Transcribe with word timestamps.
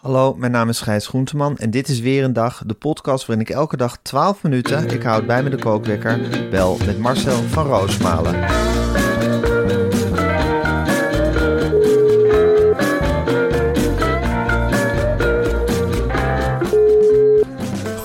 Hallo, 0.00 0.34
mijn 0.34 0.52
naam 0.52 0.68
is 0.68 0.80
Gijs 0.80 1.06
Groenteman 1.06 1.56
en 1.56 1.70
dit 1.70 1.88
is 1.88 2.00
weer 2.00 2.24
een 2.24 2.32
dag, 2.32 2.62
de 2.66 2.74
podcast 2.74 3.26
waarin 3.26 3.46
ik 3.46 3.50
elke 3.54 3.76
dag 3.76 3.98
12 4.02 4.42
minuten, 4.42 4.88
ik 4.90 5.02
houd 5.02 5.26
bij 5.26 5.42
me 5.42 5.50
de 5.50 5.56
kookwekker, 5.58 6.20
bel 6.50 6.76
met 6.86 6.98
Marcel 6.98 7.42
van 7.42 7.66
Roosmalen. 7.66 8.34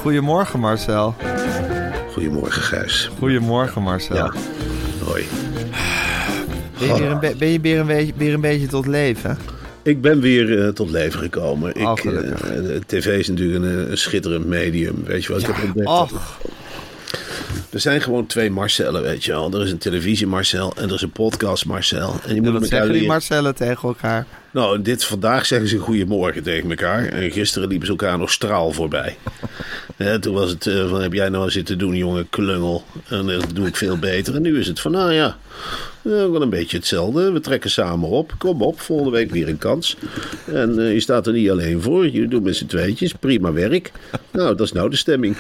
Goedemorgen 0.02 0.60
Marcel. 0.60 1.16
Goedemorgen, 2.12 2.62
Gijs. 2.62 3.10
Goedemorgen 3.18 3.82
Marcel. 3.82 4.16
Ja, 4.16 4.34
hoi. 5.06 5.24
Ben 6.80 6.88
je, 6.88 6.94
weer 7.02 7.12
een, 7.12 7.20
be- 7.20 7.36
ben 7.38 7.48
je 7.48 7.60
weer, 7.60 7.80
een 7.80 7.86
beetje, 7.88 8.14
weer 8.18 8.34
een 8.34 8.42
beetje 8.42 8.68
tot 8.68 8.86
leven? 8.88 9.38
Ik 9.84 10.02
ben 10.02 10.20
weer 10.20 10.62
eh, 10.64 10.68
tot 10.68 10.90
leven 10.90 11.20
gekomen. 11.20 11.76
Oh, 11.76 11.92
ik, 11.92 12.00
gelukkig. 12.00 12.42
eh, 12.42 12.56
de 12.56 12.82
tv 12.86 13.20
is 13.20 13.28
natuurlijk 13.28 13.64
een, 13.64 13.92
een 13.92 13.98
schitterend 13.98 14.46
medium. 14.46 15.04
Weet 15.06 15.24
je 15.26 15.32
wat 15.34 15.42
ik 15.42 15.48
heb 15.48 15.64
ontdekt? 15.64 16.12
Er 17.70 17.80
zijn 17.80 18.02
gewoon 18.02 18.26
twee 18.26 18.52
Marcellen, 18.52 19.02
weet 19.02 19.24
je 19.24 19.32
wel. 19.32 19.52
Er 19.54 19.62
is 19.62 19.72
een 19.72 19.78
televisie 19.78 20.28
Marcel 20.28 20.74
en 20.78 20.88
er 20.90 20.94
is 20.96 21.02
een 21.02 21.12
podcast 21.12 21.66
Marcel. 21.66 22.12
En 22.12 22.20
die 22.28 22.36
en 22.36 22.42
moeten 22.42 22.60
wat 22.60 22.70
zeggen 22.70 22.92
die. 22.94 23.08
Marcellen 23.08 23.56
tegen 23.56 23.88
elkaar? 23.88 24.26
Nou, 24.52 24.82
dit 24.82 25.04
vandaag 25.06 25.46
zeggen 25.46 25.68
ze 25.68 25.78
goedemorgen 25.78 26.44
tegen 26.44 26.70
elkaar. 26.70 27.06
En 27.06 27.32
gisteren 27.32 27.68
liepen 27.68 27.86
ze 27.86 27.92
elkaar 27.92 28.18
nog 28.18 28.32
straal 28.32 28.72
voorbij. 28.72 29.18
Ja, 29.98 30.20
toen 30.20 30.34
was 30.34 30.50
het 30.50 30.68
eh, 30.68 30.90
van, 30.90 31.02
heb 31.02 31.14
jij 31.14 31.30
nou 31.30 31.50
zitten 31.52 31.78
doen, 31.78 31.96
jonge 31.96 32.26
klungel? 32.30 32.84
En 33.10 33.30
eh, 33.30 33.40
dat 33.40 33.56
doe 33.56 33.68
ik 33.68 33.76
veel 33.76 33.98
beter. 33.98 34.36
En 34.36 34.42
nu 34.42 34.60
is 34.60 34.68
het 34.68 34.80
van, 34.80 34.92
nou 34.92 35.14
ja, 35.14 35.38
eh, 36.04 36.12
wel 36.12 36.42
een 36.42 36.50
beetje 36.50 36.78
hetzelfde. 36.78 37.32
We 37.32 37.40
trekken 37.40 37.70
samen 37.70 38.10
op. 38.10 38.34
Kom 38.38 38.62
op, 38.62 38.80
volgende 38.82 39.12
week 39.12 39.32
weer 39.32 39.48
een 39.50 39.58
kans. 39.58 39.98
En 40.46 40.80
eh, 40.80 40.94
je 40.94 41.00
staat 41.00 41.28
er 41.28 41.34
niet 41.34 41.50
alleen 41.50 41.82
voor. 41.82 42.10
Je 42.12 42.28
doet 42.28 42.44
met 42.44 42.56
z'n 42.56 42.66
tweetjes. 42.66 43.14
Prima 43.14 43.52
werk. 43.52 43.92
Nou, 44.32 44.56
dat 44.56 44.66
is 44.66 44.72
nou 44.72 44.90
de 44.90 44.96
stemming. 44.96 45.38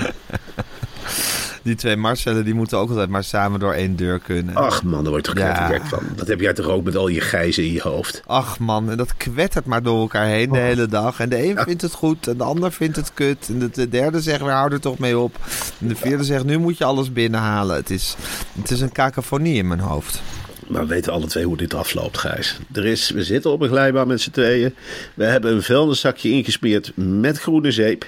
Die 1.63 1.75
twee 1.75 1.95
Marcellen 1.95 2.45
die 2.45 2.53
moeten 2.53 2.77
ook 2.77 2.89
altijd 2.89 3.09
maar 3.09 3.23
samen 3.23 3.59
door 3.59 3.73
één 3.73 3.95
deur 3.95 4.19
kunnen. 4.19 4.55
Ach 4.55 4.83
man, 4.83 5.01
daar 5.01 5.11
wordt 5.11 5.25
toch 5.25 5.37
Ja. 5.37 5.79
van. 5.83 6.03
Dat 6.15 6.27
heb 6.27 6.39
jij 6.39 6.53
toch 6.53 6.65
ook 6.67 6.83
met 6.83 6.95
al 6.95 7.07
je 7.07 7.21
gijzen 7.21 7.63
in 7.63 7.71
je 7.73 7.81
hoofd. 7.81 8.21
Ach 8.25 8.59
man, 8.59 8.89
en 8.89 8.97
dat 8.97 9.17
kwettert 9.17 9.65
maar 9.65 9.83
door 9.83 9.99
elkaar 9.99 10.25
heen 10.25 10.51
de 10.51 10.57
hele 10.59 10.85
dag. 10.87 11.19
En 11.19 11.29
de 11.29 11.45
een 11.49 11.57
vindt 11.57 11.81
het 11.81 11.93
goed 11.93 12.27
en 12.27 12.37
de 12.37 12.43
ander 12.43 12.71
vindt 12.71 12.95
het 12.95 13.13
kut. 13.13 13.47
En 13.49 13.59
de, 13.59 13.69
de 13.69 13.89
derde 13.89 14.21
zegt, 14.21 14.41
we 14.41 14.49
houden 14.49 14.77
er 14.77 14.83
toch 14.83 14.99
mee 14.99 15.17
op. 15.17 15.35
En 15.79 15.87
de 15.87 15.95
vierde 15.95 16.23
zegt, 16.23 16.43
nu 16.43 16.57
moet 16.57 16.77
je 16.77 16.83
alles 16.83 17.13
binnenhalen. 17.13 17.75
Het 17.75 17.89
is, 17.89 18.15
het 18.61 18.71
is 18.71 18.81
een 18.81 18.91
cacophonie 18.91 19.55
in 19.55 19.67
mijn 19.67 19.79
hoofd. 19.79 20.21
Maar 20.67 20.81
we 20.81 20.87
weten 20.87 21.11
alle 21.11 21.27
twee 21.27 21.45
hoe 21.45 21.57
dit 21.57 21.73
afloopt, 21.73 22.17
Gijs. 22.17 22.57
Er 22.73 22.85
is, 22.85 23.09
we 23.09 23.23
zitten 23.23 23.51
op 23.51 23.61
een 23.61 23.69
glijbaan 23.69 24.07
met 24.07 24.21
z'n 24.21 24.31
tweeën. 24.31 24.75
We 25.13 25.23
hebben 25.23 25.53
een 25.53 25.63
vuilniszakje 25.63 26.29
ingesmeerd 26.29 26.91
met 26.95 27.39
groene 27.39 27.71
zeep. 27.71 28.05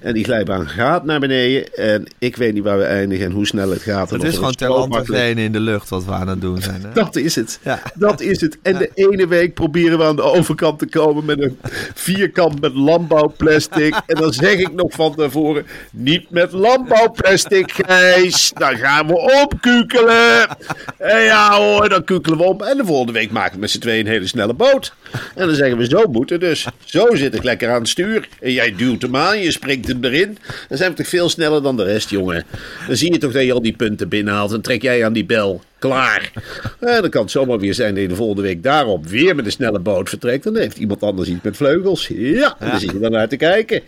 En 0.00 0.14
die 0.14 0.24
glijbaan 0.24 0.68
gaat 0.68 1.04
naar 1.04 1.20
beneden. 1.20 1.74
En 1.74 2.06
ik 2.18 2.36
weet 2.36 2.54
niet 2.54 2.62
waar 2.62 2.78
we 2.78 2.84
eindigen 2.84 3.26
en 3.26 3.32
hoe 3.32 3.46
snel 3.46 3.70
het 3.70 3.82
gaat. 3.82 4.10
Het 4.10 4.22
is 4.22 4.34
gewoon 4.34 4.48
een 4.48 4.54
ter 4.54 4.68
land 4.68 4.80
stroompak 4.80 5.06
en 5.06 5.12
ligt. 5.12 5.24
veen 5.24 5.38
in 5.38 5.52
de 5.52 5.60
lucht 5.60 5.88
wat 5.88 6.04
we 6.04 6.12
aan 6.12 6.28
het 6.28 6.40
doen 6.40 6.62
zijn. 6.62 6.82
Hè? 6.82 6.92
Dat 6.92 7.16
is 7.16 7.34
het. 7.34 7.58
Ja. 7.62 7.82
Dat 7.94 8.20
is 8.20 8.40
het. 8.40 8.58
En 8.62 8.78
de 8.78 8.90
ene 8.94 9.26
week 9.26 9.54
proberen 9.54 9.98
we 9.98 10.04
aan 10.04 10.16
de 10.16 10.22
overkant 10.22 10.78
te 10.78 10.86
komen 10.86 11.24
met 11.24 11.42
een 11.42 11.58
vierkant 11.94 12.60
met 12.60 12.74
landbouwplastic. 12.74 14.00
En 14.06 14.16
dan 14.16 14.32
zeg 14.32 14.54
ik 14.58 14.72
nog 14.72 14.92
van 14.92 15.14
tevoren: 15.14 15.66
niet 15.90 16.30
met 16.30 16.52
landbouwplastic, 16.52 17.72
Gijs. 17.72 18.52
Dan 18.54 18.76
gaan 18.76 19.06
we 19.06 19.42
opkukelen. 19.44 20.56
En 20.98 21.22
ja 21.22 21.58
hoor, 21.58 21.88
dan 21.96 22.04
kukelen 22.04 22.38
we 22.38 22.44
op. 22.44 22.62
En 22.62 22.76
de 22.76 22.84
volgende 22.84 23.12
week 23.12 23.30
maken 23.30 23.54
we 23.54 23.60
met 23.60 23.70
z'n 23.70 23.78
tweeën 23.78 24.06
een 24.06 24.12
hele 24.12 24.26
snelle 24.26 24.54
boot. 24.54 24.94
En 25.34 25.46
dan 25.46 25.54
zeggen 25.54 25.78
we: 25.78 25.84
zo 25.84 26.04
moet 26.10 26.30
het 26.30 26.40
dus. 26.40 26.66
Zo 26.84 27.14
zit 27.14 27.34
ik 27.34 27.42
lekker 27.42 27.70
aan 27.70 27.80
het 27.80 27.88
stuur. 27.88 28.28
En 28.40 28.52
jij 28.52 28.74
duwt 28.76 29.02
hem 29.02 29.16
aan, 29.16 29.40
je 29.40 29.50
springt 29.50 29.88
hem 29.88 30.04
erin. 30.04 30.38
Dan 30.68 30.78
zijn 30.78 30.90
we 30.90 30.96
toch 30.96 31.08
veel 31.08 31.28
sneller 31.28 31.62
dan 31.62 31.76
de 31.76 31.84
rest, 31.84 32.10
jongen. 32.10 32.44
Dan 32.86 32.96
zie 32.96 33.12
je 33.12 33.18
toch 33.18 33.32
dat 33.32 33.44
je 33.44 33.52
al 33.52 33.62
die 33.62 33.76
punten 33.76 34.08
binnenhaalt. 34.08 34.50
Dan 34.50 34.60
trek 34.60 34.82
jij 34.82 35.04
aan 35.04 35.12
die 35.12 35.24
bel. 35.24 35.62
Klaar. 35.86 36.32
En 36.80 37.00
dan 37.00 37.10
kan 37.10 37.22
het 37.22 37.30
zomaar 37.30 37.58
weer 37.58 37.74
zijn 37.74 37.94
dat 37.94 38.02
je 38.02 38.08
de 38.08 38.14
volgende 38.14 38.42
week 38.42 38.62
daarop 38.62 39.06
weer 39.06 39.34
met 39.34 39.44
een 39.44 39.52
snelle 39.52 39.78
boot 39.78 40.08
vertrekt. 40.08 40.44
Dan 40.44 40.56
heeft 40.56 40.76
iemand 40.76 41.02
anders 41.02 41.28
iets 41.28 41.42
met 41.42 41.56
vleugels. 41.56 42.06
Ja, 42.06 42.56
en 42.58 42.68
daar 42.68 42.80
zit 42.80 42.90
je 42.90 42.98
dan 42.98 43.10
naar 43.10 43.28
te 43.28 43.36
kijken. 43.36 43.82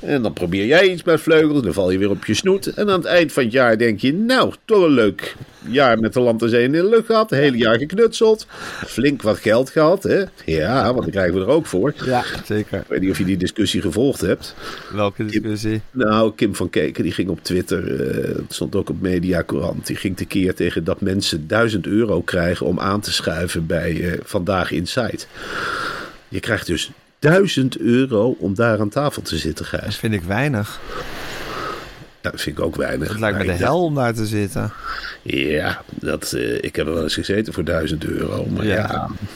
En 0.00 0.22
dan 0.22 0.32
probeer 0.32 0.66
jij 0.66 0.88
iets 0.88 1.02
met 1.02 1.20
vleugels. 1.20 1.62
Dan 1.62 1.72
val 1.72 1.90
je 1.90 1.98
weer 1.98 2.10
op 2.10 2.24
je 2.24 2.34
snoet. 2.34 2.66
En 2.66 2.90
aan 2.90 2.98
het 2.98 3.04
eind 3.04 3.32
van 3.32 3.42
het 3.42 3.52
jaar 3.52 3.78
denk 3.78 4.00
je, 4.00 4.14
nou, 4.14 4.52
toch 4.64 4.84
een 4.84 4.90
leuk 4.90 5.36
jaar 5.70 5.98
met 5.98 6.12
de 6.12 6.20
land 6.20 6.42
en 6.42 6.48
zee 6.48 6.64
in 6.64 6.72
de 6.72 6.88
lucht 6.88 7.06
gehad. 7.06 7.30
Het 7.30 7.38
hele 7.38 7.56
jaar 7.56 7.78
geknutseld. 7.78 8.46
Flink 8.86 9.22
wat 9.22 9.38
geld 9.38 9.70
gehad, 9.70 10.02
hè? 10.02 10.22
Ja, 10.44 10.84
want 10.84 11.02
daar 11.02 11.10
krijgen 11.10 11.34
we 11.34 11.40
er 11.40 11.48
ook 11.48 11.66
voor. 11.66 11.94
Ja, 12.04 12.24
zeker. 12.44 12.78
Ik 12.78 12.84
weet 12.88 13.00
niet 13.00 13.10
of 13.10 13.18
je 13.18 13.24
die 13.24 13.36
discussie 13.36 13.80
gevolgd 13.80 14.20
hebt. 14.20 14.54
Welke 14.92 15.24
discussie? 15.24 15.80
Nou, 15.90 16.32
Kim 16.34 16.54
van 16.54 16.70
Keken 16.70 17.02
die 17.02 17.12
ging 17.12 17.28
op 17.28 17.42
Twitter, 17.42 18.00
eh, 18.00 18.36
het 18.36 18.54
stond 18.54 18.76
ook 18.76 18.90
op 18.90 19.00
Mediacorant, 19.00 19.86
die 19.86 19.96
ging 19.96 20.16
tekeer 20.16 20.54
tegen 20.54 20.84
dat 20.84 21.00
mensen 21.00 21.37
1000 21.46 21.86
euro 21.86 22.20
krijgen 22.22 22.66
om 22.66 22.80
aan 22.80 23.00
te 23.00 23.12
schuiven 23.12 23.66
bij 23.66 24.10
eh, 24.12 24.20
Vandaag 24.24 24.70
Inside. 24.70 25.18
Je 26.28 26.40
krijgt 26.40 26.66
dus 26.66 26.90
1000 27.18 27.78
euro 27.78 28.36
om 28.38 28.54
daar 28.54 28.80
aan 28.80 28.88
tafel 28.88 29.22
te 29.22 29.36
zitten, 29.36 29.66
Dat 29.70 29.80
Gijs. 29.80 29.96
vind 29.96 30.14
ik 30.14 30.22
weinig. 30.22 30.80
Ja, 32.22 32.30
dat 32.30 32.40
vind 32.40 32.58
ik 32.58 32.64
ook 32.64 32.76
weinig. 32.76 33.08
Het 33.08 33.18
lijkt 33.20 33.38
me 33.38 33.44
de 33.44 33.52
hel 33.52 33.82
om 33.84 33.94
daar 33.94 34.14
te 34.14 34.26
zitten. 34.26 34.72
Ja, 35.22 35.82
dat, 36.00 36.32
eh, 36.32 36.54
ik 36.54 36.76
heb 36.76 36.86
er 36.86 36.94
wel 36.94 37.02
eens 37.02 37.14
gezeten 37.14 37.52
voor 37.52 37.64
1000 37.64 38.04
euro. 38.04 38.46
Maar 38.46 38.64
Ja. 38.66 38.74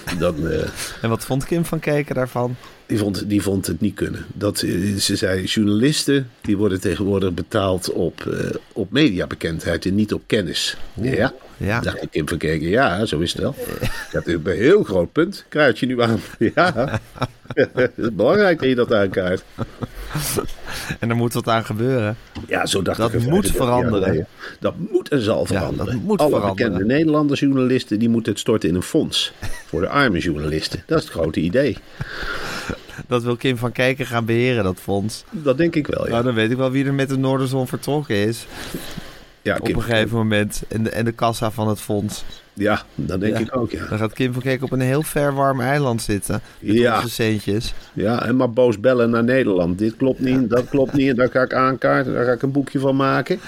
ja, 0.07 0.15
dan, 0.19 0.49
eh, 0.49 0.59
En 1.03 1.09
wat 1.09 1.25
vond 1.25 1.45
Kim 1.45 1.65
van 1.65 1.79
Keken 1.81 2.15
daarvan? 2.15 2.57
Die 2.87 2.99
vond, 2.99 3.29
die 3.29 3.43
vond 3.43 3.67
het 3.67 3.81
niet 3.81 3.95
kunnen. 3.95 4.25
Dat, 4.35 4.59
ze 4.99 5.17
zei, 5.17 5.45
journalisten 5.45 6.31
die 6.41 6.57
worden 6.57 6.81
tegenwoordig 6.81 7.33
betaald 7.33 7.93
op, 7.93 8.35
op 8.73 8.91
mediabekendheid 8.93 9.87
en 9.87 9.95
niet 9.95 10.13
op 10.13 10.23
kennis. 10.27 10.77
Ja, 10.95 11.33
Ja. 11.57 11.81
dacht 11.81 12.03
ik 12.03 12.11
Kim 12.11 12.29
van 12.29 12.39
Keken. 12.39 12.69
Ja, 12.69 13.05
zo 13.05 13.19
is 13.19 13.33
het 13.33 13.43
wel. 13.43 13.55
Dat 14.13 14.27
is 14.27 14.35
een 14.35 14.47
heel 14.47 14.83
groot 14.83 15.13
punt. 15.13 15.45
Kruid 15.49 15.79
je 15.79 15.87
nu 15.87 16.03
aan. 16.03 16.21
Ja, 17.55 17.71
het 17.75 17.93
is 17.97 18.13
belangrijk 18.13 18.59
dat 18.59 18.69
je 18.69 18.75
dat 18.75 18.93
aankaart. 18.93 19.45
En 20.99 21.11
er 21.11 21.17
moet 21.17 21.33
wat 21.33 21.49
aan 21.49 21.65
gebeuren. 21.65 22.17
Ja, 22.47 22.67
zo 22.67 22.83
dacht 22.83 22.99
Dat 22.99 23.13
ik. 23.13 23.21
moet 23.21 23.47
35 23.51 23.55
jaar 23.59 23.67
veranderen. 23.67 24.27
Dat 24.61 24.75
moet 24.91 25.09
en 25.09 25.21
zal 25.21 25.47
veranderen. 25.47 25.95
dat 25.95 26.03
moet 26.03 26.21
Alle 26.21 26.31
veranderen. 26.31 26.73
bekende 26.73 26.95
Nederlanders 26.95 27.41
journalisten 27.41 27.99
die 27.99 28.09
moeten 28.09 28.33
het 28.33 28.41
storten 28.41 28.69
in 28.69 28.75
een 28.75 28.83
fonds. 28.83 29.33
Voor 29.67 29.81
de 29.81 29.89
arme 29.89 30.19
journalisten. 30.19 30.83
Dat 30.87 30.99
is 30.99 31.05
het 31.05 31.13
grote 31.13 31.41
idee. 31.41 31.77
Dat 33.07 33.23
wil 33.23 33.37
Kim 33.37 33.57
van 33.57 33.73
Keken 33.73 34.07
gaan 34.07 34.25
beheren, 34.25 34.65
dat 34.65 34.79
fonds. 34.81 35.25
Dat 35.31 35.57
denk 35.59 35.75
ik 35.75 35.87
wel, 35.87 36.05
ja. 36.05 36.11
Nou, 36.11 36.25
dan 36.25 36.35
weet 36.35 36.51
ik 36.51 36.57
wel 36.57 36.71
wie 36.71 36.85
er 36.85 36.95
met 36.95 37.09
de 37.09 37.19
Noorderzon 37.19 37.69
vertrokken 37.69 38.17
is. 38.17 38.47
Ja, 39.43 39.57
Op 39.57 39.65
Kim- 39.65 39.77
een 39.77 39.83
gegeven 39.83 40.17
moment. 40.17 40.63
En 40.69 40.83
de, 40.83 40.91
en 40.91 41.05
de 41.05 41.13
kassa 41.13 41.51
van 41.51 41.69
het 41.69 41.81
fonds. 41.81 42.25
ja 42.53 42.83
dat 42.95 43.21
denk 43.21 43.35
Ja. 43.35 43.41
ik 43.41 43.57
ook, 43.57 43.71
ja. 43.71 43.87
Dan 43.89 43.99
gaat 43.99 44.13
Kim 44.13 44.33
van 44.33 44.43
Keken 44.43 44.65
op 44.65 44.73
een 44.73 44.81
heel 44.81 45.03
ver 45.03 45.35
warm 45.35 45.61
eiland 45.61 46.03
zitten. 46.03 46.41
Met 46.61 46.77
Ja. 46.77 46.97
onze 46.97 47.09
centjes. 47.11 47.75
Ja, 47.93 48.25
en 48.27 48.37
maar 48.37 48.53
boos 48.53 48.81
bellen 48.81 49.11
naar 49.11 49.25
Nederland. 49.25 49.79
Dit 49.79 49.97
klopt 49.97 50.21
niet, 50.21 50.51
dat 50.51 50.69
klopt 50.69 50.93
niet. 50.93 51.09
En 51.09 51.17
daar 51.17 51.31
ga 51.31 51.43
ik 51.43 51.55
aankaarten, 51.55 52.13
daar 52.13 52.25
ga 52.25 52.33
ik 52.33 52.43
een 52.43 52.53
boekje 52.53 52.79
van 52.79 52.97
maken. 52.97 53.41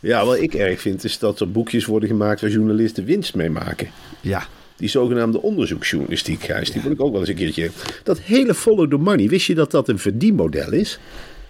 Ja, 0.00 0.24
wat 0.24 0.38
ik 0.40 0.54
erg 0.54 0.80
vind 0.80 1.04
is 1.04 1.18
dat 1.18 1.40
er 1.40 1.50
boekjes 1.50 1.84
worden 1.86 2.08
gemaakt 2.08 2.40
waar 2.40 2.50
journalisten 2.50 3.04
winst 3.04 3.34
mee 3.34 3.50
maken. 3.50 3.88
Ja. 4.20 4.42
Die 4.76 4.88
zogenaamde 4.88 5.42
onderzoeksjournalistiek, 5.42 6.42
Gijs, 6.42 6.72
die 6.72 6.82
wil 6.82 6.90
ik 6.90 7.00
ook 7.00 7.10
wel 7.10 7.20
eens 7.20 7.28
een 7.28 7.34
keertje. 7.34 7.70
Dat 8.02 8.18
hele 8.20 8.54
follow 8.54 8.90
the 8.90 8.96
money, 8.96 9.28
wist 9.28 9.46
je 9.46 9.54
dat 9.54 9.70
dat 9.70 9.88
een 9.88 9.98
verdienmodel 9.98 10.72
is? 10.72 10.98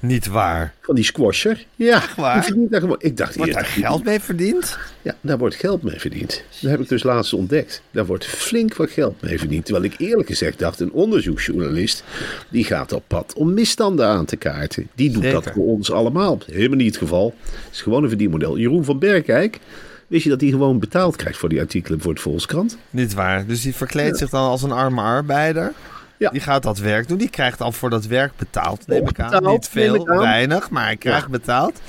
Niet 0.01 0.27
waar. 0.27 0.75
Van 0.81 0.95
die 0.95 1.05
squasher? 1.05 1.67
Ja, 1.77 2.03
waar? 2.17 2.35
die 2.35 2.43
verdient 2.43 2.71
daar 2.71 2.81
gewoon. 2.81 2.97
Ik 2.99 3.17
dacht, 3.17 3.37
Wordt 3.37 3.53
daar 3.53 3.65
geld 3.65 4.05
mee 4.05 4.21
verdiend? 4.21 4.79
Ja, 5.03 5.17
daar 5.21 5.39
wordt 5.39 5.55
geld 5.55 5.83
mee 5.83 6.01
verdiend. 6.01 6.45
Dat 6.61 6.71
heb 6.71 6.81
ik 6.81 6.89
dus 6.89 7.03
laatst 7.03 7.33
ontdekt. 7.33 7.83
Daar 7.91 8.07
wordt 8.07 8.27
flink 8.27 8.77
wat 8.77 8.91
geld 8.91 9.23
mee 9.23 9.39
verdiend. 9.39 9.65
Terwijl 9.65 9.87
ik 9.87 9.95
eerlijk 9.99 10.29
gezegd 10.29 10.59
dacht, 10.59 10.81
een 10.81 10.93
onderzoeksjournalist... 10.93 12.05
die 12.49 12.65
gaat 12.65 12.93
op 12.93 13.05
pad 13.07 13.35
om 13.37 13.55
misstanden 13.55 14.07
aan 14.07 14.25
te 14.25 14.37
kaarten. 14.37 14.89
Die 14.95 15.11
doet 15.11 15.31
dat 15.31 15.51
voor 15.55 15.67
ons 15.67 15.93
allemaal. 15.93 16.39
Helemaal 16.47 16.77
niet 16.77 16.87
het 16.87 16.97
geval. 16.97 17.35
Het 17.45 17.75
is 17.75 17.83
gewoon 17.83 18.03
een 18.03 18.09
verdienmodel. 18.09 18.59
Jeroen 18.59 18.85
van 18.85 18.99
Berkijk, 18.99 19.59
wist 20.07 20.25
je 20.25 20.31
dat 20.31 20.41
hij 20.41 20.51
gewoon 20.51 20.79
betaald 20.79 21.17
krijgt... 21.17 21.39
voor 21.39 21.49
die 21.49 21.61
artikelen 21.61 22.01
voor 22.01 22.13
het 22.13 22.21
Volkskrant? 22.21 22.79
Niet 22.91 23.15
waar. 23.15 23.47
Dus 23.47 23.63
die 23.63 23.75
verkleedt 23.75 24.19
zich 24.19 24.31
dan 24.31 24.49
als 24.49 24.63
een 24.63 24.73
arme 24.73 25.01
arbeider. 25.01 25.73
Ja. 26.19 26.31
Die 26.31 26.41
gaat 26.41 26.63
dat 26.63 26.79
werk 26.79 27.09
doen. 27.09 27.19
Die 27.19 27.31
krijgt 27.31 27.59
dan 27.59 27.73
voor 27.73 27.91
dat 27.91 28.07
werk 28.07 28.33
betaald. 28.37 28.87
Neem 28.87 29.09
ik 29.09 29.21
aan. 29.21 29.31
Betaald, 29.31 29.53
Niet 29.53 29.69
veel, 29.69 30.05
weinig. 30.05 30.71
Maar 30.71 30.85
hij 30.85 30.97
krijgt 30.97 31.23
Ja. 31.25 31.29
betaald. 31.31 31.81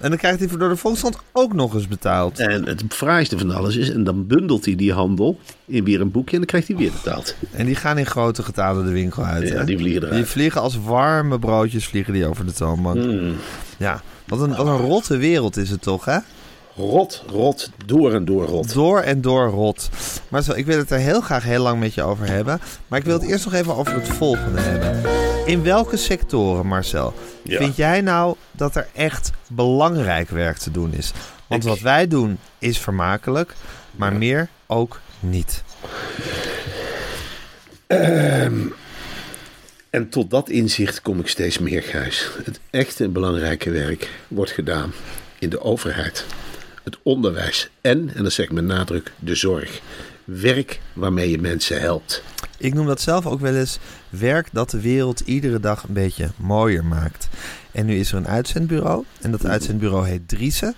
En 0.00 0.08
dan 0.08 0.18
krijgt 0.18 0.38
hij 0.38 0.48
voor 0.48 0.58
door 0.58 0.68
de 0.68 0.76
Volkskrant 0.76 1.18
ook 1.32 1.52
nog 1.52 1.74
eens 1.74 1.88
betaald. 1.88 2.38
En 2.38 2.66
het 2.66 2.82
fraaiste 2.88 3.38
van 3.38 3.50
alles 3.50 3.76
is... 3.76 3.90
en 3.90 4.04
dan 4.04 4.26
bundelt 4.26 4.64
hij 4.64 4.74
die 4.74 4.92
handel 4.92 5.38
in 5.64 5.84
weer 5.84 6.00
een 6.00 6.10
boekje... 6.10 6.30
en 6.32 6.38
dan 6.38 6.46
krijgt 6.46 6.68
hij 6.68 6.76
weer 6.76 6.90
betaald. 7.02 7.34
En 7.52 7.66
die 7.66 7.74
gaan 7.74 7.98
in 7.98 8.06
grote 8.06 8.42
getalen 8.42 8.84
de 8.84 8.90
winkel 8.92 9.24
uit. 9.24 9.48
Ja, 9.48 9.58
hè? 9.58 9.64
die 9.64 9.78
vliegen 9.78 10.02
eruit. 10.02 10.16
Die 10.16 10.24
vliegen 10.26 10.60
als 10.60 10.78
warme 10.84 11.38
broodjes 11.38 11.86
vliegen 11.86 12.12
die 12.12 12.26
over 12.26 12.46
de 12.46 12.52
toonbank. 12.52 12.96
Mm. 13.04 13.34
Ja, 13.76 14.02
wat 14.26 14.40
een, 14.40 14.56
wat 14.56 14.66
een 14.66 14.76
rotte 14.76 15.16
wereld 15.16 15.56
is 15.56 15.70
het 15.70 15.82
toch, 15.82 16.04
hè? 16.04 16.18
Rot, 16.80 17.22
rot, 17.28 17.70
door 17.86 18.14
en 18.14 18.24
door 18.24 18.44
rot. 18.46 18.72
Door 18.74 19.00
en 19.00 19.20
door 19.20 19.48
rot. 19.48 19.88
Maar 20.28 20.42
zo, 20.42 20.52
ik 20.52 20.66
wil 20.66 20.78
het 20.78 20.90
er 20.90 20.98
heel 20.98 21.20
graag 21.20 21.44
heel 21.44 21.62
lang 21.62 21.80
met 21.80 21.94
je 21.94 22.02
over 22.02 22.26
hebben. 22.26 22.60
Maar 22.88 22.98
ik 22.98 23.04
wil 23.04 23.18
het 23.20 23.28
eerst 23.28 23.44
nog 23.44 23.54
even 23.54 23.76
over 23.76 23.94
het 23.94 24.08
volgende 24.08 24.60
hebben. 24.60 25.02
In 25.46 25.62
welke 25.62 25.96
sectoren, 25.96 26.66
Marcel, 26.66 27.14
Ja. 27.42 27.58
vind 27.58 27.76
jij 27.76 28.00
nou 28.00 28.34
dat 28.50 28.76
er 28.76 28.88
echt 28.94 29.30
belangrijk 29.48 30.28
werk 30.28 30.56
te 30.56 30.70
doen 30.70 30.92
is? 30.94 31.12
Want 31.46 31.62
Ik- 31.62 31.68
wat 31.68 31.80
wij 31.80 32.08
doen 32.08 32.38
is 32.58 32.78
vermakelijk, 32.78 33.54
maar 33.90 34.12
meer 34.12 34.48
ook 34.66 35.00
niet. 35.20 35.62
En 39.90 40.08
tot 40.10 40.30
dat 40.30 40.48
inzicht 40.48 41.02
kom 41.02 41.20
ik 41.20 41.28
steeds 41.28 41.58
meer, 41.58 41.82
Gijs. 41.82 42.28
Het 42.44 42.60
echte 42.70 43.08
belangrijke 43.08 43.70
werk 43.70 44.10
wordt 44.28 44.50
gedaan 44.50 44.92
in 45.38 45.50
de 45.50 45.60
overheid, 45.62 46.24
het 46.82 46.98
onderwijs 47.02 47.70
en, 47.80 48.14
en 48.14 48.22
dat 48.22 48.32
zeg 48.32 48.46
ik 48.46 48.52
met 48.52 48.64
nadruk, 48.64 49.12
de 49.18 49.34
zorg. 49.34 49.80
Werk 50.24 50.80
waarmee 50.92 51.30
je 51.30 51.38
mensen 51.38 51.80
helpt. 51.80 52.22
Ik 52.58 52.74
noem 52.74 52.86
dat 52.86 53.00
zelf 53.00 53.26
ook 53.26 53.40
wel 53.40 53.54
eens 53.54 53.78
werk 54.08 54.48
dat 54.52 54.70
de 54.70 54.80
wereld 54.80 55.20
iedere 55.20 55.60
dag 55.60 55.82
een 55.82 55.94
beetje 55.94 56.30
mooier 56.36 56.84
maakt. 56.84 57.28
En 57.72 57.86
nu 57.86 57.98
is 57.98 58.12
er 58.12 58.16
een 58.16 58.28
uitzendbureau 58.28 59.04
en 59.20 59.30
dat 59.30 59.46
uitzendbureau 59.46 60.08
heet 60.08 60.28
Driessen. 60.28 60.74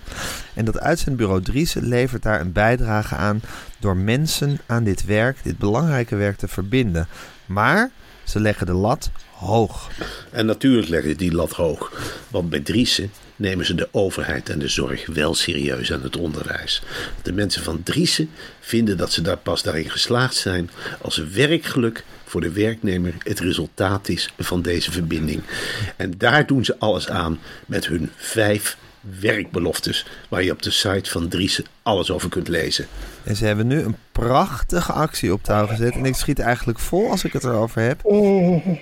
En 0.53 0.65
dat 0.65 0.79
uitzendbureau 0.79 1.41
Driessen 1.41 1.87
levert 1.87 2.23
daar 2.23 2.41
een 2.41 2.51
bijdrage 2.51 3.15
aan 3.15 3.41
door 3.79 3.97
mensen 3.97 4.59
aan 4.65 4.83
dit 4.83 5.05
werk, 5.05 5.37
dit 5.43 5.57
belangrijke 5.57 6.15
werk 6.15 6.37
te 6.37 6.47
verbinden. 6.47 7.07
Maar 7.45 7.91
ze 8.23 8.39
leggen 8.39 8.65
de 8.65 8.73
lat 8.73 9.11
hoog. 9.31 9.89
En 10.31 10.45
natuurlijk 10.45 10.87
leggen 10.87 11.09
ze 11.09 11.15
die 11.15 11.33
lat 11.33 11.51
hoog. 11.51 11.91
Want 12.29 12.49
bij 12.49 12.59
Driessen 12.59 13.11
nemen 13.35 13.65
ze 13.65 13.75
de 13.75 13.87
overheid 13.91 14.49
en 14.49 14.59
de 14.59 14.67
zorg 14.67 15.05
wel 15.05 15.35
serieus 15.35 15.93
aan 15.93 16.03
het 16.03 16.17
onderwijs. 16.17 16.81
De 17.21 17.33
mensen 17.33 17.63
van 17.63 17.83
Driessen 17.83 18.29
vinden 18.59 18.97
dat 18.97 19.11
ze 19.11 19.21
daar 19.21 19.37
pas 19.37 19.63
daarin 19.63 19.89
geslaagd 19.89 20.35
zijn 20.35 20.69
als 21.01 21.17
werkgeluk 21.17 22.03
voor 22.23 22.41
de 22.41 22.51
werknemer 22.51 23.13
het 23.19 23.39
resultaat 23.39 24.09
is 24.09 24.29
van 24.37 24.61
deze 24.61 24.91
verbinding. 24.91 25.41
En 25.95 26.13
daar 26.17 26.47
doen 26.47 26.65
ze 26.65 26.79
alles 26.79 27.09
aan 27.09 27.39
met 27.65 27.87
hun 27.87 28.11
vijf 28.15 28.77
werkbeloftes, 29.19 30.05
waar 30.29 30.43
je 30.43 30.51
op 30.51 30.61
de 30.61 30.71
site 30.71 31.09
van 31.09 31.27
Driessen 31.27 31.65
alles 31.83 32.11
over 32.11 32.29
kunt 32.29 32.47
lezen. 32.47 32.85
En 33.23 33.35
ze 33.35 33.45
hebben 33.45 33.67
nu 33.67 33.81
een 33.81 33.95
prachtige 34.11 34.91
actie 34.91 35.33
op 35.33 35.43
touw 35.43 35.67
gezet. 35.67 35.93
En 35.93 36.05
ik 36.05 36.15
schiet 36.15 36.39
eigenlijk 36.39 36.79
vol 36.79 37.09
als 37.09 37.23
ik 37.23 37.33
het 37.33 37.43
erover 37.43 37.81
heb. 37.81 37.99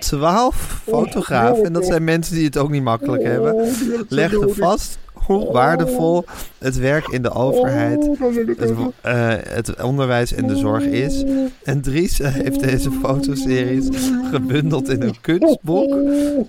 Twaalf 0.00 0.80
fotografen, 0.84 1.64
en 1.64 1.72
dat 1.72 1.86
zijn 1.86 2.04
mensen 2.04 2.34
die 2.34 2.44
het 2.44 2.58
ook 2.58 2.70
niet 2.70 2.82
makkelijk 2.82 3.22
hebben, 3.22 3.74
legden 4.08 4.54
vast 4.54 4.98
hoe 5.26 5.52
waardevol 5.52 6.24
het 6.58 6.76
werk 6.76 7.08
in 7.08 7.22
de 7.22 7.30
overheid, 7.30 8.08
het, 8.56 8.72
eh, 9.00 9.34
het 9.48 9.82
onderwijs 9.82 10.32
en 10.32 10.46
de 10.46 10.56
zorg 10.56 10.84
is. 10.84 11.24
En 11.62 11.80
Dries 11.80 12.18
heeft 12.18 12.60
deze 12.60 12.90
fotoseries 12.90 13.88
gebundeld 14.30 14.88
in 14.88 15.02
een 15.02 15.20
kunstboek 15.20 15.96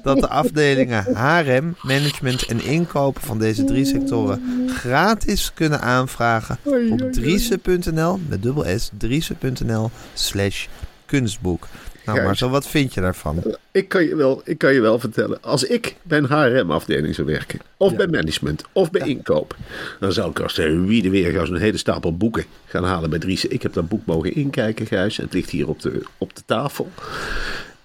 dat 0.03 0.19
de 0.19 0.27
afdelingen 0.27 1.03
HRM, 1.15 1.75
management 1.81 2.45
en 2.45 2.63
inkopen 2.65 3.21
van 3.21 3.39
deze 3.39 3.63
drie 3.63 3.85
sectoren 3.85 4.41
gratis 4.67 5.51
kunnen 5.53 5.81
aanvragen 5.81 6.57
op 6.91 7.11
driese.nl 7.11 8.19
met 8.27 8.43
dubbel 8.43 8.79
S, 8.79 8.91
driese.nl 8.97 9.89
slash 10.13 10.67
kunstboek. 11.05 11.67
Nou. 12.05 12.21
Marcel, 12.21 12.49
wat 12.49 12.67
vind 12.67 12.93
je 12.93 13.01
daarvan? 13.01 13.43
Ik 13.71 13.89
kan 13.89 14.03
je 14.03 14.15
wel, 14.15 14.41
ik 14.45 14.57
kan 14.57 14.73
je 14.73 14.81
wel 14.81 14.99
vertellen. 14.99 15.41
Als 15.41 15.63
ik 15.63 15.95
bij 16.01 16.17
een 16.17 16.25
HRM-afdeling 16.25 17.15
zou 17.15 17.27
werken, 17.27 17.59
of 17.77 17.95
bij 17.95 18.07
management, 18.07 18.63
of 18.71 18.91
bij 18.91 19.07
inkoop, 19.07 19.55
dan 19.99 20.13
zou 20.13 20.29
ik 20.29 20.39
als 20.39 20.53
de 20.53 20.81
wie 20.81 21.01
de 21.01 21.09
weer 21.09 21.31
gaan 21.31 21.45
zo'n 21.45 21.57
hele 21.57 21.77
stapel 21.77 22.17
boeken 22.17 22.45
gaan 22.65 22.83
halen 22.83 23.09
bij 23.09 23.19
Driessen. 23.19 23.51
Ik 23.51 23.61
heb 23.61 23.73
dat 23.73 23.87
boek 23.87 24.05
mogen 24.05 24.35
inkijken, 24.35 24.85
Gijs. 24.85 25.17
Het 25.17 25.33
ligt 25.33 25.49
hier 25.49 25.67
op 25.67 25.81
de, 25.81 26.01
op 26.17 26.35
de 26.35 26.41
tafel. 26.45 26.89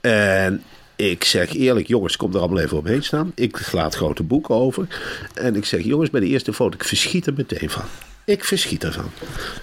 En 0.01 0.63
ik 0.97 1.25
zeg 1.25 1.55
eerlijk, 1.55 1.87
jongens, 1.87 2.17
kom 2.17 2.35
er 2.35 2.41
allemaal 2.41 2.63
even 2.63 2.79
omheen 2.79 3.03
staan. 3.03 3.33
Ik 3.35 3.57
sla 3.57 3.85
het 3.85 3.95
grote 3.95 4.23
boek 4.23 4.51
over. 4.51 4.87
En 5.35 5.57
ik 5.57 5.65
zeg, 5.65 5.83
jongens, 5.85 6.11
bij 6.11 6.21
de 6.21 6.27
eerste 6.27 6.53
foto, 6.53 6.75
ik 6.75 6.85
verschiet 6.85 7.27
er 7.27 7.35
meteen 7.37 7.71
van. 7.71 7.85
Ik 8.29 8.45
verschiet 8.45 8.85
ervan. 8.85 9.11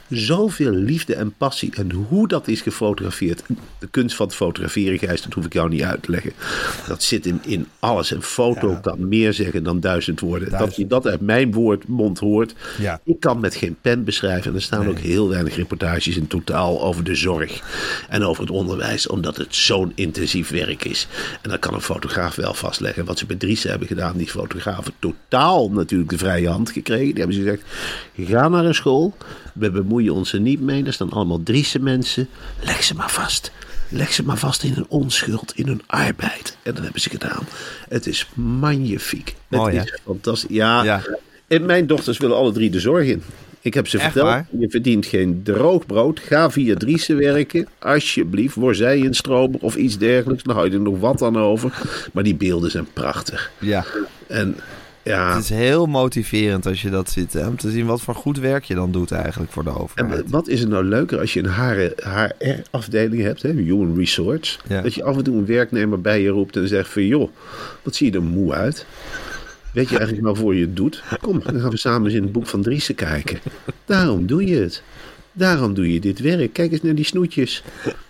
Zoveel 0.09 0.71
liefde 0.71 1.15
en 1.15 1.33
passie. 1.37 1.73
En 1.75 1.91
hoe 1.91 2.27
dat 2.27 2.47
is 2.47 2.61
gefotografeerd. 2.61 3.43
De 3.79 3.87
kunst 3.91 4.15
van 4.15 4.25
het 4.25 4.35
fotograferen, 4.35 4.99
Gijs, 4.99 5.21
dat 5.21 5.33
hoef 5.33 5.45
ik 5.45 5.53
jou 5.53 5.69
niet 5.69 5.83
uit 5.83 6.03
te 6.03 6.11
leggen. 6.11 6.31
Dat 6.87 7.03
zit 7.03 7.25
in, 7.25 7.39
in 7.43 7.67
alles. 7.79 8.11
Een 8.11 8.21
foto 8.21 8.77
kan 8.81 9.07
meer 9.07 9.33
zeggen 9.33 9.63
dan 9.63 9.79
duizend 9.79 10.19
woorden. 10.19 10.51
Dat 10.51 10.75
je 10.75 10.87
dat 10.87 11.07
uit 11.07 11.21
mijn 11.21 11.51
woord, 11.51 11.87
mond 11.87 12.19
hoort. 12.19 12.55
Ja. 12.77 12.99
Ik 13.03 13.19
kan 13.19 13.39
met 13.39 13.55
geen 13.55 13.77
pen 13.81 14.03
beschrijven. 14.03 14.49
En 14.49 14.55
er 14.55 14.61
staan 14.61 14.87
ook 14.87 14.99
heel 14.99 15.29
weinig 15.29 15.55
reportages 15.55 16.17
in 16.17 16.27
totaal 16.27 16.83
over 16.83 17.03
de 17.03 17.15
zorg. 17.15 17.61
En 18.09 18.23
over 18.23 18.41
het 18.41 18.51
onderwijs. 18.51 19.07
Omdat 19.07 19.37
het 19.37 19.55
zo'n 19.55 19.91
intensief 19.95 20.49
werk 20.49 20.85
is. 20.85 21.07
En 21.41 21.49
dan 21.49 21.59
kan 21.59 21.73
een 21.73 21.81
fotograaf 21.81 22.35
wel 22.35 22.53
vastleggen. 22.53 23.05
Wat 23.05 23.17
ze 23.17 23.25
bij 23.25 23.35
Driessen 23.35 23.69
hebben 23.69 23.87
gedaan. 23.87 24.17
Die 24.17 24.29
fotografen 24.29 24.93
totaal 24.99 25.71
natuurlijk 25.71 26.09
de 26.09 26.17
vrije 26.17 26.49
hand 26.49 26.71
gekregen. 26.71 27.05
Die 27.05 27.23
hebben 27.23 27.35
ze 27.35 27.41
gezegd, 27.41 27.63
ga 28.15 28.53
een 28.63 28.75
school. 28.75 29.13
We 29.53 29.71
bemoeien 29.71 30.13
ons 30.13 30.33
er 30.33 30.39
niet 30.39 30.61
mee. 30.61 30.83
Er 30.85 30.93
staan 30.93 31.09
allemaal 31.11 31.43
Driessen 31.43 31.83
mensen. 31.83 32.27
Leg 32.63 32.83
ze 32.83 32.95
maar 32.95 33.11
vast. 33.11 33.51
Leg 33.89 34.13
ze 34.13 34.23
maar 34.23 34.37
vast 34.37 34.63
in 34.63 34.73
hun 34.73 34.85
onschuld, 34.89 35.51
in 35.55 35.67
hun 35.67 35.81
arbeid. 35.85 36.57
En 36.63 36.73
dat 36.73 36.83
hebben 36.83 37.01
ze 37.01 37.09
gedaan. 37.09 37.43
Het 37.89 38.07
is 38.07 38.27
magnifiek. 38.33 39.35
Het 39.49 39.73
is 39.73 39.99
fantastisch. 40.03 40.55
Ja, 40.55 40.83
Ja. 40.83 41.01
en 41.47 41.65
mijn 41.65 41.87
dochters 41.87 42.17
willen 42.17 42.35
alle 42.37 42.51
drie 42.51 42.69
de 42.69 42.79
zorg 42.79 43.07
in. 43.07 43.23
Ik 43.61 43.73
heb 43.73 43.87
ze 43.87 43.97
Echt 43.97 44.05
verteld, 44.05 44.25
waar? 44.27 44.47
je 44.59 44.69
verdient 44.69 45.05
geen 45.05 45.41
droog 45.43 45.85
brood. 45.85 46.19
Ga 46.19 46.49
via 46.51 46.75
Driessen 46.75 47.17
werken, 47.17 47.67
alsjeblieft. 47.79 48.55
Word 48.55 48.77
zij 48.77 48.99
een 49.01 49.13
stromer 49.13 49.59
of 49.61 49.75
iets 49.75 49.97
dergelijks. 49.97 50.43
Dan 50.43 50.55
hou 50.55 50.67
je 50.69 50.73
er 50.75 50.81
nog 50.81 50.99
wat 50.99 51.21
aan 51.21 51.37
over. 51.37 51.71
Maar 52.13 52.23
die 52.23 52.35
beelden 52.35 52.71
zijn 52.71 52.87
prachtig. 52.93 53.51
Ja, 53.59 53.85
En 54.27 54.55
ja, 55.05 55.33
het 55.33 55.43
is 55.43 55.49
heel 55.49 55.85
motiverend 55.85 56.65
als 56.65 56.81
je 56.81 56.89
dat 56.89 57.09
ziet. 57.09 57.33
Hè? 57.33 57.47
Om 57.47 57.57
te 57.57 57.69
zien 57.69 57.85
wat 57.85 58.01
voor 58.01 58.15
goed 58.15 58.39
werk 58.39 58.63
je 58.63 58.75
dan 58.75 58.91
doet 58.91 59.11
eigenlijk 59.11 59.51
voor 59.51 59.63
de 59.63 59.69
en 59.69 59.75
overheid. 59.75 60.29
wat 60.29 60.47
is 60.47 60.61
er 60.61 60.67
nou 60.67 60.83
leuker 60.83 61.19
als 61.19 61.33
je 61.33 61.43
een 61.43 61.53
HR-afdeling 61.53 63.21
hebt, 63.21 63.41
hè, 63.41 63.51
Human 63.51 63.97
Resource. 63.97 64.59
Ja. 64.67 64.81
Dat 64.81 64.93
je 64.93 65.03
af 65.03 65.17
en 65.17 65.23
toe 65.23 65.37
een 65.37 65.45
werknemer 65.45 66.01
bij 66.01 66.21
je 66.21 66.29
roept 66.29 66.55
en 66.55 66.67
zegt 66.67 66.89
van... 66.89 67.05
joh, 67.05 67.29
wat 67.83 67.95
zie 67.95 68.11
je 68.11 68.17
er 68.17 68.23
moe 68.23 68.53
uit? 68.53 68.85
Weet 69.73 69.89
je 69.89 69.95
eigenlijk 69.95 70.25
nou 70.25 70.37
voor 70.37 70.55
je 70.55 70.61
het 70.61 70.75
doet? 70.75 71.03
Kom, 71.21 71.41
dan 71.43 71.59
gaan 71.59 71.69
we 71.69 71.77
samen 71.77 72.05
eens 72.05 72.15
in 72.15 72.23
het 72.23 72.31
boek 72.31 72.47
van 72.47 72.61
Driessen 72.61 72.95
kijken. 72.95 73.39
Daarom 73.85 74.25
doe 74.25 74.45
je 74.45 74.55
het. 74.55 74.83
Daarom 75.37 75.73
doe 75.73 75.93
je 75.93 75.99
dit 75.99 76.19
werk. 76.19 76.53
Kijk 76.53 76.71
eens 76.71 76.81
naar 76.81 76.95
die 76.95 77.05
snoetjes. 77.05 77.63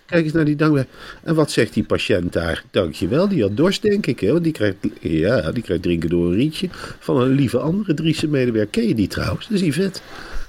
Kijk 0.06 0.24
eens 0.24 0.34
naar 0.34 0.46
die 0.46 0.56
dankbaar. 0.56 0.86
En 1.24 1.36
wat 1.36 1.52
zegt 1.52 1.74
die 1.74 1.84
patiënt 1.84 2.34
daar? 2.34 2.64
Dankjewel, 2.72 3.28
die 3.28 3.42
had 3.42 3.58
dorst, 3.58 3.82
denk 3.82 4.06
ik. 4.06 4.20
Hè? 4.20 4.32
Want 4.32 4.44
die 4.44 4.54
krijgt, 4.54 4.76
ja, 5.00 5.52
die 5.52 5.64
krijgt 5.64 5.84
drinken 5.84 6.10
door 6.10 6.26
een 6.26 6.36
rietje 6.36 6.68
van 7.00 7.22
een 7.22 7.32
lieve 7.32 7.60
andere 7.60 7.94
Driessen 7.94 8.30
medewerker. 8.30 8.72
Ken 8.72 8.88
je 8.88 8.96
die 8.96 9.08
trouwens? 9.08 9.48
Dat 9.48 9.56
is 9.56 9.62
die 9.62 9.74
vet. 9.74 10.02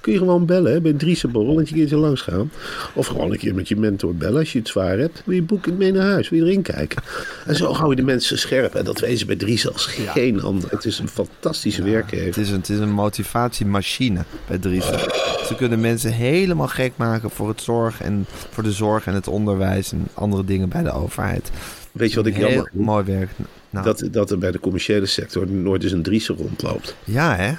Kun 0.06 0.14
je 0.14 0.20
gewoon 0.20 0.46
bellen 0.46 0.72
hè, 0.72 0.80
bij 0.80 0.92
Driesenborrel. 0.92 1.54
Dat 1.54 1.68
je 1.68 1.74
een 1.74 1.80
keertje 1.80 1.96
langs 1.96 2.20
gaan. 2.20 2.50
Of 2.94 3.06
gewoon 3.06 3.30
een 3.32 3.38
keer 3.38 3.54
met 3.54 3.68
je 3.68 3.76
mentor 3.76 4.14
bellen 4.14 4.38
als 4.38 4.52
je 4.52 4.58
het 4.58 4.68
zwaar 4.68 4.98
hebt. 4.98 5.22
Wil 5.24 5.34
je 5.34 5.42
boek 5.42 5.72
mee 5.72 5.92
naar 5.92 6.06
huis? 6.10 6.28
Wil 6.28 6.38
je 6.38 6.44
erin 6.50 6.62
kijken? 6.62 7.02
En 7.46 7.56
zo 7.56 7.72
hou 7.72 7.90
je 7.90 7.96
de 7.96 8.02
mensen 8.02 8.38
scherp. 8.38 8.74
En 8.74 8.84
dat 8.84 9.00
wezen 9.00 9.26
bij 9.26 9.36
Dries 9.36 9.72
als 9.72 9.86
geen 9.86 10.42
ander. 10.42 10.70
Het 10.70 10.84
is 10.84 10.98
een 10.98 11.08
fantastische 11.08 11.82
Het 11.82 11.90
werkgever. 11.90 12.42
is 12.42 12.50
een, 12.50 12.56
het 12.56 12.68
is 12.68 12.78
een 12.78 12.90
motivatiemachine 12.92 14.24
bij 14.48 14.58
Driessen. 14.58 14.98
Ze 15.46 15.54
kunnen 15.56 15.80
mensen 15.80 16.12
helemaal 16.12 16.68
gek 16.68 16.92
maken 16.96 17.30
voor, 17.30 17.48
het 17.48 17.60
zorg 17.60 18.02
en, 18.02 18.26
voor 18.50 18.62
de 18.62 18.72
zorg 18.72 19.06
en 19.06 19.14
het 19.14 19.28
onderwijs 19.28 19.92
en 19.92 20.08
andere 20.14 20.44
dingen 20.44 20.68
bij 20.68 20.82
de 20.82 20.92
overheid. 20.92 21.50
Weet 21.92 22.10
je 22.10 22.16
wat 22.16 22.26
ik 22.26 22.36
jammer 22.36 22.70
vind? 22.72 22.84
mooi 22.84 23.04
werk. 23.04 23.30
Nou, 23.70 23.84
Dat, 23.84 24.08
dat 24.10 24.30
er 24.30 24.38
bij 24.38 24.50
de 24.50 24.60
commerciële 24.60 25.06
sector 25.06 25.50
nooit 25.50 25.82
eens 25.82 25.92
een 25.92 26.02
Driessen 26.02 26.36
rondloopt. 26.36 26.96
ja, 27.04 27.36
hè? 27.36 27.52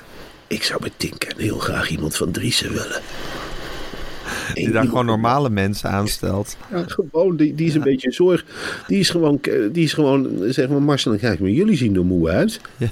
Ik 0.48 0.64
zou 0.64 0.80
bij 0.82 0.92
Tinken 0.98 1.34
heel 1.38 1.58
graag 1.58 1.90
iemand 1.90 2.16
van 2.16 2.32
Driessen 2.32 2.72
willen. 2.72 3.02
Die 4.54 4.72
daar 4.72 4.86
gewoon 4.86 5.06
normale 5.06 5.50
mensen 5.50 5.90
aanstelt. 5.90 6.58
Ja, 6.72 6.84
gewoon, 6.88 7.36
die, 7.36 7.56
die 7.56 7.68
is 7.68 7.76
een 7.76 7.82
beetje 7.82 8.12
zorg. 8.12 8.46
Die 8.88 9.00
is 9.00 9.10
gewoon, 9.10 9.40
die 9.72 9.84
is 9.84 9.94
gewoon 9.94 10.30
zeg 10.48 10.70
maar, 10.70 10.82
Marcel 10.82 11.12
en 11.12 11.20
kijk 11.20 11.40
maar, 11.40 11.50
jullie 11.50 11.78
zien 11.78 11.96
er 11.96 12.06
moe 12.06 12.30
uit. 12.30 12.62
Ja. 12.78 12.88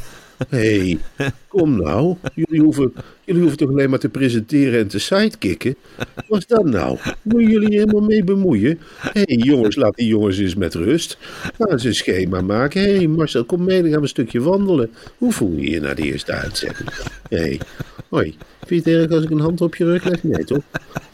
Hé, 0.50 0.98
hey, 1.18 1.32
kom 1.48 1.82
nou. 1.82 2.16
Jullie 2.34 2.62
hoeven, 2.62 2.94
jullie 3.26 3.42
hoeven 3.42 3.58
toch 3.58 3.70
alleen 3.70 3.90
maar 3.90 4.00
te 4.00 4.10
presenteren 4.10 4.80
en 4.80 4.88
te 4.88 5.00
sidekicken? 5.00 5.76
Wat 6.28 6.40
is 6.40 6.48
dat 6.48 6.66
nou? 6.66 6.98
Moet 7.22 7.42
je 7.42 7.50
jullie 7.50 7.78
helemaal 7.78 8.02
mee 8.02 8.24
bemoeien? 8.24 8.80
Hé 8.98 9.22
hey, 9.26 9.36
jongens, 9.36 9.76
laat 9.76 9.96
die 9.96 10.08
jongens 10.08 10.38
eens 10.38 10.56
met 10.56 10.74
rust. 10.74 11.18
Gaan 11.60 11.80
ze 11.80 11.88
een 11.88 11.96
schema 11.96 12.42
maken. 12.42 12.82
Hé 12.82 12.96
hey, 12.96 13.08
Marcel, 13.08 13.46
kom 13.46 13.64
mee, 13.64 13.82
dan 13.82 13.90
gaan 13.90 13.98
we 13.98 14.02
een 14.04 14.08
stukje 14.08 14.42
wandelen. 14.42 14.92
Hoe 15.18 15.32
voel 15.34 15.58
je 15.58 15.70
je 15.70 15.80
na 15.80 15.94
de 15.94 16.02
eerste 16.02 16.32
uitzending? 16.32 16.90
Hé, 17.30 17.38
hey, 17.38 17.60
hoi. 18.10 18.36
Vind 18.66 18.86
je 18.86 18.92
het 18.92 19.02
erg 19.02 19.12
als 19.12 19.24
ik 19.24 19.30
een 19.30 19.40
hand 19.40 19.62
op 19.62 19.76
je 19.76 19.86
rug 19.86 20.04
leg? 20.04 20.24
Nee, 20.24 20.44
toch? 20.44 20.64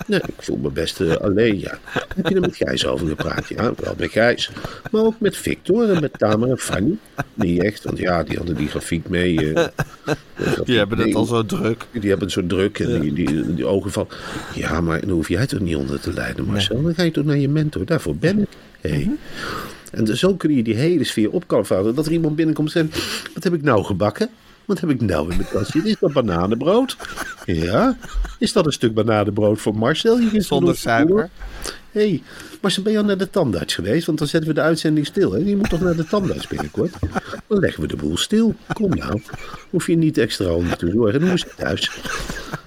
Nee, 0.08 0.20
ik 0.20 0.44
voel 0.44 0.58
me 0.58 0.70
best 0.70 1.02
eh, 1.02 1.16
alleen, 1.16 1.60
ja. 1.60 1.80
Heb 2.16 2.28
je 2.28 2.36
er 2.36 2.42
met 2.42 2.56
Gijs 2.56 2.86
over 2.86 3.08
gepraat? 3.08 3.48
Ja, 3.48 3.74
wel 3.78 3.94
met 3.98 4.12
Gijs. 4.12 4.52
Maar 4.92 5.04
ook 5.04 5.20
met 5.20 5.38
Victor 5.38 5.90
en 5.90 6.02
met 6.02 6.18
Tamer 6.18 6.50
en 6.50 6.58
Fanny. 6.58 6.98
Niet 7.34 7.64
echt, 7.64 7.84
want 7.84 7.98
ja, 7.98 8.24
die 8.24 8.38
hadden 8.38 8.56
die 8.56 8.68
grafiek 8.68 9.10
mee. 9.10 9.54
eh, 9.54 9.68
Die 10.64 10.78
hebben 10.78 10.98
het 10.98 11.16
al 11.16 11.26
zo 11.26 11.46
druk. 11.46 11.86
Die 11.92 12.10
hebben 12.10 12.28
het 12.28 12.32
zo 12.32 12.46
druk 12.46 12.80
en 12.80 13.00
die, 13.00 13.14
die, 13.14 13.54
die 13.54 13.66
ogen 13.66 13.92
van... 13.92 14.08
Ja, 14.54 14.82
maar 14.82 15.02
dan 15.02 15.10
hoef 15.10 15.28
jij 15.28 15.48
toch 15.48 15.60
niet 15.60 15.76
onder 15.76 16.00
te 16.00 16.14
lijden, 16.14 16.46
Marcel? 16.46 16.82
Dan 16.82 16.94
ga 16.94 17.04
je 17.04 17.12
toch 17.12 17.26
naar 17.26 17.38
je 17.38 17.50
mentor. 17.50 17.86
Daarvoor 17.86 18.16
ben 18.16 18.40
ik. 18.40 18.48
Hey. 18.82 19.12
En 19.92 20.18
zo 20.18 20.36
kun 20.36 20.56
je 20.56 20.64
die 20.64 20.76
hele 20.76 21.04
sfeer 21.04 21.32
op 21.32 21.48
kan 21.48 21.66
vouwen. 21.66 21.96
Dat 21.96 22.06
er 22.06 22.12
iemand 22.12 22.36
binnenkomt 22.36 22.76
en 22.76 22.90
zegt... 22.94 23.32
Wat 23.34 23.44
heb 23.44 23.54
ik 23.54 23.62
nou 23.62 23.84
gebakken? 23.84 24.30
Wat 24.66 24.80
heb 24.80 24.90
ik 24.90 25.02
nou 25.02 25.32
in 25.32 25.38
mijn 25.38 25.50
tasje? 25.52 25.82
Is 25.84 25.96
dat 26.00 26.14
bananenbrood? 26.14 26.98
Ja. 27.46 27.98
Is 28.40 28.54
dat 28.54 28.66
een 28.66 28.72
stuk 28.72 28.94
bananenbrood 28.94 29.62
voor 29.62 29.76
Marcel? 29.76 30.20
Zonder 30.34 30.78
suiker. 30.78 31.30
Hé, 31.92 32.02
hey, 32.02 32.24
Marcel, 32.62 32.84
ben 32.84 32.92
je 32.92 32.98
al 32.98 33.04
naar 33.04 33.18
de 33.18 33.30
tandarts 33.30 33.76
geweest? 33.76 34.06
Want 34.06 34.18
dan 34.18 34.28
zetten 34.28 34.50
we 34.50 34.56
de 34.56 34.62
uitzending 34.62 35.06
stil. 35.06 35.32
Hè? 35.32 35.38
Je 35.38 35.56
moet 35.56 35.70
toch 35.70 35.82
naar 35.82 35.96
de 35.96 36.06
tandarts 36.06 36.48
binnenkort? 36.48 36.94
Dan 37.48 37.60
leggen 37.60 37.82
we 37.82 37.88
de 37.88 37.96
boel 37.96 38.18
stil. 38.18 38.56
Kom 38.74 38.90
nou. 38.90 39.22
Hoef 39.70 39.88
je 39.88 39.96
niet 39.96 40.18
extra 40.18 40.54
onder 40.54 40.78
te 40.78 40.92
zorgen. 40.92 41.22
Hoe 41.22 41.34
is 41.34 41.44
het 41.44 41.58
thuis? 41.58 41.92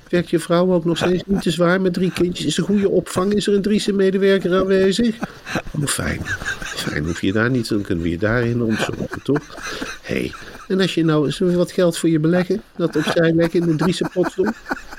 Werkt 0.09 0.31
je 0.31 0.38
vrouw 0.38 0.73
ook 0.73 0.85
nog 0.85 0.97
steeds 0.97 1.23
niet 1.26 1.43
te 1.43 1.50
zwaar 1.50 1.81
met 1.81 1.93
drie 1.93 2.12
kindjes? 2.12 2.47
Is 2.47 2.59
er 2.59 2.64
goede 2.64 2.88
opvang? 2.88 3.33
Is 3.33 3.47
er 3.47 3.54
een 3.54 3.62
Driese 3.62 3.93
medewerker 3.93 4.54
aanwezig? 4.54 5.16
Oh, 5.71 5.87
fijn. 5.87 6.21
Fijn, 6.61 7.04
hoef 7.04 7.21
je 7.21 7.33
daar 7.33 7.50
niet, 7.50 7.69
dan 7.69 7.83
kunnen 7.83 8.04
we 8.04 8.11
je 8.11 8.19
daarin 8.19 8.62
ontzorgen, 8.62 9.23
toch? 9.23 9.43
Hé, 10.02 10.14
hey. 10.14 10.33
en 10.69 10.81
als 10.81 10.95
je 10.95 11.04
nou, 11.04 11.33
we 11.38 11.57
wat 11.57 11.73
geld 11.73 11.99
voor 11.99 12.09
je 12.09 12.19
beleggen? 12.19 12.62
Dat 12.76 12.97
opzij 12.97 13.33
leggen 13.33 13.61
in 13.61 13.66
de 13.66 13.76
Driese 13.76 14.09
pot 14.12 14.37
doen? 14.37 14.52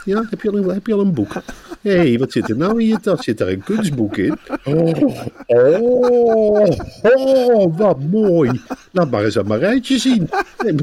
Ja, 0.05 0.25
heb 0.29 0.41
je 0.41 0.51
al 0.51 0.57
een, 0.57 0.69
heb 0.69 0.87
je 0.87 0.93
al 0.93 0.99
een 0.99 1.13
boek? 1.13 1.33
Hé, 1.85 1.97
hey, 1.97 2.17
wat 2.17 2.31
zit 2.31 2.49
er 2.49 2.57
nou 2.57 2.81
in 2.81 2.87
je 2.87 2.99
tas? 2.99 3.23
Zit 3.23 3.39
er 3.39 3.49
een 3.49 3.63
kunstboek 3.63 4.17
in? 4.17 4.37
Oh, 4.63 5.19
oh, 5.45 6.67
oh, 7.01 7.77
wat 7.77 7.99
mooi. 7.99 8.61
Laat 8.91 9.11
maar 9.11 9.23
eens 9.23 9.37
aan 9.37 9.47
Marijtje 9.47 9.99
zien. 9.99 10.29
Nee, 10.63 10.75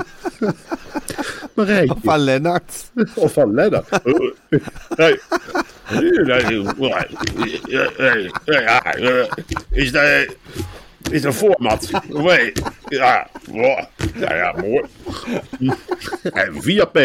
Marijtje. 1.55 1.97
Van 2.03 2.19
Lennart. 2.19 2.91
Of 3.15 3.33
van 3.33 3.55
Lennart. 3.55 3.89
Hey. 4.95 5.19
Is 9.71 9.93
dat, 9.93 10.37
is 11.11 11.23
dat 11.23 11.35
format? 11.35 11.91
Nee. 12.09 12.53
Ja, 12.89 13.27
ja, 13.53 13.89
ja, 14.35 14.55
mooi. 14.61 14.83
En 16.33 16.63
via 16.63 16.85
P. 16.85 16.99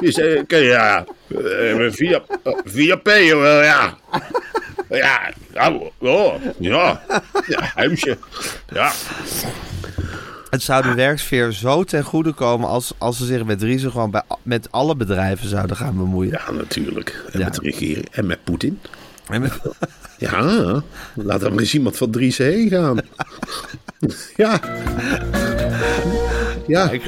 Is, 0.00 0.18
eh, 0.18 0.42
ja, 0.46 1.04
eh, 1.28 1.86
via, 1.90 2.22
via 2.64 2.96
P, 2.96 3.06
eh, 3.08 3.28
ja. 3.64 3.98
Ja, 4.90 5.32
ja, 5.54 5.72
oh, 5.98 6.34
ja, 6.58 7.02
ja, 7.46 7.60
huisje. 7.74 8.18
Ja, 8.72 8.92
Het 10.50 10.62
zou 10.62 10.82
de 10.82 10.94
werksfeer 10.94 11.52
zo 11.52 11.84
ten 11.84 12.04
goede 12.04 12.32
komen 12.32 12.68
als, 12.68 12.92
als 12.98 13.16
ze 13.18 13.24
zich 13.24 13.44
met 13.44 13.58
Driessen 13.58 13.90
gewoon 13.90 14.10
bij, 14.10 14.22
met 14.42 14.68
alle 14.72 14.96
bedrijven 14.96 15.48
zouden 15.48 15.76
gaan 15.76 15.96
bemoeien. 15.96 16.32
ja, 16.46 16.52
natuurlijk. 16.52 17.24
En 17.32 17.38
Ja. 17.38 17.44
met 17.44 17.54
de 17.54 17.60
regering. 17.62 18.08
En 18.10 18.26
met 18.26 18.44
Poetin. 18.44 18.80
Ja, 20.18 20.82
laat 21.14 21.42
er 21.42 21.50
maar 21.50 21.58
eens 21.58 21.74
iemand 21.74 21.96
van 21.96 22.10
Dries 22.10 22.38
heen 22.38 22.68
gaan. 22.68 23.00
Ja. 24.36 24.60
Ja, 26.66 26.90
ik, 26.90 27.02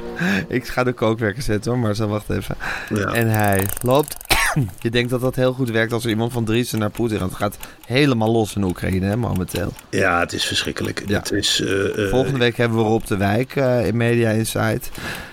ik 0.49 0.67
ga 0.67 0.85
de 0.85 0.93
kookwerker 0.93 1.43
zetten 1.43 1.71
hoor, 1.71 1.81
maar 1.81 1.95
zo 1.95 2.09
wacht 2.09 2.31
even. 2.31 2.57
Ja. 2.89 3.13
En 3.13 3.29
hij 3.29 3.67
loopt. 3.83 4.17
Je 4.81 4.91
denkt 4.91 5.11
dat 5.11 5.21
dat 5.21 5.37
heel 5.37 5.53
goed 5.53 5.71
werkt 5.71 5.93
als 5.93 6.05
er 6.05 6.11
iemand 6.11 6.33
van 6.33 6.45
Driessen 6.45 6.79
naar 6.79 6.91
Poetin 6.91 7.19
gaat. 7.19 7.29
Het 7.29 7.39
gaat 7.39 7.59
helemaal 7.87 8.33
los 8.33 8.57
in 8.57 8.63
Oekraïne 8.63 9.07
hè, 9.07 9.17
momenteel. 9.17 9.73
ja 9.91 10.21
het 10.21 10.33
is 10.33 10.45
verschrikkelijk. 10.45 11.03
Ja. 11.07 11.19
Het 11.19 11.33
is, 11.33 11.61
eh, 11.61 12.05
eh, 12.05 12.11
Volgende 12.11 12.39
week 12.39 12.57
hebben 12.57 12.79
we 12.79 12.85
Rob 12.85 13.05
de 13.05 13.17
Wijk 13.17 13.57
eh, 13.57 13.87
in 13.87 13.97
Media 13.97 14.31
Insight. 14.31 14.91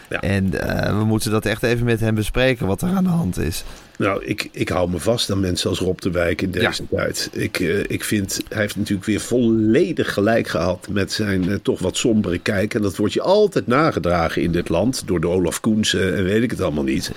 Ja. 0.10 0.20
En 0.20 0.50
we 0.98 1.04
moeten 1.06 1.32
dat 1.32 1.46
echt 1.46 1.64
even 1.64 1.86
met 1.86 2.00
hem 2.00 2.16
bespreken 2.16 2.68
wat 2.68 2.82
er 2.82 2.90
aan 2.90 3.04
de 3.04 3.10
hand 3.10 3.38
is. 3.38 3.64
Nou, 4.00 4.26
ik, 4.26 4.50
ik 4.52 4.70
hou 4.70 4.90
me 4.90 5.00
vast 5.00 5.32
aan 5.32 5.40
mensen 5.40 5.70
als 5.70 5.80
Rob 5.80 6.00
de 6.00 6.12
Wijk 6.12 6.42
in 6.42 6.52
deze 6.52 6.84
tijd. 6.90 7.30
Ik, 7.34 7.60
eh, 7.60 7.80
ik 7.80 8.04
vind, 8.04 8.40
hij 8.50 8.62
heeft 8.62 8.76
natuurlijk 8.76 9.06
weer 9.06 9.20
volledig 9.20 10.14
gelijk 10.14 10.48
gehad 10.48 10.88
met 10.92 11.12
zijn 11.12 11.50
eh, 11.50 11.56
toch 11.62 11.80
wat 11.80 11.98
sombere 11.98 12.38
kijk. 12.38 12.74
En 12.74 12.82
dat 12.82 12.96
wordt 12.96 13.14
je 13.14 13.22
altijd 13.22 13.68
nagedragen 13.68 14.42
in 14.42 14.52
dit 14.52 14.70
land 14.70 15.08
door 15.08 15.20
de 15.20 15.28
Olaf 15.28 15.60
Koens 15.60 15.94
eh, 15.94 16.18
en 16.18 16.24
weet 16.24 16.44
ik 16.44 16.52
het 16.52 16.62
allemaal 16.62 16.84
niet. 16.84 17.12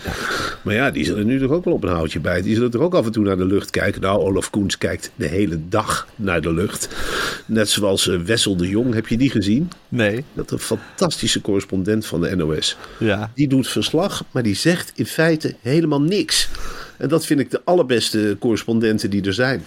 Maar 0.62 0.74
ja, 0.74 0.90
die 0.90 1.04
zullen 1.04 1.26
nu 1.26 1.38
toch 1.38 1.50
ook 1.50 1.64
wel 1.64 1.74
op 1.74 1.84
een 1.84 1.90
houtje 1.90 2.20
bijten. 2.20 2.44
Die 2.44 2.54
zullen 2.54 2.70
toch 2.70 2.82
ook 2.82 2.94
af 2.94 3.06
en 3.06 3.12
toe 3.12 3.24
naar 3.24 3.36
de 3.36 3.46
lucht 3.46 3.70
kijken. 3.70 4.00
Nou, 4.00 4.20
Olaf 4.20 4.50
Koens 4.50 4.78
kijkt 4.78 5.10
de 5.14 5.26
hele 5.26 5.58
dag 5.68 6.06
naar 6.16 6.40
de 6.40 6.52
lucht. 6.52 6.88
Net 7.46 7.68
zoals 7.68 8.06
Wessel 8.06 8.56
de 8.56 8.68
Jong, 8.68 8.94
heb 8.94 9.06
je 9.06 9.16
die 9.16 9.30
gezien? 9.30 9.70
Nee. 9.88 10.24
Dat 10.32 10.50
een 10.50 10.58
fantastische 10.58 11.40
correspondent 11.40 12.06
van 12.06 12.20
de 12.20 12.36
NOS. 12.36 12.76
Ja. 12.98 13.30
Die 13.34 13.48
doet 13.48 13.68
verslag, 13.68 14.24
maar 14.30 14.42
die 14.42 14.56
zegt 14.56 14.92
in 14.94 15.06
feite 15.06 15.54
helemaal 15.60 16.00
niks. 16.00 16.48
En 17.02 17.08
dat 17.08 17.26
vind 17.26 17.40
ik 17.40 17.50
de 17.50 17.60
allerbeste 17.64 18.36
correspondenten 18.40 19.10
die 19.10 19.22
er 19.26 19.34
zijn. 19.34 19.64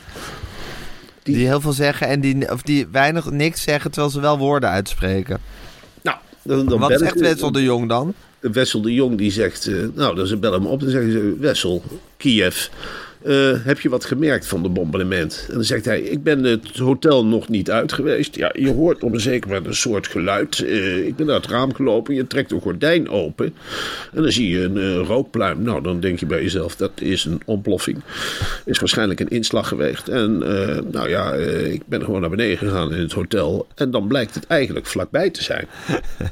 Die 1.24 1.48
heel 1.48 1.62
veel 1.62 1.72
zeggen 1.74 2.08
en 2.08 2.20
die, 2.22 2.51
of 2.51 2.62
die 2.62 2.88
weinig 2.92 3.32
niks 3.32 3.62
zeggen 3.62 3.92
terwijl 3.92 4.12
ze 4.13 4.20
wel 4.20 4.38
woorden 4.38 4.70
uitspreken. 4.70 5.39
Nou, 6.01 6.18
dan, 6.44 6.65
dan 6.65 6.80
Wat 6.80 7.00
zegt 7.00 7.18
ze- 7.18 7.24
Wessel 7.24 7.51
de 7.51 7.63
Jong 7.63 7.89
dan? 7.89 8.13
Wessel 8.39 8.82
de 8.82 8.94
Jong 8.94 9.18
die 9.18 9.32
zegt, 9.32 9.68
eh, 9.68 9.75
nou, 9.94 10.15
dan 10.15 10.27
ze 10.27 10.38
bellen 10.38 10.62
hem 10.62 10.70
op 10.72 10.82
en 10.82 10.89
zeggen 10.92 11.12
ze, 11.12 11.36
Wessel, 11.39 11.84
Kiev, 12.18 12.68
eh, 13.25 13.51
heb 13.63 13.79
je 13.79 13.89
wat 13.89 14.05
gemerkt 14.05 14.48
van 14.48 14.63
de 14.63 14.70
bombardement? 14.70 15.46
En 15.48 15.53
dan 15.53 15.63
zegt 15.63 15.86
hij, 15.86 16.01
ik 16.01 16.24
ben 16.24 16.44
het 16.44 16.77
hotel 16.77 17.25
nog 17.25 17.50
niet 17.50 17.72
uit 17.72 17.94
geweest. 17.94 18.36
Ja, 18.36 18.51
je 18.53 18.72
hoort 18.72 19.03
op 19.03 19.13
een 19.13 19.20
zeker 19.20 19.48
moment 19.48 19.67
een 19.67 19.75
soort 19.75 20.08
geluid. 20.08 20.60
Eh, 20.60 21.05
ik 21.05 21.15
ben 21.15 21.25
naar 21.25 21.36
het 21.36 21.48
raam 21.48 21.74
gelopen, 21.74 22.15
je 22.15 22.27
trekt 22.27 22.51
een 22.51 22.62
gordijn 22.62 23.10
open 23.10 23.53
en 24.13 24.22
dan 24.22 24.32
zie 24.32 24.50
je 24.50 24.63
een 24.63 24.77
eh, 24.77 25.08
rookpluim. 25.08 25.62
Nou, 25.62 25.82
dan 25.82 26.00
denk 26.00 26.20
je 26.20 26.25
bij 26.25 26.41
jezelf, 26.41 26.75
dat 26.75 26.91
is 27.01 27.25
een 27.25 27.41
ontploffing. 27.46 28.00
Is 28.65 28.79
waarschijnlijk 28.79 29.20
een 29.20 29.29
inslag 29.29 29.67
geweest. 29.67 30.08
En 30.08 30.38
nou 30.91 31.10
ja, 31.10 31.34
ik 31.34 31.82
ben 31.86 32.03
gewoon 32.03 32.22
naar 32.22 32.29
beneden 32.29 32.58
gegaan 32.58 32.94
in 32.94 33.01
het 33.01 33.12
hotel 33.12 33.67
en 33.75 33.91
dan 33.91 34.08
blijkt 34.08 34.36
het 34.36 34.48
eigenlijk 34.48 34.86
vlakbij 34.86 35.29
te 35.29 35.44
zijn. 35.44 35.67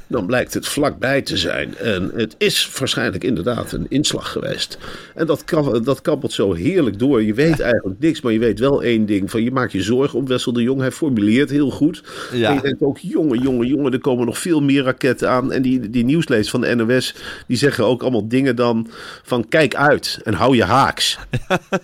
Dan 0.07 0.25
blijkt 0.25 0.53
het 0.53 0.67
vlakbij 0.67 1.21
te 1.21 1.38
zijn. 1.38 1.77
En 1.77 2.12
het 2.15 2.35
is 2.38 2.71
waarschijnlijk 2.79 3.23
inderdaad 3.23 3.71
een 3.71 3.85
inslag 3.89 4.31
geweest. 4.31 4.77
En 5.15 5.25
dat, 5.25 5.43
dat 5.83 6.01
kabbelt 6.01 6.31
zo 6.31 6.53
heerlijk 6.53 6.81
door. 6.91 7.23
Je 7.23 7.33
weet 7.33 7.59
eigenlijk 7.59 7.99
niks, 7.99 8.21
maar 8.21 8.31
je 8.31 8.39
weet 8.39 8.59
wel 8.59 8.83
één 8.83 9.05
ding. 9.05 9.31
Van 9.31 9.43
je 9.43 9.51
maakt 9.51 9.71
je 9.71 9.81
zorgen 9.81 10.19
om 10.19 10.27
Wessel 10.27 10.53
de 10.53 10.61
Jong. 10.61 10.79
Hij 10.79 10.91
formuleert 10.91 11.49
heel 11.49 11.69
goed. 11.69 12.03
Ja. 12.33 12.49
En 12.49 12.55
je 12.55 12.61
denkt 12.61 12.81
ook, 12.81 12.97
jongen, 12.97 13.39
jongen, 13.39 13.67
jongen, 13.67 13.93
er 13.93 13.99
komen 13.99 14.25
nog 14.25 14.37
veel 14.37 14.61
meer 14.61 14.83
raketten 14.83 15.29
aan. 15.29 15.51
En 15.51 15.61
die, 15.61 15.89
die 15.89 16.05
nieuwslees 16.05 16.49
van 16.49 16.61
de 16.61 16.75
NOS, 16.75 17.15
die 17.47 17.57
zeggen 17.57 17.85
ook 17.85 18.01
allemaal 18.01 18.27
dingen 18.27 18.55
dan 18.55 18.87
van 19.23 19.47
kijk 19.47 19.75
uit 19.75 20.19
en 20.23 20.33
hou 20.33 20.55
je 20.55 20.63
haaks. 20.63 21.19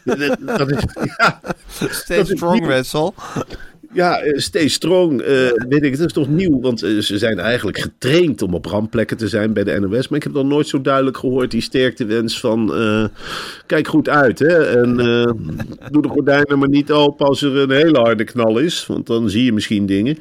dat, 0.03 0.38
dat 0.58 0.72
is, 0.72 0.84
ja, 1.18 2.24
strong, 2.24 2.65
Wessel. 2.65 3.13
Ja, 3.93 4.19
eh, 4.22 4.38
stay 4.39 4.67
strong. 4.67 5.22
eh, 5.22 5.50
weet 5.69 5.84
ik, 5.84 5.91
het 5.91 6.00
is 6.00 6.13
toch 6.13 6.27
nieuw, 6.29 6.60
want 6.62 6.84
eh, 6.84 6.98
ze 6.98 7.17
zijn 7.17 7.39
eigenlijk 7.39 7.77
getraind 7.79 8.41
om 8.41 8.53
op 8.53 8.65
randplekken 8.65 9.17
te 9.17 9.27
zijn 9.27 9.53
bij 9.53 9.63
de 9.63 9.79
NOS. 9.79 10.08
Maar 10.08 10.17
ik 10.17 10.24
heb 10.24 10.34
nog 10.34 10.46
nooit 10.46 10.67
zo 10.67 10.81
duidelijk 10.81 11.17
gehoord 11.17 11.51
die 11.51 11.62
sterktewens 11.62 12.39
van 12.39 12.75
eh, 12.75 13.05
kijk 13.65 13.88
goed 13.88 14.10
uit. 14.10 14.39
Hè? 14.39 14.65
En 14.81 14.96
doe 15.91 16.01
de 16.01 16.08
gordijnen 16.08 16.60
maar 16.60 16.69
niet 16.69 16.91
open 16.91 17.25
als 17.27 17.41
er 17.41 17.55
een 17.58 17.72
hele 17.72 17.98
harde 18.00 18.24
knal 18.24 18.58
is, 18.58 18.86
want 18.86 19.08
dan 19.08 19.29
zie 19.29 19.43
je 19.43 19.53
misschien 19.53 19.86
dingen. 19.86 20.17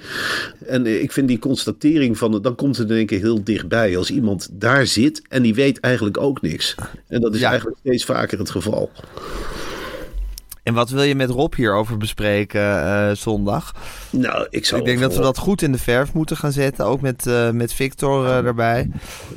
En 0.67 0.87
ik 1.03 1.13
vind 1.13 1.29
die 1.29 1.39
constatering 1.39 2.19
van, 2.19 2.43
dan 2.43 2.55
komt 2.55 2.77
het 2.77 2.91
in 2.91 2.97
één 2.97 3.07
keer 3.07 3.21
heel 3.21 3.45
dichtbij. 3.45 3.97
Als 3.97 4.11
iemand 4.11 4.49
daar 4.53 4.87
zit 4.87 5.23
en 5.29 5.43
die 5.43 5.55
weet 5.55 5.81
eigenlijk 5.81 6.19
ook 6.19 6.43
niks. 6.43 6.75
En 7.09 7.21
dat 7.21 7.35
is 7.35 7.41
Ja. 7.41 7.49
eigenlijk 7.49 7.79
steeds 7.81 8.05
vaker 8.05 8.39
het 8.39 8.51
geval. 8.51 8.91
En 10.69 10.75
wat 10.75 10.91
wil 10.91 11.03
je 11.03 11.15
met 11.15 11.31
Rob 11.31 11.55
hierover 11.55 11.97
bespreken 11.97 12.61
eh, 12.61 13.11
zondag? 13.15 13.75
Nou, 14.11 14.47
ik 14.51 14.65
zou 14.65 14.81
Ik 14.81 14.87
denk 14.87 15.01
dat 15.01 15.17
we 15.17 15.23
dat 15.23 15.39
goed 15.39 15.63
in 15.63 15.73
de 15.73 15.79
verf 15.79 16.13
moeten 16.13 16.37
gaan 16.37 16.53
zetten. 16.53 16.85
Ook 16.85 17.01
met, 17.01 17.27
eh, 17.27 17.51
met 17.51 17.73
Victor 17.73 18.27
eh, 18.27 18.37
erbij. 18.37 18.91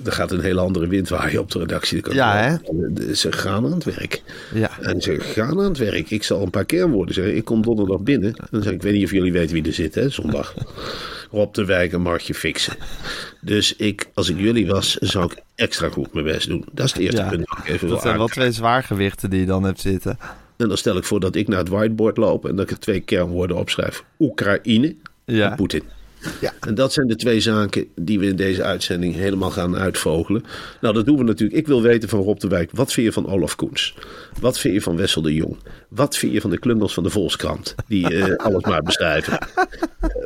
Er 0.05 0.11
gaat 0.11 0.31
een 0.31 0.41
hele 0.41 0.59
andere 0.59 0.87
wind 0.87 1.09
waaien 1.09 1.39
op 1.39 1.51
de 1.51 1.59
redactie. 1.59 2.13
Ja, 2.13 2.59
wel. 2.63 3.15
Ze 3.15 3.31
gaan 3.31 3.65
aan 3.65 3.71
het 3.71 3.83
werk. 3.83 4.23
Ja. 4.53 4.69
En 4.81 5.01
ze 5.01 5.19
gaan 5.19 5.59
aan 5.59 5.69
het 5.69 5.77
werk. 5.77 6.09
Ik 6.09 6.23
zal 6.23 6.41
een 6.41 6.49
paar 6.49 6.65
kernwoorden 6.65 7.13
zeggen. 7.13 7.35
Ik 7.35 7.45
kom 7.45 7.61
donderdag 7.61 7.99
binnen. 7.99 8.33
Dan 8.49 8.61
zeg 8.63 8.71
ik, 8.71 8.77
ik 8.77 8.83
weet 8.83 8.93
niet 8.93 9.03
of 9.03 9.11
jullie 9.11 9.33
weten 9.33 9.53
wie 9.53 9.65
er 9.65 9.73
zit, 9.73 9.95
hè, 9.95 10.09
zondag. 10.09 10.53
Rob 11.31 11.53
de 11.53 11.65
Wijk 11.65 11.93
en 11.93 12.01
Martje 12.01 12.33
Fixen. 12.33 12.75
Dus 13.41 13.75
ik, 13.75 14.09
als 14.13 14.29
ik 14.29 14.37
jullie 14.39 14.67
was, 14.67 14.93
zou 14.93 15.25
ik 15.25 15.37
extra 15.55 15.89
goed 15.89 16.13
mijn 16.13 16.25
best 16.25 16.47
doen. 16.47 16.65
Dat 16.71 16.85
is 16.85 16.91
het 16.91 17.01
eerste 17.01 17.21
Ja. 17.21 17.29
punt 17.29 17.47
dat 17.47 17.57
ik 17.57 17.67
even 17.67 17.87
Dat 17.87 18.01
zijn 18.01 18.17
wel 18.17 18.27
twee 18.27 18.51
zwaargewichten 18.51 19.29
die 19.29 19.39
je 19.39 19.45
dan 19.45 19.63
hebt 19.63 19.79
zitten. 19.79 20.17
En 20.61 20.67
dan 20.67 20.77
stel 20.77 20.97
ik 20.97 21.03
voor 21.03 21.19
dat 21.19 21.35
ik 21.35 21.47
naar 21.47 21.59
het 21.59 21.69
whiteboard 21.69 22.17
loop 22.17 22.45
en 22.45 22.55
dat 22.55 22.65
ik 22.65 22.71
er 22.71 22.79
twee 22.79 22.99
kernwoorden 22.99 23.57
opschrijf. 23.57 24.03
Oekraïne 24.19 24.95
Ja. 25.25 25.49
en 25.49 25.55
Poetin. 25.55 25.83
Ja, 26.41 26.53
en 26.59 26.75
dat 26.75 26.93
zijn 26.93 27.07
de 27.07 27.15
twee 27.15 27.39
zaken 27.39 27.87
die 27.95 28.19
we 28.19 28.25
in 28.25 28.35
deze 28.35 28.63
uitzending 28.63 29.15
helemaal 29.15 29.49
gaan 29.51 29.75
uitvogelen. 29.77 30.43
Nou, 30.81 30.93
dat 30.93 31.05
doen 31.05 31.17
we 31.17 31.23
natuurlijk. 31.23 31.59
Ik 31.59 31.67
wil 31.67 31.81
weten 31.81 32.09
van 32.09 32.19
Rob 32.21 32.39
de 32.39 32.47
Wijk. 32.47 32.69
Wat 32.73 32.93
vind 32.93 33.05
je 33.07 33.13
van 33.13 33.27
Olaf 33.27 33.55
Koens? 33.55 33.95
Wat 34.39 34.59
vind 34.59 34.73
je 34.73 34.81
van 34.81 34.95
Wessel 34.97 35.21
de 35.21 35.33
Jong? 35.33 35.57
Wat 35.87 36.17
vind 36.17 36.33
je 36.33 36.41
van 36.41 36.49
de 36.49 36.59
klundels 36.59 36.93
van 36.93 37.03
de 37.03 37.09
Volkskrant? 37.09 37.75
Die 37.87 38.15
eh, 38.15 38.35
alles 38.45 38.63
maar 38.63 38.81
beschrijven. 38.81 39.39
Eh, 39.39 39.65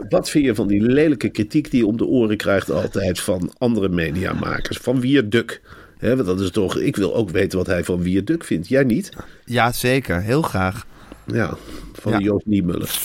wat 0.09 0.29
vind 0.29 0.45
je 0.45 0.55
van 0.55 0.67
die 0.67 0.81
lelijke 0.81 1.29
kritiek 1.29 1.71
die 1.71 1.79
je 1.79 1.87
om 1.87 1.97
de 1.97 2.05
oren 2.05 2.37
krijgt 2.37 2.71
altijd 2.71 3.19
van 3.19 3.51
andere 3.57 3.89
mediamakers? 3.89 4.77
Van 4.77 4.99
Wierduk. 4.99 5.61
Want 5.99 6.25
dat 6.25 6.39
is 6.39 6.51
toch, 6.51 6.77
ik 6.77 6.95
wil 6.95 7.15
ook 7.15 7.29
weten 7.29 7.57
wat 7.57 7.67
hij 7.67 7.83
van 7.83 8.01
Wierduk 8.01 8.43
vindt. 8.43 8.67
Jij 8.67 8.83
niet? 8.83 9.09
Ja, 9.45 9.71
zeker. 9.71 10.21
Heel 10.21 10.41
graag. 10.41 10.85
Ja, 11.25 11.53
van 11.93 12.11
Ja. 12.11 12.19
Joost 12.19 12.45
Niemuller. 12.45 12.99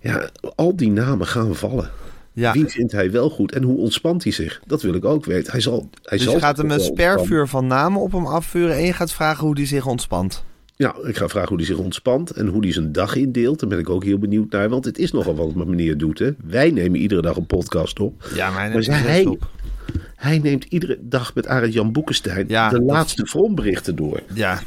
Ja, 0.00 0.30
al 0.54 0.76
die 0.76 0.90
namen 0.90 1.26
gaan 1.26 1.54
vallen. 1.54 1.90
Ja. 2.32 2.52
Wie 2.52 2.66
vindt 2.66 2.92
hij 2.92 3.10
wel 3.10 3.30
goed 3.30 3.52
en 3.52 3.62
hoe 3.62 3.76
ontspant 3.76 4.22
hij 4.22 4.32
zich? 4.32 4.60
Dat 4.66 4.82
wil 4.82 4.94
ik 4.94 5.04
ook 5.04 5.24
weten. 5.24 5.52
Hij 5.52 5.60
zal, 5.60 5.88
hij 6.02 6.16
Dus 6.16 6.26
zal 6.26 6.34
je 6.34 6.40
gaat 6.40 6.56
hem 6.56 6.70
een 6.70 6.80
spervuur 6.80 7.48
van 7.48 7.66
namen 7.66 8.00
op 8.00 8.12
hem 8.12 8.26
afvuren 8.26 8.74
en 8.74 8.82
je 8.82 8.92
gaat 8.92 9.12
vragen 9.12 9.46
hoe 9.46 9.54
hij 9.54 9.66
zich 9.66 9.86
ontspant. 9.86 10.44
Ja, 10.76 10.94
ik 11.04 11.16
ga 11.16 11.28
vragen 11.28 11.48
hoe 11.48 11.56
hij 11.56 11.66
zich 11.66 11.78
ontspant 11.78 12.30
en 12.30 12.46
hoe 12.46 12.62
hij 12.62 12.72
zijn 12.72 12.92
dag 12.92 13.14
indeelt. 13.14 13.60
Daar 13.60 13.68
ben 13.68 13.78
ik 13.78 13.90
ook 13.90 14.04
heel 14.04 14.18
benieuwd 14.18 14.52
naar. 14.52 14.68
Want 14.68 14.84
het 14.84 14.98
is 14.98 15.12
nogal 15.12 15.34
wat 15.34 15.54
mijn 15.54 15.70
meneer 15.70 15.98
doet. 15.98 16.18
Hè? 16.18 16.30
Wij 16.44 16.70
nemen 16.70 17.00
iedere 17.00 17.22
dag 17.22 17.36
een 17.36 17.46
podcast 17.46 18.00
op. 18.00 18.24
Ja, 18.34 18.50
maar, 18.50 18.70
Maar 18.70 19.02
hij, 19.02 19.38
hij 20.16 20.38
neemt 20.38 20.64
iedere 20.64 20.98
dag 21.00 21.34
met 21.34 21.46
Arend 21.46 21.72
Jan 21.72 21.92
Boekenstein 21.92 22.44
Ja, 22.48 22.68
de 22.68 22.80
laatste 22.80 23.26
frontberichten 23.26 23.96
door. 23.96 24.20
Ja, 24.34 24.62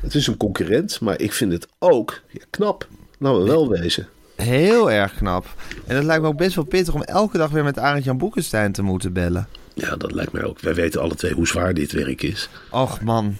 Het 0.00 0.14
is 0.14 0.26
een 0.26 0.36
concurrent, 0.36 1.00
maar 1.00 1.20
ik 1.20 1.32
vind 1.32 1.52
het 1.52 1.66
ook 1.78 2.20
ja, 2.28 2.44
knap. 2.50 2.88
Laten 3.18 3.40
we 3.40 3.46
wel 3.46 3.68
wezen. 3.68 4.08
Heel 4.40 4.90
erg 4.90 5.14
knap. 5.14 5.46
En 5.86 5.96
het 5.96 6.04
lijkt 6.04 6.22
me 6.22 6.28
ook 6.28 6.36
best 6.38 6.54
wel 6.54 6.64
pittig 6.64 6.94
om 6.94 7.02
elke 7.02 7.38
dag 7.38 7.50
weer 7.50 7.64
met 7.64 7.78
Arend 7.78 8.04
Jan 8.04 8.18
Boekenstein 8.18 8.72
te 8.72 8.82
moeten 8.82 9.12
bellen. 9.12 9.46
Ja, 9.74 9.96
dat 9.96 10.12
lijkt 10.12 10.32
mij 10.32 10.44
ook. 10.44 10.60
Wij 10.60 10.74
weten 10.74 11.00
alle 11.00 11.14
twee 11.14 11.32
hoe 11.32 11.46
zwaar 11.46 11.74
dit 11.74 11.92
werk 11.92 12.22
is. 12.22 12.48
Och 12.70 13.00
man. 13.00 13.36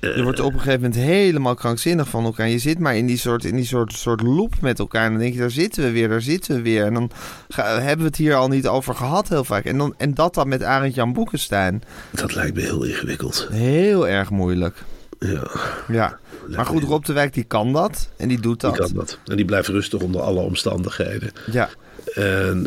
Je 0.00 0.22
wordt 0.22 0.40
op 0.40 0.52
een 0.52 0.58
gegeven 0.60 0.80
moment 0.80 1.00
helemaal 1.00 1.54
krankzinnig 1.54 2.08
van 2.08 2.24
elkaar. 2.24 2.48
Je 2.48 2.58
zit 2.58 2.78
maar 2.78 2.96
in 2.96 3.06
die 3.06 3.16
soort, 3.18 3.44
in 3.44 3.56
die 3.56 3.64
soort, 3.64 3.92
soort 3.92 4.22
loop 4.22 4.54
met 4.60 4.78
elkaar. 4.78 5.04
En 5.04 5.10
dan 5.10 5.20
denk 5.20 5.32
je, 5.34 5.38
daar 5.40 5.50
zitten 5.50 5.82
we 5.84 5.90
weer, 5.90 6.08
daar 6.08 6.20
zitten 6.20 6.54
we 6.56 6.62
weer. 6.62 6.84
En 6.84 6.94
dan 6.94 7.10
ga- 7.48 7.78
hebben 7.80 7.98
we 7.98 8.04
het 8.04 8.16
hier 8.16 8.34
al 8.34 8.48
niet 8.48 8.66
over 8.66 8.94
gehad 8.94 9.28
heel 9.28 9.44
vaak. 9.44 9.64
En, 9.64 9.78
dan, 9.78 9.94
en 9.96 10.14
dat 10.14 10.34
dan 10.34 10.48
met 10.48 10.62
Arend 10.62 10.94
Jan 10.94 11.12
Boekenstein. 11.12 11.82
Dat 12.10 12.34
lijkt 12.34 12.54
me 12.54 12.60
heel 12.60 12.82
ingewikkeld. 12.84 13.48
Heel 13.50 14.08
erg 14.08 14.30
moeilijk. 14.30 14.76
Ja, 15.18 15.50
Ja. 15.88 16.18
Maar 16.48 16.66
goed, 16.66 16.82
Rob 16.82 17.04
de 17.04 17.12
Wijk 17.12 17.34
die 17.34 17.44
kan 17.44 17.72
dat. 17.72 18.10
En 18.16 18.28
die 18.28 18.40
doet 18.40 18.60
die 18.60 18.70
dat. 18.70 18.78
kan 18.78 18.90
dat. 18.94 19.18
En 19.24 19.36
die 19.36 19.44
blijft 19.44 19.68
rustig 19.68 20.00
onder 20.00 20.20
alle 20.20 20.40
omstandigheden. 20.40 21.30
Ja. 21.50 21.68
En 22.14 22.62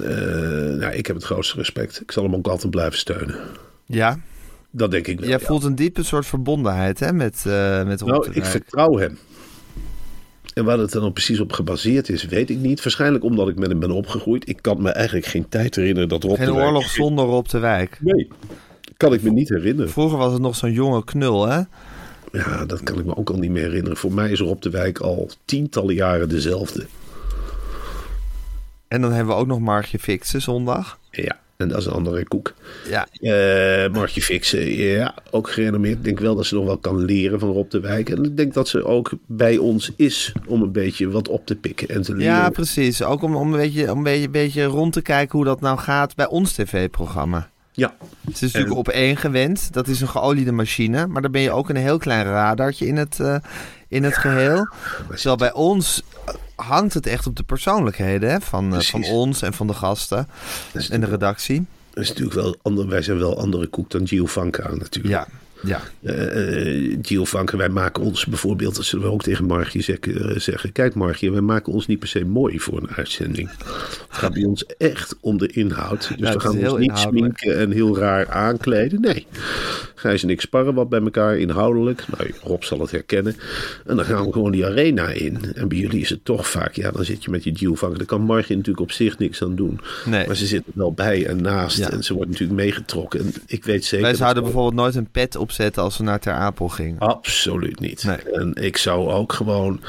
nou, 0.79 0.93
ik 0.93 1.07
heb 1.07 1.15
het 1.15 1.25
grootste 1.25 1.57
respect. 1.57 2.01
Ik 2.01 2.11
zal 2.11 2.23
hem 2.23 2.35
ook 2.35 2.47
altijd 2.47 2.71
blijven 2.71 2.97
steunen. 2.99 3.35
Ja. 3.85 4.19
Dat 4.71 4.91
denk 4.91 5.07
ik 5.07 5.19
wel. 5.19 5.29
Jij 5.29 5.39
ja. 5.39 5.45
voelt 5.45 5.63
een 5.63 5.75
diepe 5.75 6.03
soort 6.03 6.25
verbondenheid 6.25 6.99
hè, 6.99 7.13
met, 7.13 7.43
eh 7.47 7.83
met 7.85 8.01
Rob 8.01 8.09
Nou, 8.09 8.23
de 8.29 8.33
ik 8.33 8.45
vertrouw 8.45 8.97
hem. 8.97 9.17
En 10.53 10.65
waar 10.65 10.77
het 10.79 10.91
dan 10.91 11.13
precies 11.13 11.39
op 11.39 11.51
gebaseerd 11.51 12.09
is, 12.09 12.25
weet 12.25 12.49
ik 12.49 12.57
niet. 12.57 12.83
Waarschijnlijk 12.83 13.23
omdat 13.23 13.49
ik 13.49 13.55
met 13.55 13.69
hem 13.69 13.79
ben 13.79 13.91
opgegroeid. 13.91 14.49
Ik 14.49 14.57
kan 14.61 14.81
me 14.81 14.89
eigenlijk 14.89 15.25
geen 15.25 15.49
tijd 15.49 15.75
herinneren 15.75 16.09
dat 16.09 16.23
Rob 16.23 16.35
Geen 16.35 16.45
de 16.45 16.53
Wijk- 16.53 16.65
oorlog 16.65 16.83
zonder 16.89 17.25
Rob 17.25 17.45
de 17.47 17.59
Wijk. 17.59 17.97
Nee, 18.01 18.27
kan 18.97 19.13
ik 19.13 19.21
me 19.21 19.29
niet 19.29 19.49
herinneren. 19.49 19.91
Vroeger 19.91 20.17
was 20.17 20.33
het 20.33 20.41
nog 20.41 20.55
zo'n 20.55 20.71
jonge 20.71 21.03
knul, 21.03 21.47
hè? 21.47 21.61
Ja, 22.31 22.65
dat 22.65 22.83
kan 22.83 22.99
ik 22.99 23.05
me 23.05 23.17
ook 23.17 23.29
al 23.29 23.37
niet 23.37 23.51
meer 23.51 23.63
herinneren. 23.63 23.97
Voor 23.97 24.13
mij 24.13 24.31
is 24.31 24.39
Rob 24.39 24.61
de 24.61 24.69
Wijk 24.69 24.99
al 24.99 25.29
tientallen 25.45 25.95
jaren 25.95 26.29
dezelfde. 26.29 26.85
En 28.87 29.01
dan 29.01 29.11
hebben 29.11 29.33
we 29.35 29.41
ook 29.41 29.47
nog 29.47 29.59
Margje 29.59 29.99
Fixen 29.99 30.41
zondag. 30.41 30.99
Ja, 31.11 31.39
en 31.57 31.67
dat 31.67 31.77
is 31.77 31.85
een 31.85 31.91
andere 31.91 32.27
koek. 32.27 32.53
Ja. 32.89 33.07
Martje 33.91 34.21
Fixen, 34.21 34.75
ja, 34.75 35.13
ook 35.31 35.49
gerenommeerd. 35.49 35.97
Ik 35.97 36.03
denk 36.03 36.19
wel 36.19 36.35
dat 36.35 36.45
ze 36.45 36.55
nog 36.55 36.65
wel 36.65 36.77
kan 36.77 37.05
leren 37.05 37.39
van 37.39 37.51
Rob 37.51 37.69
de 37.69 37.79
Wijk. 37.79 38.09
En 38.09 38.23
ik 38.23 38.37
denk 38.37 38.53
dat 38.53 38.67
ze 38.67 38.83
ook 38.83 39.11
bij 39.25 39.57
ons 39.57 39.91
is 39.95 40.33
om 40.47 40.61
een 40.61 40.71
beetje 40.71 41.09
wat 41.09 41.27
op 41.27 41.45
te 41.45 41.55
pikken 41.55 41.87
en 41.87 42.01
te 42.01 42.15
leren. 42.15 42.33
Ja, 42.33 42.49
precies. 42.49 43.03
Ook 43.03 43.21
om, 43.21 43.35
om, 43.35 43.53
een, 43.53 43.59
beetje, 43.59 43.91
om 43.91 43.97
een, 43.97 44.03
beetje, 44.03 44.25
een 44.25 44.31
beetje 44.31 44.63
rond 44.63 44.93
te 44.93 45.01
kijken 45.01 45.37
hoe 45.37 45.47
dat 45.47 45.61
nou 45.61 45.77
gaat 45.77 46.15
bij 46.15 46.27
ons 46.27 46.53
tv-programma. 46.53 47.49
Ja, 47.79 47.95
Het 48.25 48.33
is 48.33 48.41
natuurlijk 48.41 48.75
op 48.75 48.87
één 48.87 49.17
gewend. 49.17 49.73
Dat 49.73 49.87
is 49.87 50.01
een 50.01 50.07
geoliede 50.09 50.51
machine. 50.51 51.07
Maar 51.07 51.21
dan 51.21 51.31
ben 51.31 51.41
je 51.41 51.51
ook 51.51 51.69
een 51.69 51.75
heel 51.75 51.97
klein 51.97 52.25
radartje 52.25 52.87
in 52.87 52.97
het, 52.97 53.19
eh, 53.19 53.35
in 53.87 54.03
het 54.03 54.17
geheel. 54.17 54.67
Terwijl 55.07 55.35
bij 55.35 55.53
ons 55.53 56.03
hangt 56.55 56.93
het 56.93 57.07
echt 57.07 57.27
op 57.27 57.35
de 57.35 57.43
persoonlijkheden 57.43 58.29
hè, 58.29 58.41
van, 58.41 58.75
eh, 58.75 58.81
van 58.81 59.03
ons 59.03 59.41
en 59.41 59.53
van 59.53 59.67
de 59.67 59.73
gasten 59.73 60.27
en 60.89 60.99
de 60.99 61.07
redactie. 61.07 61.65
dat 61.93 62.03
is 62.03 62.09
natuurlijk 62.09 62.35
wel 62.35 62.55
ander, 62.61 62.87
wij 62.87 63.01
zijn 63.01 63.17
wel 63.17 63.39
andere 63.39 63.67
koek 63.67 63.89
dan 63.89 64.07
Giovanka 64.07 64.69
natuurlijk. 64.75 65.07
Ja, 65.07 65.27
ja. 65.61 65.81
Giovanka, 67.01 67.57
wij 67.57 67.69
maken 67.69 68.03
ons 68.03 68.25
bijvoorbeeld, 68.25 68.75
dat 68.75 68.85
zullen 68.85 69.05
we 69.05 69.11
ook 69.11 69.23
tegen 69.23 69.45
Margie 69.45 69.81
zeggen, 69.81 70.29
eh, 70.29 70.39
zeggen. 70.39 70.71
Kijk 70.71 70.95
Margie, 70.95 71.31
wij 71.31 71.41
maken 71.41 71.73
ons 71.73 71.87
niet 71.87 71.99
per 71.99 72.07
se 72.07 72.25
mooi 72.25 72.59
voor 72.59 72.77
een 72.77 72.89
uitzending. 72.95 73.49
Het 73.49 74.17
gaat 74.17 74.33
bij 74.33 74.43
ons 74.43 74.65
echt 74.65 75.15
om 75.21 75.37
de 75.37 75.47
inhoud. 75.47 76.11
Dus 76.17 76.33
we 76.33 76.39
gaan 76.39 76.57
ons 76.57 76.77
niet 76.77 76.97
sminken 76.97 77.57
en 77.57 77.71
heel 77.71 77.97
raar 77.97 78.29
aankleden. 78.29 79.01
Nee. 79.01 79.25
Gijs 79.95 80.23
en 80.23 80.29
ik 80.29 80.41
sparren 80.41 80.73
wat 80.73 80.89
bij 80.89 81.01
elkaar 81.01 81.37
inhoudelijk. 81.37 82.05
Nou, 82.17 82.31
Rob 82.43 82.63
zal 82.63 82.79
het 82.79 82.91
herkennen. 82.91 83.35
En 83.85 83.95
dan 83.95 84.05
gaan 84.05 84.25
we 84.25 84.31
gewoon 84.31 84.51
die 84.51 84.65
arena 84.65 85.07
in. 85.07 85.53
En 85.55 85.67
bij 85.67 85.77
jullie 85.77 86.01
is 86.01 86.09
het 86.09 86.25
toch 86.25 86.49
vaak, 86.49 86.75
ja, 86.75 86.91
dan 86.91 87.05
zit 87.05 87.23
je 87.23 87.29
met 87.29 87.43
je 87.43 87.55
Giovanka. 87.55 87.97
Daar 87.97 88.05
kan 88.05 88.21
Margie 88.21 88.55
natuurlijk 88.55 88.85
op 88.85 88.91
zich 88.91 89.17
niks 89.17 89.43
aan 89.43 89.55
doen. 89.55 89.79
Nee. 90.05 90.27
Maar 90.27 90.35
ze 90.35 90.45
zit 90.45 90.63
er 90.67 90.73
wel 90.75 90.93
bij 90.93 91.25
en 91.25 91.41
naast. 91.41 91.77
Ja. 91.77 91.91
En 91.91 92.03
ze 92.03 92.13
wordt 92.13 92.29
natuurlijk 92.29 92.59
meegetrokken. 92.59 93.19
En 93.19 93.33
ik 93.45 93.63
weet 93.63 93.85
zeker... 93.85 94.05
Wij 94.05 94.15
zouden 94.15 94.43
bijvoorbeeld 94.43 94.75
nooit 94.75 94.95
een 94.95 95.09
pet 95.11 95.35
opzetten 95.49 95.83
als 95.83 95.97
we 95.97 96.03
naar 96.03 96.19
Ter 96.19 96.33
Apel 96.33 96.67
gingen. 96.67 96.99
Absoluut 96.99 97.79
niet. 97.79 98.03
Nee. 98.03 98.17
En 98.17 98.53
ik 98.55 98.77
zou 98.77 99.11
ook 99.11 99.33
gewoon. 99.33 99.81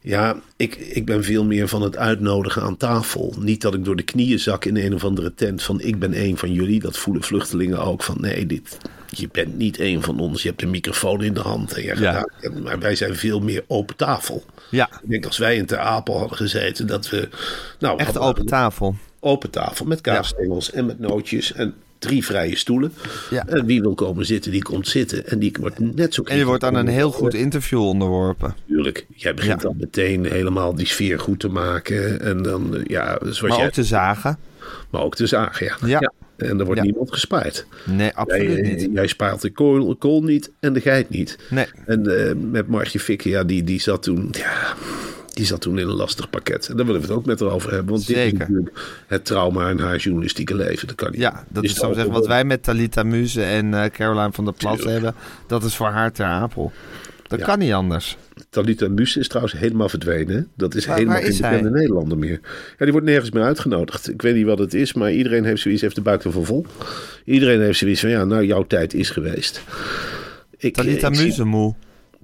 Ja, 0.00 0.36
ik, 0.56 0.74
ik 0.74 1.04
ben 1.06 1.24
veel 1.24 1.44
meer 1.44 1.68
van 1.68 1.82
het 1.82 1.96
uitnodigen 1.96 2.62
aan 2.62 2.76
tafel. 2.76 3.34
Niet 3.38 3.60
dat 3.60 3.74
ik 3.74 3.84
door 3.84 3.96
de 3.96 4.02
knieën 4.02 4.38
zak 4.38 4.64
in 4.64 4.76
een 4.76 4.94
of 4.94 5.04
andere 5.04 5.34
tent 5.34 5.62
van 5.62 5.80
ik 5.80 5.98
ben 5.98 6.20
een 6.22 6.36
van 6.36 6.52
jullie. 6.52 6.80
Dat 6.80 6.96
voelen 6.96 7.22
vluchtelingen 7.22 7.78
ook 7.78 8.02
van 8.02 8.16
nee, 8.20 8.46
dit, 8.46 8.78
je 9.10 9.28
bent 9.32 9.56
niet 9.56 9.78
een 9.78 10.02
van 10.02 10.20
ons. 10.20 10.42
Je 10.42 10.48
hebt 10.48 10.62
een 10.62 10.70
microfoon 10.70 11.22
in 11.22 11.34
de 11.34 11.40
hand. 11.40 11.72
En 11.72 11.82
je 11.82 12.00
Ja. 12.00 12.28
maar 12.62 12.78
wij 12.78 12.94
zijn 12.94 13.16
veel 13.16 13.40
meer 13.40 13.64
open 13.66 13.96
tafel. 13.96 14.44
Ja, 14.70 14.88
Ik 15.02 15.10
denk 15.10 15.26
als 15.26 15.38
wij 15.38 15.56
in 15.56 15.66
Ter 15.66 15.78
Apel 15.78 16.18
hadden 16.18 16.36
gezeten 16.36 16.86
dat 16.86 17.10
we... 17.10 17.28
Nou, 17.78 17.98
echt 17.98 18.18
open 18.18 18.46
tafel. 18.46 18.96
open 19.20 19.50
tafel 19.50 19.86
met 19.86 20.00
kaasstengels 20.00 20.70
en 20.72 20.86
met 20.86 20.98
nootjes 20.98 21.52
en 21.52 21.74
drie 21.98 22.24
vrije 22.24 22.56
stoelen. 22.56 22.92
Ja. 23.30 23.46
En 23.46 23.66
wie 23.66 23.80
wil 23.80 23.94
komen 23.94 24.26
zitten, 24.26 24.50
die 24.52 24.62
komt 24.62 24.88
zitten. 24.88 25.26
En 25.26 25.38
die 25.38 25.56
wordt 25.60 25.78
net 25.78 26.14
zo 26.14 26.22
En 26.22 26.36
je 26.36 26.44
wordt 26.44 26.64
aan 26.64 26.74
een 26.74 26.88
heel 26.88 27.10
goed 27.10 27.34
interview 27.34 27.80
onderworpen. 27.80 28.54
Tuurlijk. 28.66 29.06
Jij 29.14 29.34
begint 29.34 29.62
Ja. 29.62 29.68
dan 29.68 29.76
meteen 29.78 30.24
helemaal 30.26 30.74
die 30.74 30.86
sfeer 30.86 31.18
goed 31.20 31.40
te 31.40 31.48
maken. 31.48 32.20
En 32.20 32.42
dan, 32.42 32.76
eh, 32.76 32.82
ja, 32.86 33.18
zoals 33.20 33.40
Maar 33.40 33.56
jij, 33.56 33.66
ook 33.66 33.72
te 33.72 33.84
zagen. 33.84 34.38
maar 34.90 35.02
ook 35.02 35.14
te 35.16 35.26
zagen, 35.26 35.66
ja. 35.66 35.76
Ja. 36.00 36.12
En 36.36 36.58
er 36.58 36.64
wordt 36.64 36.80
Ja. 36.80 36.86
niemand 36.86 37.12
gespaard. 37.12 37.66
Nee, 37.84 38.10
absoluut 38.14 38.58
eh, 38.58 38.70
niet. 38.76 38.88
jij 38.92 39.06
spaart 39.06 39.40
de 39.40 39.50
kool, 39.50 39.96
kool 39.96 40.22
niet 40.22 40.50
en 40.60 40.72
de 40.72 40.80
geit 40.80 41.08
niet. 41.10 41.38
Nee. 41.50 41.66
En 41.86 42.28
eh, 42.28 42.34
met 42.50 42.68
Martje 42.68 43.00
Fikke, 43.00 43.28
ja, 43.28 43.44
die, 43.44 43.64
die 43.64 43.80
zat 43.80 44.02
toen... 44.02 44.28
Ja, 44.38 44.74
Die 45.38 45.46
zat 45.46 45.60
toen 45.60 45.78
in 45.78 45.88
een 45.88 45.94
lastig 45.94 46.30
pakket. 46.30 46.68
En 46.68 46.76
daar 46.76 46.86
willen 46.86 47.00
we 47.00 47.06
het 47.06 47.16
ook 47.16 47.26
met 47.26 47.40
haar 47.40 47.50
over 47.50 47.70
hebben. 47.72 47.88
Want 47.94 48.06
dit 48.06 48.16
Zeker. 48.16 48.32
is 48.32 48.38
natuurlijk 48.38 48.78
het 49.06 49.24
trauma 49.24 49.70
in 49.70 49.78
haar 49.78 49.96
journalistieke 49.96 50.54
leven. 50.54 50.86
Dat 50.86 50.96
kan 50.96 51.10
niet. 51.10 51.20
Ja, 51.20 51.44
dat 51.48 51.64
is, 51.64 51.70
Is 51.72 51.76
zeggen, 51.78 52.10
wat 52.10 52.26
wij 52.26 52.44
met 52.44 52.62
Talita 52.62 53.02
Muse 53.02 53.42
en 53.42 53.74
eh, 53.74 53.90
Caroline 53.90 54.32
van 54.32 54.44
der 54.44 54.54
Plas 54.54 54.76
Tuurlijk. 54.76 54.94
hebben, 55.02 55.20
dat 55.46 55.64
is 55.64 55.74
voor 55.76 55.86
haar 55.86 56.12
ter 56.12 56.24
apel. 56.26 56.72
Dat 57.26 57.38
Ja. 57.38 57.44
kan 57.44 57.58
niet 57.58 57.72
anders. 57.72 58.16
Talita 58.50 58.88
Muse 58.88 59.18
is 59.20 59.28
trouwens 59.28 59.58
helemaal 59.58 59.88
verdwenen. 59.88 60.48
Dat 60.56 60.74
is 60.74 60.86
Waar- 60.86 60.96
helemaal 60.96 61.20
geen 61.20 61.36
bekende? 61.36 61.70
Nederlander 61.70 62.18
meer. 62.18 62.40
Ja, 62.78 62.84
die 62.84 62.92
wordt 62.92 63.06
nergens 63.06 63.30
meer 63.30 63.42
uitgenodigd. 63.42 64.10
Ik 64.10 64.22
weet 64.22 64.34
niet 64.34 64.46
wat 64.46 64.58
het 64.58 64.74
is, 64.74 64.92
maar 64.92 65.12
iedereen 65.12 65.44
heeft 65.44 65.62
zoiets, 65.62 65.82
heeft 65.82 65.94
de 65.94 66.00
buik 66.00 66.24
ervan 66.24 66.44
vol. 66.44 66.66
Iedereen 67.24 67.60
heeft 67.60 67.78
zoiets 67.78 68.00
van, 68.00 68.10
ja, 68.10 68.24
nou, 68.24 68.44
jouw 68.44 68.66
tijd 68.66 68.94
is 68.94 69.10
geweest. 69.10 69.62
Ik, 70.56 70.74
Talita 70.74 71.08
ik 71.08 71.14
zie- 71.14 71.24
Muse 71.26 71.44
moe. 71.44 71.74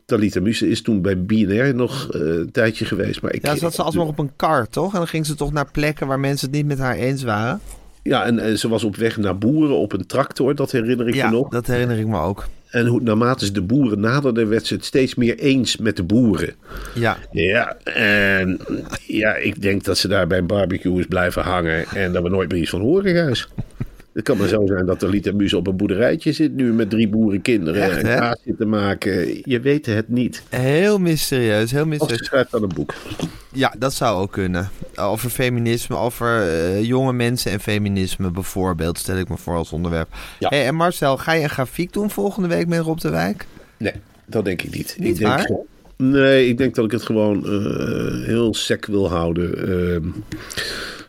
Talita 0.05 0.41
Muse 0.41 0.69
is 0.69 0.83
toen 0.83 1.03
bij 1.03 1.19
BNR 1.23 1.75
nog 1.75 2.11
eh, 2.13 2.21
een 2.21 2.51
tijdje 2.53 2.85
geweest. 2.85 3.23
Maar 3.23 3.35
ik, 3.35 3.47
Ja, 3.47 3.57
zat 3.57 3.75
ze 3.75 3.83
alsnog 3.83 4.09
op 4.09 4.19
een 4.19 4.31
kar, 4.37 4.69
toch? 4.69 4.93
En 4.93 4.99
dan 4.99 5.09
ging 5.09 5.27
ze 5.27 5.35
toch 5.35 5.53
naar 5.53 5.71
plekken 5.71 6.07
waar 6.07 6.21
mensen 6.21 6.47
het 6.49 6.57
niet 6.57 6.67
met 6.67 6.79
haar 6.79 6.95
eens 6.97 7.23
waren. 7.23 7.61
Ja, 8.03 8.25
en, 8.25 8.39
en 8.39 8.59
ze 8.59 8.69
was 8.69 8.85
op 8.85 8.97
weg 8.97 9.17
naar 9.17 9.39
boeren 9.39 9.77
op 9.77 9.93
een 9.93 10.07
tractor, 10.07 10.55
dat 10.55 10.71
herinner 10.71 11.09
ik 11.09 11.15
Ja, 11.15 11.29
me 11.31 11.37
nog. 11.37 11.49
dat 11.49 11.67
herinner 11.67 11.99
ik 11.99 12.07
me 12.07 12.19
ook. 12.21 12.47
En 12.71 12.87
hoe, 12.87 13.01
naarmate 13.01 13.45
ze 13.45 13.53
de 13.53 13.63
boeren 13.63 14.01
naderden, 14.01 14.49
werd 14.49 14.67
ze 14.67 14.75
het 14.75 14.85
steeds 14.85 15.15
meer 15.15 15.39
eens 15.39 15.77
met 15.77 15.97
de 15.97 16.03
boeren. 16.03 16.55
Ja, 16.95 17.17
Ja, 17.31 17.77
en 17.85 18.61
ja, 19.07 19.35
ik 19.35 19.63
denk 19.63 19.85
dat 19.85 19.99
ze 19.99 20.09
daar 20.09 20.27
bij 20.27 20.39
een 20.39 20.47
barbecue 20.47 20.99
is 20.99 21.07
blijven 21.07 21.43
hangen 21.43 21.87
en 21.87 22.13
dat 22.13 22.23
we 22.23 22.29
nooit 22.29 22.51
meer 22.53 22.61
iets 22.61 22.71
van 22.71 22.81
horen, 22.81 23.13
Gijs. 23.15 23.49
Het 24.15 24.25
kan 24.25 24.37
maar 24.37 24.49
zo 24.49 24.67
zijn 24.67 24.87
dat 24.87 24.99
Talita 24.99 25.33
Muse 25.33 25.57
op 25.57 25.67
een 25.67 25.77
boerderijtje 25.77 26.33
zit 26.33 26.55
nu 26.55 26.73
met 26.73 26.91
drie 26.91 27.09
boerenkinderen 27.09 27.83
Echt, 27.83 27.97
en 27.97 28.19
kaas 28.19 28.37
zit 28.45 28.57
te 28.57 28.65
maken. 28.65 29.41
Je 29.43 29.61
weet 29.61 29.87
het 29.87 30.09
niet. 30.09 30.43
heel 30.49 30.99
mysterieus, 30.99 31.71
heel 31.71 31.81
Of 31.81 31.87
ze 31.87 31.89
mysterieus. 31.89 32.27
schrijft 32.27 32.51
dan 32.51 32.63
een 32.63 32.73
boek. 32.75 32.95
Ja, 33.53 33.75
dat 33.79 33.95
zou 33.95 34.21
ook 34.21 34.33
kunnen. 34.33 34.71
Over 34.97 35.31
feminisme, 35.31 35.97
over 35.97 36.43
eh, 36.43 36.85
jonge 36.85 37.13
mensen 37.13 37.51
en 37.53 37.61
feminisme 37.61 38.31
bijvoorbeeld, 38.31 38.99
stel 38.99 39.17
ik 39.17 39.29
me 39.29 39.37
voor 39.37 39.57
als 39.57 39.73
onderwerp. 39.73 40.09
Ja. 40.39 40.49
Hey, 40.49 40.67
en 40.67 40.75
Marcel, 40.75 41.17
ga 41.17 41.33
je 41.33 41.43
een 41.43 41.51
grafiek 41.51 41.93
doen 41.93 42.11
volgende 42.11 42.49
week 42.49 42.67
met 42.67 42.81
Rob 42.81 42.99
de 42.99 43.11
Wijk? 43.11 43.47
Nee, 43.77 43.93
dat 44.27 44.45
denk 44.45 44.63
ik 44.63 44.75
niet. 44.77 44.97
Niet 44.99 45.09
ik 45.09 45.19
denk, 45.19 45.29
waar? 45.31 45.51
Nee, 45.97 46.49
ik 46.49 46.59
denk 46.59 46.75
dat 46.75 46.85
ik 46.85 46.91
het 46.91 47.03
gewoon 47.03 47.45
eh, 47.47 48.27
heel 48.27 48.55
sec 48.55 48.87
wil 48.87 49.09
houden. 49.09 49.69
Ehm, 49.69 50.09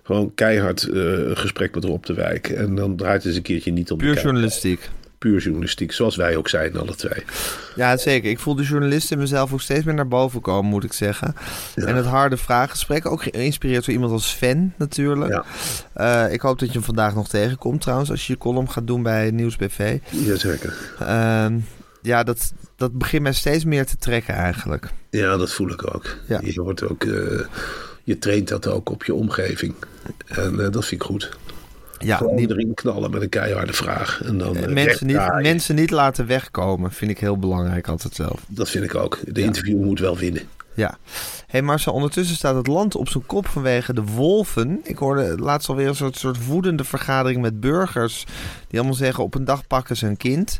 gewoon 0.06 0.34
keihard 0.36 0.88
een 0.91 1.38
gesprek 1.38 1.76
met 1.76 1.84
Rob 1.84 2.04
de 2.04 2.13
Wijk. 2.13 2.50
En 2.50 2.76
dan 2.76 2.96
draait 2.96 3.18
het 3.18 3.26
eens 3.26 3.36
een 3.36 3.41
keertje 3.41 3.72
niet 3.72 3.91
om 3.91 3.98
Puur 3.98 4.22
journalistiek. 4.22 4.89
Puur 5.18 5.41
journalistiek, 5.41 5.91
zoals 5.91 6.15
wij 6.15 6.36
ook 6.36 6.50
zijn, 6.50 6.78
alle 6.78 6.96
twee. 6.96 7.24
Ja, 7.76 7.98
zeker. 7.98 8.30
Ik 8.30 8.39
voel 8.39 8.56
de 8.56 8.63
journalist 8.63 9.12
in 9.12 9.18
mezelf 9.18 9.54
ook 9.54 9.62
steeds 9.62 9.84
meer 9.84 9.94
naar 9.94 10.08
boven 10.08 10.41
komen, 10.41 10.70
moet 10.70 10.84
ik 10.84 10.94
zeggen. 10.94 11.36
En 11.76 11.96
het 11.96 12.06
harde 12.06 12.38
vraaggesprek, 12.38 13.06
ook 13.06 13.24
geïnspireerd 13.24 13.86
door 13.86 13.94
iemand 13.94 14.12
als 14.12 14.30
Sven 14.30 14.74
natuurlijk. 14.78 15.32
Ja. 15.32 15.46
Eh, 15.94 16.34
ik 16.34 16.41
hoop 16.41 16.60
dat 16.60 16.68
je 16.68 16.74
hem 16.74 16.84
vandaag 16.84 17.15
nog 17.15 17.28
tegenkomt 17.28 17.82
trouwens, 17.82 18.12
als 18.12 18.28
je 18.28 18.34
je 18.34 18.39
column 18.39 18.72
gaat 18.72 18.88
doen 18.88 19.04
bij 19.04 19.32
Nieuws 19.32 19.56
BV. 19.56 19.98
Jazeker. 20.10 20.78
Ehm, 21.00 21.58
ja, 22.02 22.24
dat, 22.24 22.54
dat 22.76 22.98
begint 22.98 23.22
mij 23.22 23.34
steeds 23.34 23.65
meer 23.65 23.86
te 23.86 23.98
trekken 23.98 24.34
eigenlijk. 24.34 24.89
Ja, 25.10 25.38
dat 25.38 25.52
voel 25.52 25.70
ik 25.70 25.96
ook. 25.96 26.18
Ja. 26.28 26.39
Je, 26.44 26.62
wordt 26.62 26.84
ook 26.84 27.04
eh, 27.04 27.39
je 28.06 28.20
traint 28.20 28.48
dat 28.48 28.68
ook 28.68 28.89
op 28.89 29.04
je 29.04 29.13
omgeving. 29.13 29.74
En 30.28 30.60
eh, 30.65 30.72
dat 30.72 30.86
vind 30.86 31.02
ik 31.02 31.08
goed. 31.08 31.38
Ja, 31.98 32.18
Gewoon 32.18 32.36
niet, 32.36 32.50
erin 32.50 32.74
knallen 32.74 33.12
met 33.12 33.22
een 33.22 33.30
keiharde 33.30 33.74
vraag. 33.74 34.22
En 34.24 34.38
dan 34.38 34.56
eh, 34.56 34.74
mensen, 34.74 35.08
niet, 35.08 35.41
mensen 35.41 35.76
niet 35.76 35.91
laten 35.91 36.26
wegkomen, 36.28 36.91
vind 36.91 37.12
ik 37.12 37.20
heel 37.20 37.38
belangrijk 37.38 37.88
altijd 37.88 38.15
zelf. 38.15 38.41
Dat 38.48 38.70
vind 38.70 38.84
ik 38.84 38.96
ook. 38.96 39.20
De 39.28 39.41
interview 39.41 39.84
moet 39.84 40.00
wel 40.00 40.18
winnen. 40.18 40.41
Ja. 40.74 40.98
hey 41.48 41.62
Marcel, 41.62 41.94
ondertussen 41.94 42.36
staat 42.36 42.56
het 42.56 42.68
land 42.68 42.96
op 42.96 43.10
zijn 43.10 43.26
kop 43.26 43.48
vanwege 43.48 43.94
de 43.94 44.04
wolven. 44.04 44.80
Ik 44.84 44.98
hoorde 44.98 45.38
laatst 45.38 45.70
alweer 45.70 45.88
een 45.88 45.96
soort, 45.96 46.18
soort 46.18 46.46
woedende 46.46 46.84
vergadering 46.84 47.41
met 47.41 47.60
burgers. 47.60 48.26
Die 48.68 48.80
allemaal 48.80 48.98
zeggen, 48.98 49.24
op 49.24 49.36
een 49.36 49.46
dag 49.46 49.68
pakken 49.68 49.98
ze 49.98 50.08
een 50.08 50.18
kind. 50.18 50.60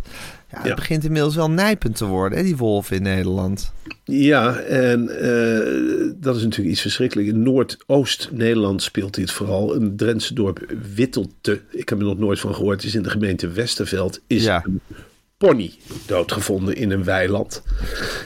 Ja, 0.52 0.58
het 0.58 0.68
Ja. 0.68 0.74
begint 0.74 1.04
inmiddels 1.04 1.36
wel 1.36 1.50
nijpend 1.50 1.96
te 1.96 2.06
worden, 2.06 2.38
hè, 2.38 2.44
die 2.44 2.58
wolven 2.58 2.96
in 2.96 3.02
Nederland. 3.02 3.74
Ja, 4.08 4.60
en 4.60 5.10
eh, 5.10 6.12
dat 6.18 6.36
is 6.36 6.42
natuurlijk 6.44 6.72
iets 6.72 6.82
verschrikkelijks. 6.82 7.32
In 7.32 7.44
Noordoost-Nederland 7.44 8.82
speelt 8.84 9.14
dit 9.14 9.32
vooral. 9.32 9.76
Een 9.76 9.96
Drentse 9.96 10.34
dorp 10.34 10.74
Wittelte. 10.96 11.62
Ik 11.70 11.90
heb 11.90 12.00
er 12.00 12.06
nog 12.06 12.18
nooit 12.18 12.40
van 12.40 12.56
gehoord. 12.56 12.76
Het 12.76 12.86
is 12.86 12.96
in 12.96 13.04
de 13.04 13.10
gemeente 13.10 13.48
Westerveld. 13.48 14.22
Is 14.28 14.44
Ja. 14.44 14.64
een 14.66 14.82
pony 15.38 15.72
doodgevonden 16.06 16.76
in 16.76 16.92
een 16.92 17.04
weiland. 17.04 17.64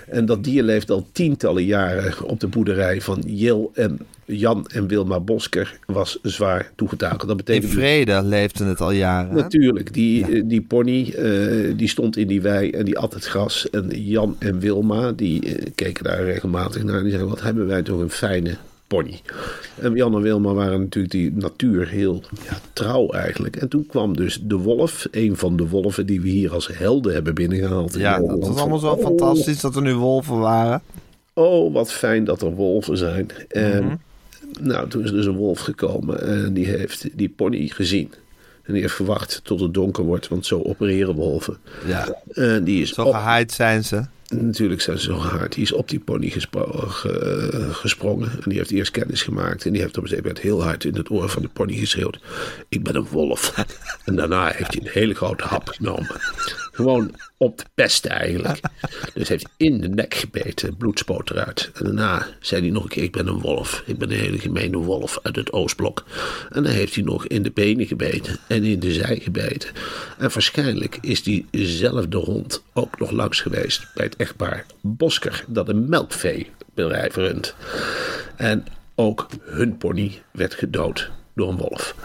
En 0.07 0.25
dat 0.25 0.43
dier 0.43 0.63
leeft 0.63 0.89
al 0.89 1.07
tientallen 1.11 1.65
jaren 1.65 2.23
op 2.23 2.39
de 2.39 2.47
boerderij 2.47 3.01
van 3.01 3.23
Jil 3.25 3.71
en 3.73 3.99
Jan 4.25 4.67
en 4.67 4.87
Wilma 4.87 5.19
Bosker. 5.19 5.79
Was 5.85 6.19
zwaar 6.21 6.71
toegetakeld. 6.75 7.21
Dat 7.21 7.29
In 7.29 7.37
betekent 7.37 7.65
dus 7.65 7.73
vrede 7.73 8.23
leefde 8.23 8.65
het 8.65 8.81
al 8.81 8.91
jaren. 8.91 9.35
Natuurlijk, 9.35 9.93
die, 9.93 10.25
eh, 10.25 10.43
die 10.45 10.61
pony 10.61 11.09
eh, 11.09 11.77
die 11.77 11.87
stond 11.87 12.17
in 12.17 12.27
die 12.27 12.41
wei 12.41 12.69
en 12.69 12.85
die 12.85 12.97
at 12.97 13.13
het 13.13 13.25
gras. 13.25 13.69
En 13.69 13.89
Jan 14.03 14.35
en 14.39 14.59
Wilma 14.59 15.11
die 15.11 15.55
eh, 15.55 15.65
keken 15.75 16.03
daar 16.03 16.23
regelmatig 16.23 16.83
naar 16.83 16.97
en 16.97 17.01
die 17.01 17.11
zeiden: 17.11 17.31
Wat 17.31 17.41
hebben 17.41 17.67
wij 17.67 17.81
toch 17.81 17.99
een 17.99 18.09
fijne 18.09 18.57
pony. 18.89 19.21
En 19.75 19.93
Jan 19.95 20.15
en 20.15 20.21
Wilma 20.21 20.53
waren 20.53 20.79
natuurlijk 20.79 21.13
die 21.13 21.31
natuur 21.35 21.87
heel 21.87 22.23
ja, 22.49 22.57
trouw 22.73 23.09
eigenlijk. 23.11 23.55
En 23.55 23.67
toen 23.69 23.85
kwam 23.85 24.15
dus 24.15 24.39
de 24.43 24.55
wolf, 24.55 25.07
een 25.11 25.37
van 25.37 25.57
de 25.57 25.67
wolven 25.67 26.05
die 26.05 26.21
we 26.21 26.29
hier 26.29 26.53
als 26.53 26.69
helden 26.73 27.13
hebben 27.13 27.35
binnengehaald. 27.35 27.93
in 27.93 27.99
Ja, 27.99 28.19
dat 28.19 28.47
was 28.47 28.57
allemaal 28.57 28.79
zo 28.79 28.91
Oh, 28.91 29.01
fantastisch 29.03 29.59
dat 29.61 29.75
er 29.75 29.81
nu 29.81 29.95
wolven 29.95 30.39
waren. 30.39 30.81
Oh, 31.33 31.73
wat 31.73 31.91
fijn 31.91 32.23
dat 32.23 32.41
er 32.41 32.51
wolven 32.55 32.97
zijn. 32.97 33.27
En 33.49 33.83
Mhm. 33.83 33.95
nou, 34.67 34.89
toen 34.89 35.03
is 35.03 35.11
dus 35.11 35.25
een 35.25 35.35
wolf 35.35 35.59
gekomen 35.59 36.21
en 36.27 36.53
die 36.53 36.65
heeft 36.65 37.07
die 37.13 37.29
pony 37.29 37.67
gezien. 37.67 38.11
En 38.63 38.73
die 38.73 38.81
heeft 38.83 38.93
gewacht 38.95 39.41
tot 39.43 39.59
het 39.59 39.73
donker 39.73 40.03
wordt, 40.03 40.27
want 40.27 40.45
zo 40.45 40.61
opereren 40.61 41.15
wolven. 41.15 41.57
Ja, 41.87 42.15
En 42.33 42.63
die 42.63 42.81
is 42.81 42.93
zo 42.93 43.03
op, 43.03 43.13
gehaaid 43.13 43.51
zijn 43.51 43.83
ze. 43.83 44.03
Natuurlijk 44.29 44.81
zijn 44.81 44.97
ze 44.97 45.03
zo 45.03 45.13
hard. 45.17 45.53
Die 45.53 45.63
is 45.63 45.71
op 45.71 45.89
die 45.89 45.99
pony 45.99 46.29
gespro- 46.29 46.87
ge- 46.87 47.69
gesprongen. 47.71 48.31
En 48.31 48.49
die 48.49 48.57
heeft 48.57 48.71
eerst 48.71 48.91
kennis 48.91 49.21
gemaakt. 49.21 49.65
En 49.65 49.71
die 49.71 49.81
heeft 49.81 49.97
op 49.97 50.03
een 50.03 50.09
gegeven 50.09 50.27
moment 50.29 50.45
heel 50.45 50.63
hard 50.63 50.83
in 50.83 50.95
het 50.95 51.09
oor 51.09 51.29
van 51.29 51.41
de 51.41 51.47
pony 51.47 51.73
geschreeuwd. 51.73 52.19
Ik 52.69 52.83
ben 52.83 52.95
een 52.95 53.07
wolf. 53.11 53.53
En 54.05 54.15
daarna 54.15 54.47
heeft 54.47 54.73
hij 54.73 54.81
een 54.83 54.91
hele 54.91 55.13
grote 55.13 55.43
hap 55.43 55.67
genomen. 55.67 56.15
Gewoon 56.79 57.15
op 57.37 57.57
de 57.57 57.65
pest 57.73 58.05
eigenlijk. 58.05 58.59
Dus 59.13 59.27
heeft 59.27 59.49
in 59.57 59.81
de 59.81 59.89
nek 59.89 60.13
gebeten. 60.13 60.77
Bloed 60.77 60.99
spoot 60.99 61.29
eruit. 61.29 61.71
En 61.73 61.83
daarna 61.83 62.27
zei 62.39 62.61
hij 62.61 62.69
nog 62.69 62.83
een 62.83 62.89
keer. 62.89 63.03
Ik 63.03 63.11
ben 63.11 63.27
een 63.27 63.39
wolf. 63.39 63.83
Ik 63.85 63.97
ben 63.97 64.11
een 64.11 64.17
hele 64.17 64.39
gemene 64.39 64.77
wolf 64.77 65.19
uit 65.23 65.35
het 65.35 65.51
Oostblok. 65.53 66.03
En 66.49 66.63
dan 66.63 66.71
heeft 66.71 66.95
hij 66.95 67.03
nog 67.03 67.27
in 67.27 67.43
de 67.43 67.51
benen 67.51 67.85
gebeten. 67.85 68.37
En 68.47 68.63
in 68.63 68.79
de 68.79 68.93
zij 68.93 69.19
gebeten. 69.19 69.69
En 70.17 70.31
waarschijnlijk 70.33 70.97
is 71.01 71.23
diezelfde 71.23 72.17
hond 72.17 72.63
ook 72.73 72.99
nog 72.99 73.11
langs 73.11 73.41
geweest 73.41 73.87
bij 73.93 74.05
het 74.05 74.15
echtpaar 74.15 74.65
Bosker. 74.81 75.43
Dat 75.47 75.69
een 75.69 75.89
melkveebedrijf 75.89 77.15
runt. 77.15 77.55
En 78.35 78.65
ook 78.95 79.27
hun 79.41 79.77
pony 79.77 80.21
werd 80.31 80.53
gedood 80.53 81.09
door 81.35 81.49
een 81.49 81.57
wolf. 81.57 81.95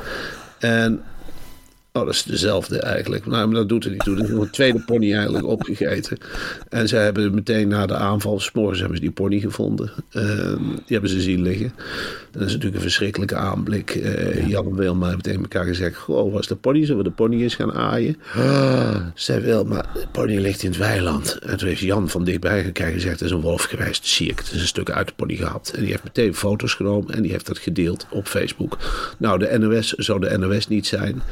En 0.58 1.02
Oh, 1.98 2.04
dat 2.04 2.14
is 2.14 2.22
dezelfde 2.22 2.78
eigenlijk. 2.78 3.26
Nou, 3.26 3.46
maar 3.46 3.56
dat 3.56 3.68
doet 3.68 3.84
er 3.84 3.90
niet 3.90 4.04
toe. 4.04 4.16
Er 4.16 4.22
is 4.22 4.28
nog 4.28 4.42
een 4.42 4.50
tweede 4.50 4.80
pony 4.80 5.12
eigenlijk 5.14 5.46
opgegeten. 5.46 6.18
En 6.68 6.88
ze 6.88 6.96
hebben 6.96 7.34
meteen 7.34 7.68
na 7.68 7.86
de 7.86 7.94
aanval, 7.94 8.40
s'morgens 8.40 8.78
hebben 8.78 8.96
ze 8.96 9.02
die 9.02 9.12
pony 9.12 9.40
gevonden. 9.40 9.90
Ehm, 10.10 10.62
die 10.64 10.82
hebben 10.86 11.10
ze 11.10 11.20
zien 11.20 11.42
liggen. 11.42 11.72
Dat 12.30 12.42
is 12.42 12.48
natuurlijk 12.48 12.74
een 12.74 12.80
verschrikkelijke 12.80 13.36
aanblik. 13.36 13.90
Eh, 13.90 14.48
Jan 14.48 14.66
en 14.66 14.74
Wilma 14.76 15.06
hebben 15.06 15.22
tegen 15.22 15.40
elkaar 15.40 15.64
gezegd: 15.64 15.96
Goh, 15.96 16.32
was 16.32 16.46
de 16.46 16.56
pony? 16.56 16.84
Zullen 16.84 17.02
we 17.02 17.08
de 17.08 17.14
pony 17.14 17.42
eens 17.42 17.54
gaan 17.54 17.72
aaien? 17.72 18.16
Ah, 18.34 18.96
zei 19.14 19.40
Wilma, 19.40 19.84
de 19.94 20.06
pony 20.12 20.36
ligt 20.36 20.62
in 20.62 20.68
het 20.68 20.78
weiland. 20.78 21.38
En 21.38 21.56
toen 21.56 21.68
heeft 21.68 21.80
Jan 21.80 22.08
van 22.08 22.24
dichtbij 22.24 22.62
gekeken 22.62 22.86
en 22.86 22.92
gezegd: 22.92 23.20
Het 23.20 23.28
is 23.28 23.34
een 23.34 23.40
wolf 23.40 23.62
geweest. 23.62 24.00
Dat 24.00 24.10
zie 24.10 24.30
ik. 24.30 24.38
Het 24.38 24.52
is 24.52 24.60
een 24.60 24.66
stuk 24.66 24.90
uit 24.90 25.06
de 25.06 25.14
pony 25.16 25.34
gehaald. 25.34 25.72
En 25.74 25.80
die 25.80 25.90
heeft 25.90 26.04
meteen 26.04 26.34
foto's 26.34 26.74
genomen 26.74 27.14
en 27.14 27.22
die 27.22 27.30
heeft 27.30 27.46
dat 27.46 27.58
gedeeld 27.58 28.06
op 28.10 28.26
Facebook. 28.26 28.78
Nou, 29.18 29.38
de 29.38 29.58
NOS 29.58 29.92
zou 29.92 30.20
de 30.20 30.38
NOS 30.38 30.68
niet 30.68 30.86
zijn. 30.86 31.22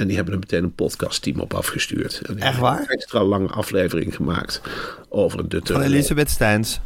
En 0.00 0.06
die 0.06 0.16
hebben 0.16 0.34
er 0.34 0.40
meteen 0.40 0.62
een 0.64 0.74
podcastteam 0.74 1.40
op 1.40 1.54
afgestuurd. 1.54 2.20
En 2.26 2.38
Echt 2.38 2.58
waar? 2.58 2.80
Een 2.80 2.86
extra 2.88 3.24
lange 3.24 3.48
aflevering 3.48 4.14
gemaakt 4.14 4.60
over 5.08 5.48
de 5.48 5.60
Van 5.64 5.80
Elisabeth 5.82 6.30
Steins. 6.30 6.80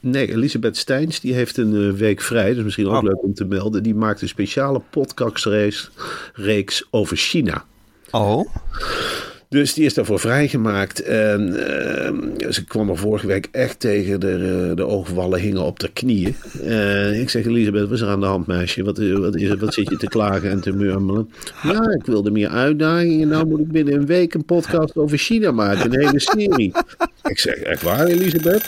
Nee, 0.00 0.32
Elisabeth 0.32 0.76
Steins 0.76 1.20
die 1.20 1.34
heeft 1.34 1.56
een 1.56 1.88
eh, 1.88 1.98
week 1.98 2.20
vrij. 2.20 2.50
Is 2.50 2.62
misschien 2.62 2.86
ook 2.88 2.96
Oh. 2.96 3.02
leuk 3.02 3.22
om 3.22 3.34
te 3.34 3.44
melden. 3.44 3.82
Die 3.82 3.94
maakt 3.94 4.22
een 4.22 4.28
speciale 4.28 4.80
podcastreeks 4.90 5.90
reeks 6.34 6.84
over 6.90 7.16
China. 7.16 7.64
Oh, 8.10 8.48
Dus 9.54 9.74
die 9.74 9.84
is 9.84 9.94
daarvoor 9.94 10.20
vrijgemaakt. 10.20 11.02
En 11.02 11.66
eh, 11.66 12.50
ze 12.50 12.64
kwam 12.64 12.90
er 12.90 12.96
vorige 12.96 13.26
week 13.26 13.48
echt 13.50 13.80
tegen. 13.80 14.20
De, 14.20 14.30
eh, 14.30 14.76
de 14.76 14.86
oogwallen 14.86 15.40
hingen 15.40 15.62
op 15.62 15.80
de 15.80 15.90
knieën. 15.92 16.34
Eh, 16.64 17.20
ik 17.20 17.30
zeg, 17.30 17.46
Elisabeth, 17.46 17.82
wat 17.82 17.92
is 17.92 18.00
er 18.00 18.08
aan 18.08 18.20
de 18.20 18.26
hand, 18.26 18.46
meisje? 18.46 18.84
Wat, 18.84 18.98
eh, 18.98 19.16
wat, 19.16 19.36
is 19.36 19.54
wat 19.54 19.74
zit 19.74 19.90
je 19.90 19.96
te 19.96 20.08
klagen 20.08 20.50
en 20.50 20.60
te 20.60 20.72
murmelen? 20.72 21.30
Ja, 21.62 21.90
ik 21.98 22.06
wilde 22.06 22.30
meer 22.30 22.48
uitdagingen. 22.48 23.28
Nou 23.28 23.46
moet 23.46 23.60
ik 23.60 23.72
binnen 23.72 23.94
een 23.94 24.06
week 24.06 24.34
een 24.34 24.44
podcast 24.44 24.96
over 24.96 25.18
China 25.18 25.50
maken. 25.50 25.92
Een 25.92 26.00
hele 26.00 26.20
serie. 26.20 26.72
Ik 27.24 27.38
zeg, 27.38 27.54
echt 27.54 27.82
waar, 27.82 28.06
Elisabeth? 28.06 28.64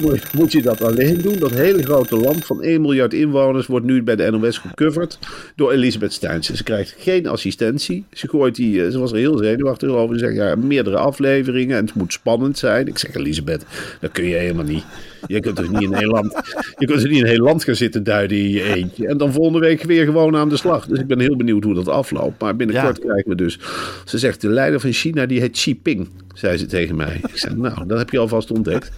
Moet, 0.00 0.32
moet 0.32 0.52
je 0.52 0.62
dat 0.62 0.82
alleen 0.82 1.20
doen? 1.20 1.38
Dat 1.38 1.50
hele 1.50 1.82
grote 1.82 2.16
land 2.16 2.44
van 2.44 2.62
1 2.62 2.80
miljard 2.80 3.14
inwoners 3.14 3.66
wordt 3.66 3.86
nu 3.86 4.02
bij 4.02 4.16
de 4.16 4.30
NOS 4.30 4.58
gecoverd 4.58 5.18
door 5.56 5.72
Elisabeth 5.72 6.12
Steins. 6.12 6.52
Ze 6.52 6.62
krijgt 6.62 6.94
geen 6.98 7.26
assistentie. 7.26 8.04
Ze, 8.12 8.28
gooit 8.28 8.54
die, 8.54 8.90
ze 8.90 8.98
was 8.98 9.12
er 9.12 9.18
heel 9.18 9.38
zenuwachtig 9.38 9.88
over. 9.88 10.18
Ze 10.28 10.34
zegt, 10.34 10.48
ja, 10.48 10.54
meerdere 10.66 10.96
afleveringen 10.96 11.76
en 11.76 11.84
het 11.84 11.94
moet 11.94 12.12
spannend 12.12 12.58
zijn. 12.58 12.86
Ik 12.86 12.98
zeg, 12.98 13.14
Elisabeth, 13.14 13.64
dat 14.00 14.10
kun 14.12 14.24
je 14.24 14.34
helemaal 14.34 14.64
niet. 14.64 14.84
Je 15.26 15.40
kunt 15.40 15.58
er 15.58 15.70
niet 15.70 15.82
in 15.82 15.94
heel 15.94 16.10
land, 16.10 16.32
je 16.78 16.86
kunt 16.86 17.02
er 17.02 17.08
niet 17.08 17.18
in 17.18 17.26
heel 17.26 17.42
land 17.44 17.64
gaan 17.64 17.74
zitten 17.74 18.04
duiden 18.04 18.36
in 18.38 18.48
je 18.48 18.62
eentje. 18.74 19.06
En 19.08 19.16
dan 19.18 19.32
volgende 19.32 19.58
week 19.58 19.82
weer 19.82 20.04
gewoon 20.04 20.36
aan 20.36 20.48
de 20.48 20.56
slag. 20.56 20.86
Dus 20.86 20.98
ik 20.98 21.06
ben 21.06 21.20
heel 21.20 21.36
benieuwd 21.36 21.64
hoe 21.64 21.74
dat 21.74 21.88
afloopt. 21.88 22.40
Maar 22.40 22.56
binnenkort 22.56 22.96
Ja. 22.96 23.02
krijgen 23.04 23.28
we 23.28 23.34
dus. 23.36 23.58
Ze 24.04 24.18
zegt, 24.18 24.40
de 24.40 24.48
leider 24.48 24.80
van 24.80 24.92
China 24.92 25.26
die 25.26 25.40
heet 25.40 25.52
Xi 25.52 25.70
Jinping, 25.70 26.08
zei 26.34 26.56
ze 26.56 26.66
tegen 26.66 26.96
mij. 26.96 27.20
Ik 27.26 27.38
zei, 27.38 27.54
nou, 27.54 27.86
dat 27.86 27.98
heb 27.98 28.10
je 28.10 28.18
alvast 28.18 28.50
ontdekt. 28.50 28.90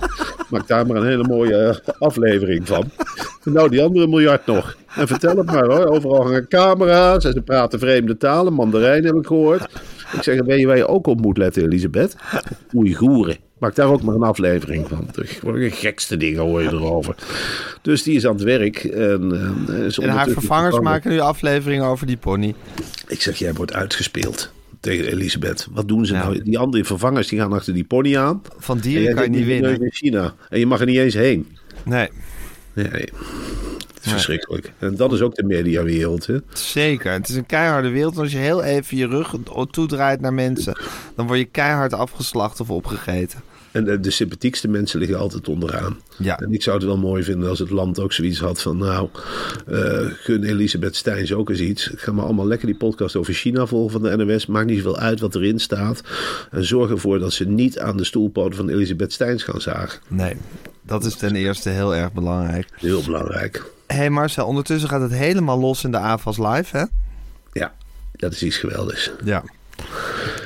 Maak 0.50 0.68
daar 0.68 0.86
maar 0.86 0.96
een 0.96 1.06
hele 1.06 1.26
mooie 1.28 1.82
aflevering 1.98 2.66
van. 2.66 2.90
Nou, 3.44 3.68
die 3.68 3.82
andere 3.82 4.06
miljard 4.06 4.46
nog. 4.46 4.76
En 4.96 5.06
vertel 5.06 5.36
het 5.36 5.46
maar 5.46 5.64
hoor. 5.66 5.86
Overal 5.86 6.22
hangen 6.22 6.48
camera's 6.48 7.24
en 7.24 7.32
ze 7.32 7.40
praten 7.42 7.78
vreemde 7.78 8.16
talen. 8.16 8.52
Mandarijn 8.52 9.04
heb 9.04 9.14
ik 9.14 9.26
gehoord. 9.26 9.66
Ik 10.12 10.22
zeg, 10.22 10.42
weet 10.42 10.60
je 10.60 10.66
waar 10.66 10.76
je 10.76 10.86
ook 10.88 11.06
op 11.06 11.20
moet 11.20 11.36
letten, 11.38 11.62
Elisabeth? 11.64 12.16
Oeigoeren. 12.74 13.36
Maak 13.58 13.74
daar 13.74 13.88
ook 13.88 14.02
maar 14.02 14.14
een 14.14 14.22
aflevering 14.22 14.88
van. 14.88 15.08
De 15.14 15.70
gekste 15.70 16.16
dingen 16.16 16.42
hoor 16.42 16.62
je 16.62 16.68
erover. 16.68 17.14
Dus 17.82 18.02
die 18.02 18.14
is 18.16 18.26
aan 18.26 18.34
het 18.34 18.42
werk. 18.42 18.84
En, 18.84 19.32
En 20.02 20.08
haar 20.08 20.28
vervangers 20.28 20.78
maken 20.80 21.10
nu 21.10 21.18
afleveringen 21.18 21.84
over 21.86 22.06
die 22.06 22.16
pony. 22.16 22.54
Ik 23.08 23.22
zeg, 23.22 23.36
jij 23.36 23.52
wordt 23.54 23.72
uitgespeeld 23.72 24.50
tegen 24.80 25.06
Elisabeth. 25.06 25.66
Wat 25.70 25.88
doen 25.88 26.06
ze 26.06 26.12
Ja. 26.14 26.22
nou? 26.22 26.42
Die 26.42 26.58
andere 26.58 26.84
vervangers 26.84 27.28
die 27.28 27.38
gaan 27.38 27.52
achter 27.52 27.74
die 27.74 27.84
pony 27.84 28.16
aan. 28.16 28.42
Van 28.58 28.76
En 28.76 28.82
dieren 28.82 29.14
kan 29.14 29.24
je 29.24 29.30
niet 29.30 29.46
winnen. 29.46 29.80
in 29.82 29.92
China. 29.92 30.34
En 30.48 30.58
je 30.58 30.66
mag 30.66 30.80
er 30.80 30.86
niet 30.86 30.98
eens 30.98 31.14
heen. 31.14 31.46
Nee, 31.84 32.08
Nee, 32.72 33.08
is 34.06 34.12
verschrikkelijk. 34.12 34.72
En 34.78 34.96
dat 34.96 35.12
is 35.12 35.20
ook 35.20 35.34
de 35.34 35.42
mediawereld. 35.42 36.26
Hè? 36.26 36.36
zeker. 36.52 37.12
Het 37.12 37.28
is 37.28 37.34
een 37.34 37.46
keiharde 37.46 37.88
wereld. 37.88 38.14
En 38.14 38.20
als 38.20 38.32
je 38.32 38.38
heel 38.38 38.62
even 38.62 38.96
je 38.96 39.06
rug 39.06 39.34
toedraait 39.70 40.20
naar 40.20 40.34
mensen... 40.34 40.78
dan 41.14 41.26
word 41.26 41.38
je 41.38 41.44
keihard 41.44 41.92
afgeslacht 41.92 42.60
of 42.60 42.70
opgegeten. 42.70 43.42
En 43.72 44.02
de, 44.02 44.10
sympathiekste 44.10 44.68
mensen 44.68 44.98
liggen 44.98 45.18
altijd 45.18 45.48
onderaan. 45.48 46.00
Ja. 46.18 46.38
En 46.38 46.52
ik 46.52 46.62
zou 46.62 46.76
het 46.76 46.86
wel 46.86 46.96
mooi 46.96 47.22
vinden 47.22 47.48
als 47.48 47.58
het 47.58 47.70
land 47.70 48.00
ook 48.00 48.12
zoiets 48.12 48.38
had 48.38 48.62
van... 48.62 48.76
nou, 48.76 49.08
eh, 49.66 50.06
gun 50.06 50.44
Elisabeth 50.44 50.96
Steins 50.96 51.32
ook 51.32 51.50
eens 51.50 51.60
iets. 51.60 51.90
Ga 51.94 52.12
maar 52.12 52.24
allemaal 52.24 52.46
lekker 52.46 52.66
die 52.66 52.76
podcast 52.76 53.16
over 53.16 53.34
China 53.34 53.66
volgen 53.66 53.90
van 53.90 54.02
de 54.02 54.16
NOS. 54.16 54.46
Maakt 54.46 54.66
niet 54.66 54.76
zoveel 54.76 54.98
uit 54.98 55.20
wat 55.20 55.34
erin 55.34 55.58
staat. 55.58 56.02
En 56.50 56.64
zorg 56.64 56.90
ervoor 56.90 57.18
dat 57.18 57.32
ze 57.32 57.44
niet 57.44 57.78
aan 57.78 57.96
de 57.96 58.04
stoelpoten 58.04 58.56
van 58.56 58.68
Elisabeth 58.68 59.12
Steins 59.12 59.42
gaan 59.42 59.60
zagen. 59.60 60.00
Nee, 60.08 60.36
dat 60.82 61.04
is 61.04 61.14
ten 61.14 61.34
eerste 61.34 61.68
heel 61.68 61.94
erg 61.94 62.12
belangrijk. 62.12 62.68
Heel 62.74 63.02
belangrijk. 63.02 63.74
Hé 63.86 63.96
hey 63.96 64.10
Marcel, 64.10 64.46
ondertussen 64.46 64.88
gaat 64.88 65.00
het 65.00 65.12
helemaal 65.12 65.58
los 65.58 65.84
in 65.84 65.90
de 65.90 65.98
AFAS 65.98 66.38
Live, 66.38 66.76
hè? 66.76 66.84
Ja, 67.52 67.74
dat 68.12 68.32
is 68.32 68.42
iets 68.42 68.56
geweldigs. 68.56 69.10
Ja. 69.24 69.42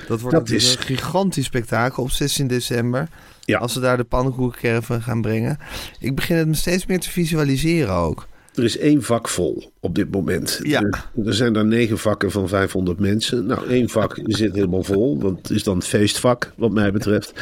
Dat 0.09 0.20
wordt 0.20 0.37
Dat 0.37 0.48
is- 0.50 0.74
een 0.76 0.83
gigantisch 0.83 1.44
spektakel 1.44 2.03
op 2.03 2.11
16 2.11 2.46
december. 2.46 3.09
Ja. 3.40 3.59
Als 3.59 3.72
ze 3.72 3.81
daar 3.81 3.96
de 3.96 4.05
pannenkoekencaravan 4.05 5.03
gaan 5.03 5.20
brengen. 5.22 5.59
Ik 5.98 6.14
begin 6.14 6.37
het 6.37 6.46
me 6.48 6.55
steeds 6.55 6.87
meer 6.87 7.00
te 7.00 7.11
visualiseren 7.11 7.94
ook. 7.94 8.29
Er 8.54 8.64
is 8.64 8.78
één 8.78 9.02
vak 9.02 9.28
vol 9.28 9.72
op 9.80 9.94
dit 9.94 10.10
moment. 10.10 10.60
Ja. 10.62 10.80
Er, 10.80 11.26
er 11.26 11.34
zijn 11.34 11.52
daar 11.52 11.66
negen 11.66 11.98
vakken 11.98 12.30
van 12.30 12.48
500 12.48 12.98
mensen. 12.98 13.46
Nou, 13.46 13.68
één 13.68 13.88
vak 13.88 14.18
zit 14.24 14.54
helemaal 14.54 14.82
vol. 14.82 15.20
Want 15.20 15.38
het 15.38 15.50
is 15.50 15.62
dan 15.62 15.76
het 15.76 15.86
feestvak, 15.86 16.52
wat 16.56 16.72
mij 16.72 16.92
betreft. 16.92 17.32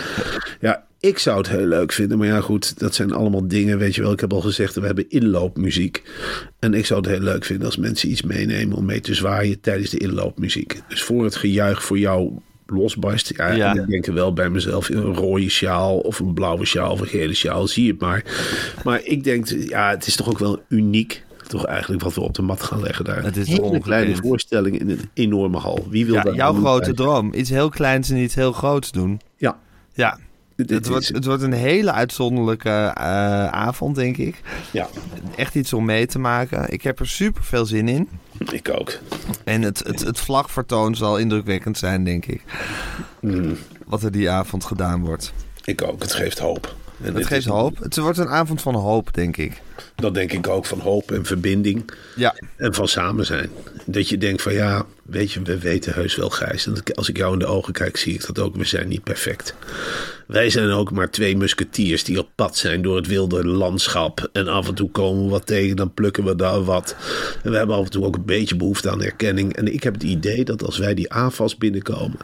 Ja, 0.61 0.87
ik 1.01 1.19
zou 1.19 1.39
het 1.39 1.49
heel 1.49 1.67
leuk 1.67 1.93
vinden. 1.93 2.19
Maar 2.19 2.27
ja, 2.27 2.41
goed, 2.41 2.79
dat 2.79 2.95
zijn 2.95 3.13
allemaal 3.13 3.49
dingen. 3.49 3.79
Weet 3.79 3.95
je 3.95 4.03
wel, 4.03 4.13
ik 4.13 4.21
heb 4.21 4.33
al 4.33 4.41
gezegd, 4.41 4.75
we 4.75 4.87
hebben 4.87 5.11
inloopmuziek. 5.11 6.03
En 6.59 6.75
ik 6.75 6.87
zou 6.87 7.01
het 7.01 7.09
heel 7.09 7.21
leuk 7.21 7.45
vinden 7.45 7.67
als 7.67 7.77
mensen 7.77 8.11
iets 8.11 8.23
meenemen 8.23 8.77
om 8.77 8.85
mee 8.85 9.01
te 9.01 9.15
zwaaien 9.15 9.61
tijdens 9.61 9.91
de 9.91 9.99
inloopmuziek. 9.99 10.81
Dus 10.89 11.03
voor 11.03 11.25
het 11.25 11.37
gejuich 11.37 11.83
voor 11.83 11.99
jou 11.99 12.33
losbarst. 12.71 13.33
Ja, 13.37 13.51
Ja. 13.53 13.71
en 13.75 13.83
ik 13.83 13.89
denk 13.89 14.07
wel 14.07 14.33
bij 14.33 14.51
mezelf 14.51 14.89
een 14.89 15.15
rode 15.15 15.49
sjaal 15.49 15.99
of 15.99 16.19
een 16.19 16.35
blauwe 16.35 16.65
sjaal 16.65 16.91
of 16.93 17.01
een 17.01 17.07
gele 17.07 17.35
sjaal, 17.35 17.67
zie 17.67 17.91
het 17.91 18.01
maar. 18.01 18.25
Maar 18.85 19.01
ik 19.05 19.25
denk, 19.25 19.47
ja, 19.49 19.91
het 19.91 20.07
is 20.07 20.17
toch 20.17 20.29
ook 20.29 20.39
wel 20.39 20.63
uniek. 20.69 21.27
Toch 21.47 21.65
eigenlijk 21.67 22.03
wat 22.03 22.15
we 22.15 22.21
op 22.21 22.35
de 22.35 22.43
mat 22.43 22.63
gaan 22.63 22.83
leggen 22.83 23.05
daar. 23.05 23.23
Het 23.23 23.37
is 23.37 23.59
ongekend. 23.59 23.83
kleine 23.85 24.17
voorstelling 24.17 24.79
in 24.81 24.91
een 24.91 25.01
enorme 25.15 25.59
hal. 25.59 25.87
Wie 25.91 26.07
wil 26.07 26.15
Ja, 26.15 26.23
daar 26.23 26.35
jouw 26.35 26.55
grote 26.55 26.95
droom. 26.95 27.33
Iets 27.35 27.51
heel 27.51 27.69
kleins 27.69 28.11
en 28.11 28.17
iets 28.17 28.35
heel 28.35 28.53
groots 28.53 28.91
doen. 28.93 29.21
Ja, 29.37 29.59
Ja, 29.93 30.19
het 30.67 30.89
wordt, 30.89 31.09
het 31.09 31.25
wordt 31.25 31.43
een 31.43 31.53
hele 31.53 31.93
uitzonderlijke 31.93 32.69
eh, 32.95 33.47
avond, 33.47 33.95
denk 33.95 34.17
ik. 34.17 34.41
ja, 34.73 34.89
Echt 35.37 35.55
iets 35.55 35.73
om 35.73 35.85
mee 35.85 36.07
te 36.07 36.19
maken. 36.19 36.73
Ik 36.73 36.83
heb 36.83 37.01
er 37.01 37.09
super 37.09 37.45
veel 37.45 37.67
zin 37.67 37.89
in. 37.89 38.09
ik 38.53 38.69
ook. 38.79 38.99
En 39.45 39.63
het, 39.63 39.79
het, 39.79 40.01
het 40.01 40.21
vlagvertoon 40.21 40.95
zal 40.95 41.19
indrukwekkend 41.19 41.79
zijn, 41.79 42.05
denk 42.05 42.27
ik. 42.27 42.43
Mm, 43.21 43.57
Wat 43.87 44.03
er 44.03 44.13
die 44.13 44.31
avond 44.31 44.65
gedaan 44.65 45.05
wordt. 45.05 45.33
ik 45.65 45.83
ook. 45.83 46.03
Het 46.03 46.13
geeft 46.13 46.39
hoop. 46.39 46.75
En 47.03 47.15
dit 47.15 47.27
geeft 47.27 47.47
is- 47.47 47.53
hoop. 47.53 47.79
Het 47.79 47.97
wordt 47.97 48.19
een 48.19 48.29
avond 48.29 48.63
van 48.63 48.75
hoop, 48.75 49.15
denk 49.15 49.37
ik. 49.37 49.61
Dat 49.97 50.15
denk 50.15 50.33
ik 50.33 50.49
ook 50.49 50.67
van 50.67 50.81
hoop 50.81 51.11
en 51.11 51.25
verbinding. 51.25 51.91
Ja, 52.17 52.35
En 52.57 52.75
van 52.75 52.89
samen 52.89 53.27
zijn. 53.27 53.51
Dat 53.87 54.09
je 54.09 54.19
denkt 54.19 54.43
van 54.43 54.53
ja, 54.53 54.87
weet 55.03 55.33
je, 55.33 55.43
we 55.43 55.59
weten 55.59 55.93
heus 55.95 56.17
wel 56.17 56.31
Gijs. 56.31 56.67
En 56.67 56.75
dat- 56.75 56.97
als 56.97 57.09
ik 57.09 57.17
jou 57.17 57.33
in 57.33 57.39
de 57.39 57.47
ogen 57.47 57.73
kijk, 57.73 57.97
zie 57.97 58.15
ik 58.15 58.27
dat 58.27 58.39
ook. 58.39 58.57
We 58.57 58.65
zijn 58.65 58.89
niet 58.89 59.03
perfect. 59.03 59.55
Wij 60.27 60.51
zijn 60.51 60.71
ook 60.71 60.91
maar 60.93 61.11
twee 61.11 61.37
musketiers 61.37 62.05
die 62.05 62.19
op 62.19 62.29
pad 62.35 62.57
zijn 62.57 62.83
door 62.83 62.97
het 62.97 63.07
wilde 63.07 63.47
landschap. 63.47 64.29
En 64.33 64.49
af 64.49 64.69
en 64.69 64.75
toe 64.75 64.91
komen 64.91 65.25
we 65.25 65.31
wat 65.31 65.47
tegen, 65.47 65.77
dan 65.77 65.95
plukken 65.95 66.25
we 66.25 66.37
daar 66.37 66.65
wat. 66.65 66.97
En 67.45 67.51
we 67.51 67.57
hebben 67.57 67.77
af 67.77 67.85
en 67.85 67.91
toe 67.91 68.05
ook 68.05 68.17
een 68.17 68.25
beetje 68.25 68.57
behoefte 68.57 68.91
aan 68.91 69.03
erkenning. 69.03 69.57
En 69.57 69.73
ik 69.73 69.83
heb 69.83 69.95
het 69.95 70.03
idee 70.03 70.45
dat 70.45 70.63
als 70.65 70.79
wij 70.79 70.95
die 70.95 71.13
AFAS 71.13 71.57
binnenkomen, 71.57 72.19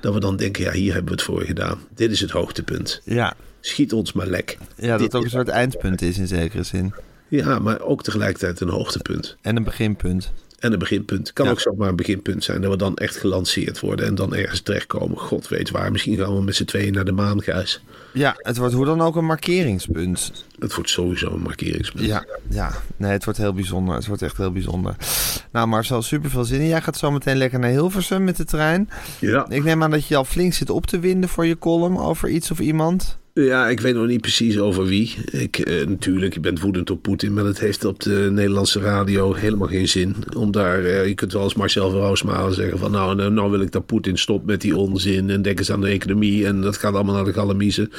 dat 0.00 0.14
we 0.14 0.20
dan 0.20 0.36
denken, 0.36 0.64
ja, 0.64 0.72
hier 0.72 0.92
hebben 0.92 1.10
we 1.10 1.16
het 1.16 1.26
voor 1.26 1.42
gedaan. 1.42 1.78
Dit 1.94 2.10
is 2.10 2.20
het 2.20 2.30
hoogtepunt. 2.30 3.00
ja. 3.04 3.34
Schiet 3.66 3.92
ons 3.92 4.12
maar 4.12 4.26
lek. 4.26 4.58
ja 4.76 4.88
dat 4.90 4.98
Dit 4.98 5.14
ook 5.14 5.24
een 5.24 5.30
soort 5.30 5.48
eindpunt 5.48 6.02
is 6.02 6.18
in 6.18 6.26
zekere 6.26 6.62
zin. 6.62 6.94
Ja, 7.28 7.58
maar 7.58 7.80
ook 7.80 8.02
tegelijkertijd 8.02 8.60
een 8.60 8.68
hoogtepunt. 8.68 9.36
En 9.40 9.56
een 9.56 9.64
beginpunt. 9.64 10.32
En 10.58 10.72
een 10.72 10.78
beginpunt. 10.78 11.32
Kan 11.32 11.44
Ja. 11.46 11.50
ook 11.50 11.60
zomaar 11.60 11.88
een 11.88 11.96
beginpunt 11.96 12.44
zijn. 12.44 12.60
Dat 12.60 12.70
we 12.70 12.76
dan 12.76 12.96
echt 12.96 13.16
gelanceerd 13.16 13.80
worden. 13.80 14.06
En 14.06 14.14
dan 14.14 14.34
ergens 14.34 14.60
terechtkomen. 14.60 15.18
God 15.18 15.48
weet 15.48 15.70
waar. 15.70 15.92
Misschien 15.92 16.16
gaan 16.16 16.34
we 16.36 16.42
met 16.42 16.54
z'n 16.56 16.64
tweeën 16.64 16.92
naar 16.92 17.04
de 17.04 17.12
maan, 17.12 17.42
Gijs. 17.42 17.80
Ja, 18.12 18.34
het 18.38 18.56
wordt 18.56 18.74
hoe 18.74 18.84
dan 18.84 19.00
ook 19.00 19.16
een 19.16 19.24
markeringspunt. 19.24 20.44
Het 20.58 20.74
wordt 20.74 20.90
sowieso 20.90 21.30
een 21.32 21.40
markeringspunt. 21.42 22.06
Ja, 22.06 22.24
ja. 22.48 22.72
Nee, 22.96 23.10
het 23.10 23.24
wordt 23.24 23.38
heel 23.38 23.52
bijzonder. 23.52 23.94
Het 23.94 24.06
wordt 24.06 24.22
echt 24.22 24.36
heel 24.36 24.52
bijzonder. 24.52 24.96
Nou, 25.52 25.66
Marcel, 25.68 26.02
super 26.02 26.30
veel 26.30 26.44
zin 26.44 26.60
in. 26.60 26.66
Jij 26.68 26.82
gaat 26.82 26.96
zo 26.96 27.10
meteen 27.10 27.36
lekker 27.36 27.58
naar 27.58 27.70
Hilversum 27.70 28.24
met 28.24 28.36
de 28.36 28.44
trein. 28.44 28.90
Ja. 29.20 29.46
Ik 29.48 29.64
neem 29.64 29.82
aan 29.82 29.90
dat 29.90 30.06
je 30.06 30.16
al 30.16 30.24
flink 30.24 30.52
zit 30.52 30.70
op 30.70 30.86
te 30.86 30.98
winden 30.98 31.28
voor 31.28 31.46
je 31.46 31.58
column 31.58 31.98
over 31.98 32.28
iets 32.28 32.50
of 32.50 32.58
iemand. 32.58 33.18
Ja, 33.44 33.68
ik 33.68 33.80
weet 33.80 33.94
nog 33.94 34.06
niet 34.06 34.20
precies 34.20 34.58
over 34.58 34.84
wie. 34.84 35.16
Ik, 35.30 35.58
eh, 35.58 35.86
natuurlijk, 35.86 36.34
je 36.34 36.40
bent 36.40 36.60
woedend 36.60 36.90
op 36.90 37.02
Poetin. 37.02 37.34
Maar 37.34 37.44
dat 37.44 37.58
heeft 37.58 37.84
op 37.84 38.02
de 38.02 38.28
Nederlandse 38.32 38.80
radio 38.80 39.34
helemaal 39.34 39.68
geen 39.68 39.88
zin. 39.88 40.16
Om 40.36 40.50
daar, 40.50 40.84
eh, 40.84 41.06
je 41.06 41.14
kunt 41.14 41.32
wel 41.32 41.42
als 41.42 41.54
Marcel 41.54 41.90
van 41.90 42.00
Roosmalen 42.00 42.54
zeggen 42.54 42.78
van... 42.78 42.90
Nou, 42.90 43.14
nou, 43.14 43.32
nou 43.32 43.50
wil 43.50 43.60
ik 43.60 43.72
dat 43.72 43.86
Poetin 43.86 44.18
stopt 44.18 44.46
met 44.46 44.60
die 44.60 44.76
onzin. 44.76 45.30
En 45.30 45.42
denk 45.42 45.58
eens 45.58 45.72
aan 45.72 45.80
de 45.80 45.88
economie. 45.88 46.46
En 46.46 46.60
dat 46.60 46.76
gaat 46.76 46.94
allemaal 46.94 47.14
naar 47.14 47.24
de 47.24 47.32
galamiezen. 47.32 47.92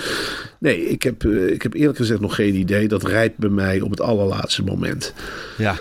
Nee, 0.60 0.90
ik 0.90 1.04
heb, 1.04 1.26
eh, 1.26 1.48
ik 1.48 1.62
heb 1.62 1.74
eerlijk 1.74 1.98
gezegd 1.98 2.20
nog 2.20 2.36
geen 2.36 2.56
idee. 2.56 2.88
Dat 2.88 3.04
rijdt 3.04 3.38
bij 3.38 3.50
mij 3.50 3.82
op 3.82 3.90
het 3.90 4.02
allerlaatste 4.02 4.64
moment. 4.64 5.14
Ja. 5.58 5.78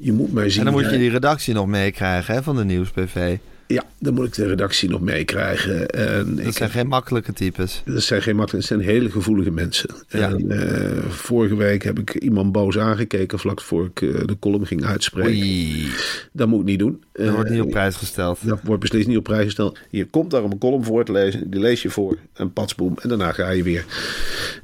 Je 0.00 0.12
moet 0.12 0.32
maar 0.32 0.50
zien. 0.50 0.58
En 0.58 0.64
dan 0.64 0.82
moet 0.82 0.90
je 0.90 0.98
die 0.98 1.10
redactie 1.10 1.54
nog 1.54 1.66
meekrijgen 1.66 2.34
hè, 2.34 2.42
van 2.42 2.56
de 2.56 2.64
Nieuws-PV. 2.64 3.36
Ja, 3.70 3.84
dan 3.98 4.14
moet 4.14 4.26
ik 4.26 4.34
de 4.34 4.46
redactie 4.46 4.88
nog 4.88 5.00
meekrijgen. 5.00 5.88
En 5.88 6.36
Dat 6.44 6.54
zijn 6.54 6.70
geen 6.70 6.86
makkelijke 6.86 7.32
types. 7.32 7.82
dat 7.86 8.02
zijn 8.02 8.22
geen 8.22 8.36
makkelijke, 8.36 8.68
het 8.68 8.80
zijn 8.80 8.90
hele 8.94 9.10
gevoelige 9.10 9.50
mensen. 9.50 9.90
Ja. 10.08 10.28
En 10.30 10.50
eh, 10.50 11.04
vorige 11.08 11.56
week 11.56 11.82
heb 11.82 11.98
ik 11.98 12.14
iemand 12.14 12.52
boos 12.52 12.78
aangekeken 12.78 13.38
vlak 13.38 13.60
voor 13.60 13.84
ik 13.84 14.02
eh, 14.02 14.08
de 14.26 14.36
column 14.40 14.66
ging 14.66 14.84
uitspreken. 14.84 15.30
Oei, 15.30 15.88
Dat 16.32 16.48
moet 16.48 16.60
ik 16.60 16.66
niet 16.66 16.78
doen. 16.78 17.02
dat 17.12 17.28
wordt 17.30 17.48
Eh, 17.48 17.54
niet 17.54 17.62
op 17.64 17.70
prijs 17.70 17.96
gesteld. 17.96 18.38
Dat 18.46 18.60
wordt 18.64 18.80
beslist 18.80 19.06
niet 19.08 19.16
op 19.16 19.24
prijs 19.24 19.44
gesteld. 19.44 19.78
Je 19.90 20.04
komt 20.04 20.30
daar 20.30 20.42
om 20.42 20.50
een 20.50 20.58
column 20.58 20.84
voor 20.84 21.04
te 21.04 21.12
lezen. 21.12 21.50
Die 21.50 21.60
lees 21.60 21.82
je 21.82 21.90
voor. 21.90 22.16
En 22.34 22.52
patsboom. 22.52 22.94
En 23.02 23.08
daarna 23.08 23.32
ga 23.32 23.50
je 23.50 23.62
weer. 23.62 23.84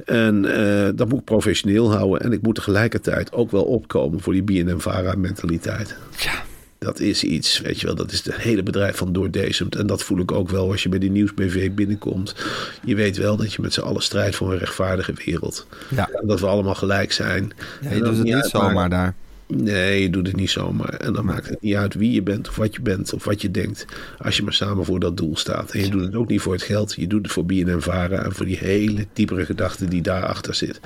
En 0.04 0.44
eh, 0.44 0.88
dat 0.94 1.08
moet 1.08 1.18
ik 1.18 1.24
professioneel 1.24 1.92
houden. 1.94 2.20
En 2.20 2.32
ik 2.32 2.42
moet 2.42 2.54
tegelijkertijd 2.54 3.32
ook 3.32 3.50
wel 3.50 3.64
opkomen 3.64 4.20
voor 4.20 4.32
die 4.32 4.42
BNN-Vara 4.42 5.14
mentaliteit. 5.16 5.96
Ja. 6.18 6.32
Dat 6.84 7.00
is 7.00 7.24
iets, 7.24 7.60
weet 7.60 7.80
je 7.80 7.86
wel, 7.86 7.94
dat 7.94 8.12
is 8.12 8.24
het 8.24 8.36
hele 8.36 8.62
bedrijf 8.62 8.96
van 8.96 9.12
doordezemt. 9.12 9.76
En 9.76 9.86
dat 9.86 10.02
voel 10.02 10.18
ik 10.18 10.32
ook 10.32 10.50
wel 10.50 10.70
als 10.70 10.82
je 10.82 10.88
bij 10.88 10.98
die 10.98 11.10
nieuwsbv 11.10 11.70
binnenkomt. 11.70 12.34
Je 12.84 12.94
weet 12.94 13.16
wel 13.16 13.36
dat 13.36 13.52
je 13.52 13.62
met 13.62 13.72
z'n 13.72 13.80
allen 13.80 14.02
strijdt 14.02 14.36
voor 14.36 14.52
een 14.52 14.58
rechtvaardige 14.58 15.12
wereld. 15.24 15.66
Ja. 15.90 16.08
En 16.12 16.26
dat 16.26 16.40
we 16.40 16.46
allemaal 16.46 16.74
gelijk 16.74 17.12
zijn. 17.12 17.52
Ja, 17.80 17.90
je 17.90 17.98
dat 17.98 18.08
doet 18.08 18.16
het 18.16 18.34
niet 18.34 18.44
zomaar 18.44 18.90
daar. 18.90 19.14
Nee, 19.56 20.02
je 20.02 20.10
doet 20.10 20.26
het 20.26 20.36
niet 20.36 20.50
zomaar. 20.50 20.94
En 20.94 21.12
dan 21.12 21.24
maakt 21.24 21.48
het 21.48 21.60
niet 21.60 21.74
uit 21.74 21.94
wie 21.94 22.12
je 22.12 22.22
bent 22.22 22.48
of 22.48 22.56
wat 22.56 22.74
je 22.74 22.82
bent 22.82 23.12
of 23.12 23.24
wat 23.24 23.42
je 23.42 23.50
denkt. 23.50 23.86
Als 24.18 24.36
je 24.36 24.42
maar 24.42 24.52
samen 24.52 24.84
voor 24.84 25.00
dat 25.00 25.16
doel 25.16 25.36
staat. 25.36 25.70
En 25.70 25.80
je 25.80 25.90
doet 25.90 26.04
het 26.04 26.14
ook 26.14 26.28
niet 26.28 26.40
voor 26.40 26.52
het 26.52 26.62
geld. 26.62 26.94
Je 26.94 27.06
doet 27.06 27.22
het 27.22 27.32
voor 27.32 27.44
BNN 27.44 27.80
Vara 27.80 28.24
en 28.24 28.32
voor 28.32 28.46
die 28.46 28.58
hele 28.58 29.06
diepere 29.12 29.44
gedachte 29.44 29.88
die 29.88 30.02
daarachter 30.02 30.54
zit. 30.54 30.80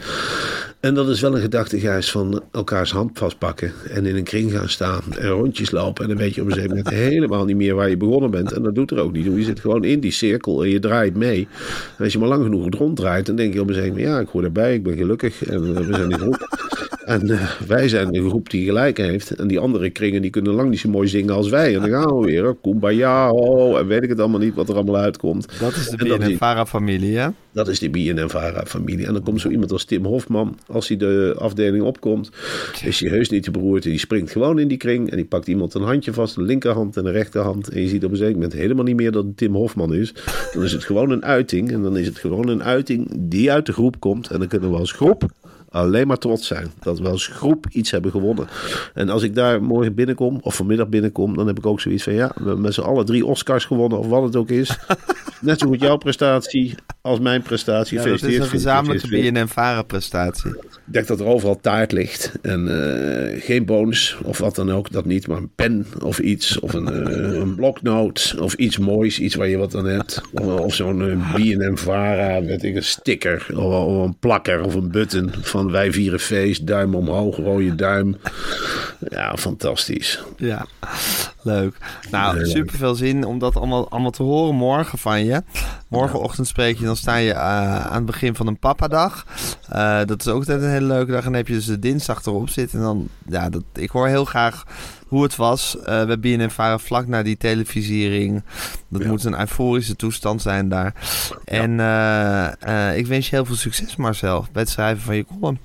En 0.81 0.95
dat 0.95 1.09
is 1.09 1.21
wel 1.21 1.35
een 1.35 1.41
gedachte, 1.41 1.81
Gijs, 1.81 2.11
van 2.11 2.43
elkaars 2.53 2.93
hand 2.93 3.19
vastpakken. 3.19 3.73
En 3.91 4.07
in 4.07 4.17
een 4.17 4.25
kring 4.25 4.53
gaan 4.53 4.69
staan 4.69 5.03
en 5.19 5.29
rondjes 5.29 5.71
lopen. 5.71 6.03
En 6.03 6.09
dan 6.09 6.19
weet 6.19 6.35
je 6.35 6.41
op 6.41 6.47
een 6.47 6.53
gegeven 6.53 6.77
moment 6.77 6.95
helemaal 6.95 7.45
niet 7.45 7.57
meer 7.57 7.75
waar 7.75 7.89
je 7.89 7.97
begonnen 7.97 8.31
bent. 8.31 8.53
En 8.53 8.63
dat 8.63 8.75
doet 8.75 8.91
er 8.91 8.99
ook 8.99 9.13
niet 9.13 9.25
toe. 9.25 9.39
Je 9.39 9.45
zit 9.45 9.61
gewoon 9.61 9.85
in 9.85 10.01
die 10.01 10.13
cirkel 10.13 10.65
en 10.65 10.71
je 10.71 10.79
draait 10.79 11.17
mee. 11.17 11.49
En 11.97 12.05
als 12.05 12.13
je 12.13 12.19
maar 12.19 12.29
lang 12.29 12.43
genoeg 12.43 12.75
ronddraait, 12.75 13.27
dan 13.27 13.37
denk 13.37 13.55
je 13.55 13.61
op 13.61 13.69
een 13.69 13.75
gegeven 13.75 13.97
moment... 13.97 14.15
ja, 14.15 14.21
ik 14.21 14.29
hoor 14.29 14.45
erbij, 14.45 14.75
ik 14.75 14.83
ben 14.83 14.97
gelukkig 14.97 15.45
en 15.45 15.75
we 15.75 15.93
zijn 15.95 16.13
een 16.13 16.19
groep. 16.19 16.49
En 17.09 17.31
uh, 17.31 17.51
wij 17.67 17.89
zijn 17.89 18.15
een 18.15 18.29
groep 18.29 18.51
die 18.51 18.65
gelijk 18.65 18.97
heeft. 18.97 19.31
En 19.31 19.49
die 19.49 19.59
andere 19.59 19.91
kringen 19.91 20.23
die 20.23 20.31
kunnen 20.31 20.53
lang 20.53 20.71
niet 20.71 20.79
zo 20.79 20.89
mooi 20.89 21.09
zingen 21.09 21.35
als 21.35 21.49
wij. 21.49 21.75
En 21.75 21.81
dan 21.81 21.91
gaan 21.91 22.19
we 22.19 22.27
weer. 22.27 22.43
Hoor. 22.43 22.57
Kumbaya, 22.61 23.31
oh, 23.31 23.79
en 23.79 23.87
weet 23.87 24.03
ik 24.03 24.09
het 24.09 24.21
allemaal 24.21 24.41
niet 24.41 24.55
wat 24.55 24.69
er 24.69 24.75
allemaal 24.75 24.97
uitkomt. 24.97 25.59
Dat 25.61 25.75
is 25.75 25.89
de 25.89 25.97
BNN-Vara-familie, 25.97 27.19
hè? 27.19 27.29
Dat 27.53 27.69
is 27.69 27.79
die 27.79 27.91
BNN-Vara-familie. 27.91 29.07
En 29.07 29.13
dan 29.13 29.23
komt 29.23 29.41
zo 29.41 29.49
iemand 29.49 29.73
als 29.73 29.85
Tim 29.85 30.05
Hofman, 30.05 30.59
als 30.67 30.89
hij 30.89 30.97
de 30.97 31.35
afdeling 31.39 31.85
opkomt, 31.85 32.31
is 32.85 33.01
hij 33.01 33.11
heus 33.11 33.29
niet 33.29 33.43
te 33.43 33.51
beroerd. 33.51 33.83
Die 33.83 33.99
springt 33.99 34.31
gewoon 34.31 34.59
in 34.59 34.69
die 34.69 34.77
kring 34.77 35.11
en 35.11 35.17
die 35.17 35.25
pakt 35.25 35.49
iemand 35.49 35.75
een 35.75 35.83
handje 35.83 36.13
vast, 36.13 36.37
een 36.37 36.45
linkerhand 36.45 36.97
en 36.97 37.07
een 37.07 37.13
rechterhand. 37.13 37.69
En 37.69 37.81
je 37.81 37.89
ziet 37.89 38.05
op 38.05 38.11
een 38.11 38.17
zeker 38.17 38.35
moment 38.35 38.53
helemaal 38.53 38.85
niet 38.85 38.97
meer 38.97 39.13
dat 39.13 39.25
het 39.25 39.37
Tim 39.37 39.55
Hofman 39.55 39.95
is. 39.95 40.15
Dan 40.53 40.65
is 40.65 40.73
het 40.73 40.85
gewoon 40.85 41.11
een 41.11 41.25
uiting. 41.25 41.73
En 41.73 41.83
dan 41.83 41.97
is 41.97 42.07
het 42.07 42.19
gewoon 42.19 42.49
een 42.49 42.63
uiting 42.63 43.09
die 43.19 43.53
uit 43.53 43.67
de 43.67 43.73
groep 43.73 44.01
komt. 44.01 44.31
En 44.31 44.39
dan 44.39 44.49
kunnen 44.49 44.71
we 44.71 44.77
als 44.77 44.93
groep 44.93 45.31
alleen 45.71 46.07
maar 46.07 46.19
trots 46.19 46.47
zijn. 46.47 46.73
Dat 46.81 46.99
we 46.99 47.09
als 47.09 47.27
groep 47.27 47.67
iets 47.71 47.91
hebben 47.91 48.11
gewonnen. 48.11 48.49
En 48.95 49.09
als 49.09 49.23
ik 49.23 49.35
daar 49.35 49.63
morgen 49.63 49.95
binnenkom, 49.95 50.39
of 50.43 50.55
vanmiddag 50.55 50.89
binnenkom, 50.89 51.37
dan 51.37 51.47
heb 51.47 51.59
ik 51.59 51.67
ook 51.67 51.81
zoiets 51.81 52.03
van: 52.03 52.13
ja, 52.13 52.27
we 52.27 52.45
hebben 52.45 52.61
met 52.61 52.75
z'n 52.75 52.81
allen 52.81 53.07
drie 53.07 53.27
Oscars 53.27 53.65
gewonnen, 53.65 53.99
of 53.99 54.07
wat 54.07 54.23
het 54.23 54.37
ook 54.37 54.51
is. 54.51 54.79
Net 55.41 55.59
zo 55.59 55.67
goed 55.67 55.81
jouw 55.81 55.97
prestatie 55.97 56.75
als 57.01 57.19
mijn 57.19 57.43
prestatie. 57.43 57.99
Ja, 57.99 58.05
dat 58.05 58.23
is 58.23 58.39
een 58.39 58.45
gezamenlijke 58.45 59.09
BNN-Vara-prestatie. 59.09 60.51
Ik 60.51 60.95
denk 60.95 61.07
dat 61.07 61.21
er 61.21 61.27
overal 61.27 61.61
taart 61.61 61.93
ligt. 61.93 62.33
En 62.43 62.67
uh, 62.67 63.43
geen 63.43 63.65
bonus 63.65 64.17
of 64.23 64.39
wat 64.39 64.55
dan 64.55 64.73
ook, 64.73 64.91
dat 64.91 65.05
niet. 65.05 65.27
Maar 65.27 65.37
een 65.37 65.51
pen 65.55 65.87
of 66.03 66.19
iets. 66.19 66.61
Of 66.61 66.73
een, 66.73 67.09
uh, 67.09 67.39
een 67.41 67.55
bloknoot. 67.55 68.37
Of 68.41 68.55
iets 68.55 68.79
moois, 68.79 69.21
iets 69.21 69.35
waar 69.35 69.49
je 69.49 69.57
wat 69.57 69.75
aan 69.75 69.87
hebt. 69.87 70.21
Of, 70.33 70.61
of 70.61 70.75
zo'n 70.75 71.01
uh, 71.01 71.35
BNN-Vara 71.35 72.41
met 72.41 72.65
een 72.65 72.83
sticker. 72.83 73.47
Of, 73.51 73.87
of, 73.87 74.05
een 74.05 74.19
plakker 74.19 74.63
of 74.63 74.75
een 74.75 74.91
button 74.91 75.31
van 75.41 75.58
wij 75.67 75.93
vieren 75.93 76.21
feest. 76.21 76.67
Duim 76.67 76.95
omhoog, 76.95 77.37
rode 77.37 77.75
duim. 77.75 78.17
Ja, 79.11 79.37
fantastisch. 79.37 80.23
Ja, 80.37 80.67
leuk. 81.49 81.77
Nou, 82.11 82.47
super 82.47 82.77
veel 82.77 82.95
zin 82.95 83.25
om 83.25 83.39
dat 83.39 83.57
allemaal, 83.57 83.91
allemaal 83.91 84.11
te 84.11 84.23
horen 84.23 84.55
morgen 84.55 84.99
van 84.99 85.25
je. 85.25 85.43
Morgenochtend 85.89 86.47
spreek 86.47 86.79
je, 86.79 86.85
dan 86.85 86.97
sta 86.97 87.17
je 87.17 87.35
aan 87.35 87.95
het 87.95 88.07
begin 88.07 88.35
van 88.35 88.47
een 88.47 88.59
papadag. 88.59 89.27
dat 90.07 90.21
is 90.21 90.29
ook 90.29 90.39
altijd 90.39 90.63
een 90.63 90.71
hele 90.71 90.87
leuke 90.87 91.11
dag. 91.11 91.19
En 91.19 91.25
dan 91.25 91.35
heb 91.35 91.49
je 91.49 91.55
dus 91.55 91.67
de 91.67 91.79
dinsdag 91.79 92.25
erop 92.25 92.49
zitten. 92.49 92.79
En 92.79 92.85
dan, 92.85 93.09
ja, 93.29 93.49
dat, 93.49 93.63
ik 93.75 93.91
hoor 93.91 94.07
heel 94.09 94.25
graag 94.25 94.65
hoe 95.09 95.23
het 95.23 95.37
was. 95.37 95.77
Uh, 95.81 96.05
we 96.05 96.19
BNN 96.19 96.51
varen 96.51 96.81
vlak 96.81 97.07
na 97.07 97.23
die 97.23 97.37
televisiering. 97.37 98.43
Dat 98.89 99.05
moet 99.05 99.25
een 99.25 99.39
euforische 99.39 99.97
toestand 99.97 100.43
zijn 100.43 100.69
daar. 100.69 100.95
En 101.45 101.71
uh, 101.71 102.49
uh, 102.69 102.97
ik 102.97 103.07
wens 103.07 103.29
je 103.29 103.37
heel 103.37 103.45
veel 103.45 103.57
succes, 103.57 103.97
Marcel, 103.97 104.47
bij 104.53 104.63
het 104.63 104.71
schrijven 104.71 105.03
van 105.03 105.17
je 105.17 105.25
column. 105.25 105.59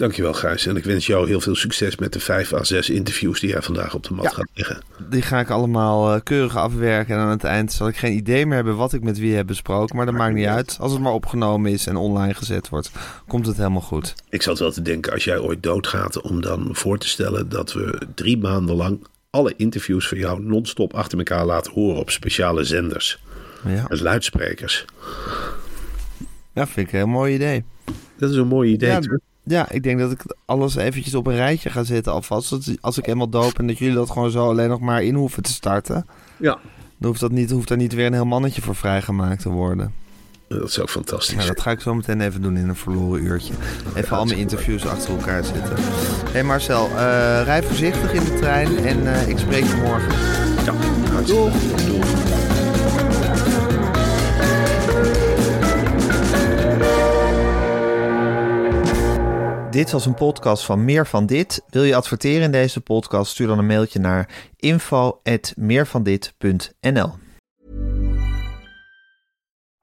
Dankjewel, 0.00 0.32
Gijs. 0.32 0.66
En 0.66 0.76
ik 0.76 0.84
wens 0.84 1.06
jou 1.06 1.28
heel 1.28 1.40
veel 1.40 1.54
succes 1.54 1.96
met 1.96 2.12
de 2.12 2.20
vijf 2.20 2.52
à 2.52 2.64
zes 2.64 2.90
interviews 2.90 3.40
die 3.40 3.50
jij 3.50 3.62
vandaag 3.62 3.94
op 3.94 4.02
de 4.04 4.14
mat 4.14 4.24
ja, 4.24 4.30
gaat 4.30 4.48
leggen. 4.54 4.82
Die 5.08 5.22
ga 5.22 5.40
ik 5.40 5.50
allemaal 5.50 6.14
uh, 6.14 6.20
keurig 6.22 6.56
afwerken. 6.56 7.14
En 7.14 7.20
aan 7.20 7.30
het 7.30 7.44
eind 7.44 7.72
zal 7.72 7.88
ik 7.88 7.96
geen 7.96 8.12
idee 8.12 8.46
meer 8.46 8.54
hebben 8.54 8.76
wat 8.76 8.92
ik 8.92 9.02
met 9.02 9.18
wie 9.18 9.34
heb 9.34 9.46
besproken. 9.46 9.96
Maar 9.96 10.06
dat 10.06 10.14
maakt 10.14 10.34
niet 10.34 10.46
uit. 10.46 10.76
Als 10.80 10.92
het 10.92 11.00
maar 11.00 11.12
opgenomen 11.12 11.72
is 11.72 11.86
en 11.86 11.96
online 11.96 12.34
gezet 12.34 12.68
wordt, 12.68 12.90
komt 13.26 13.46
het 13.46 13.56
helemaal 13.56 13.80
goed. 13.80 14.14
Ik 14.28 14.42
zat 14.42 14.58
wel 14.58 14.70
te 14.70 14.82
denken, 14.82 15.12
als 15.12 15.24
jij 15.24 15.38
ooit 15.38 15.62
doodgaat, 15.62 16.20
om 16.20 16.40
dan 16.40 16.68
voor 16.72 16.98
te 16.98 17.08
stellen 17.08 17.48
dat 17.48 17.72
we 17.72 18.00
drie 18.14 18.38
maanden 18.38 18.76
lang 18.76 19.06
alle 19.30 19.54
interviews 19.56 20.08
van 20.08 20.18
jou 20.18 20.42
non-stop 20.42 20.94
achter 20.94 21.18
elkaar 21.18 21.46
laten 21.46 21.72
horen 21.72 22.00
op 22.00 22.10
speciale 22.10 22.64
zenders. 22.64 23.22
Ja. 23.66 23.86
Als 23.88 24.00
luidsprekers. 24.00 24.84
Ja, 26.54 26.66
vind 26.66 26.86
ik 26.86 26.92
een 26.92 26.98
heel 26.98 27.08
mooi 27.08 27.34
idee. 27.34 27.64
Dat 28.16 28.30
is 28.30 28.36
een 28.36 28.46
mooi 28.46 28.72
idee. 28.72 28.90
Ja, 28.90 29.00
ja, 29.50 29.70
ik 29.70 29.82
denk 29.82 29.98
dat 29.98 30.10
ik 30.10 30.20
alles 30.44 30.76
eventjes 30.76 31.14
op 31.14 31.26
een 31.26 31.34
rijtje 31.34 31.70
ga 31.70 31.82
zetten 31.82 32.12
alvast. 32.12 32.76
Als 32.80 32.98
ik 32.98 33.04
helemaal 33.04 33.28
doop 33.28 33.58
en 33.58 33.66
dat 33.66 33.78
jullie 33.78 33.94
dat 33.94 34.10
gewoon 34.10 34.30
zo 34.30 34.48
alleen 34.48 34.68
nog 34.68 34.80
maar 34.80 35.02
in 35.02 35.14
hoeven 35.14 35.42
te 35.42 35.52
starten. 35.52 36.06
Ja. 36.36 36.58
Dan 36.98 37.08
hoeft, 37.08 37.20
dat 37.20 37.30
niet, 37.30 37.50
hoeft 37.50 37.68
daar 37.68 37.76
niet 37.76 37.94
weer 37.94 38.06
een 38.06 38.12
heel 38.12 38.24
mannetje 38.24 38.62
voor 38.62 38.74
vrijgemaakt 38.74 39.42
te 39.42 39.48
worden. 39.48 39.92
Dat 40.48 40.68
is 40.68 40.80
ook 40.80 40.90
fantastisch. 40.90 41.42
Ja, 41.42 41.46
dat 41.46 41.60
ga 41.60 41.70
ik 41.70 41.80
zo 41.80 41.94
meteen 41.94 42.20
even 42.20 42.42
doen 42.42 42.56
in 42.56 42.68
een 42.68 42.76
verloren 42.76 43.22
uurtje. 43.22 43.54
Even 43.94 44.16
al 44.16 44.24
mijn 44.24 44.38
interviews 44.38 44.86
achter 44.86 45.10
elkaar 45.10 45.44
zetten. 45.44 45.76
Hé 45.76 46.30
hey 46.30 46.44
Marcel, 46.44 46.88
uh, 46.88 46.96
rij 47.44 47.62
voorzichtig 47.62 48.12
in 48.12 48.24
de 48.24 48.34
trein 48.34 48.76
en 48.76 49.02
uh, 49.02 49.28
ik 49.28 49.38
spreek 49.38 49.64
je 49.64 49.74
morgen. 49.84 50.12
Ja, 50.64 50.72
doeg. 51.22 51.52
doeg. 51.86 52.19
Dit 59.70 59.90
was 59.90 60.06
een 60.06 60.14
podcast 60.14 60.64
van 60.64 60.84
Meer 60.84 61.06
van 61.06 61.26
Dit. 61.26 61.62
Wil 61.68 61.82
je 61.82 61.96
adverteren 61.96 62.42
in 62.42 62.52
deze 62.52 62.80
podcast? 62.80 63.30
Stuur 63.30 63.46
dan 63.46 63.58
een 63.58 63.66
mailtje 63.66 63.98
naar 63.98 64.50
info@meervandit.nl. 64.56 67.12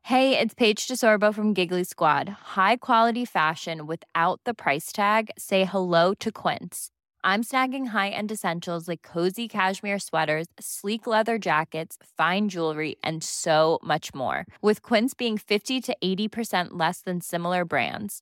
Hey, 0.01 0.41
it's 0.41 0.53
Paige 0.53 0.87
DeSorbo 0.87 1.31
from 1.31 1.55
Giggly 1.55 1.83
Squad. 1.83 2.27
High 2.55 2.75
quality 2.79 3.25
fashion 3.25 3.85
without 3.85 4.39
the 4.41 4.53
price 4.53 4.91
tag. 4.91 5.23
Say 5.33 5.65
hello 5.65 6.13
to 6.13 6.31
Quince. 6.31 6.89
I'm 7.23 7.43
snagging 7.43 7.87
high-end 7.87 8.31
essentials 8.31 8.87
like 8.87 9.13
cozy 9.13 9.47
cashmere 9.47 9.99
sweaters, 9.99 10.45
sleek 10.59 11.05
leather 11.05 11.39
jackets, 11.39 11.97
fine 12.17 12.47
jewelry, 12.47 12.95
and 12.99 13.23
so 13.23 13.79
much 13.83 14.13
more. 14.13 14.45
With 14.61 14.81
Quince 14.81 15.15
being 15.17 15.39
50 15.39 15.81
to 15.81 15.95
80% 16.03 16.77
less 16.77 17.01
than 17.01 17.21
similar 17.21 17.65
brands 17.65 18.21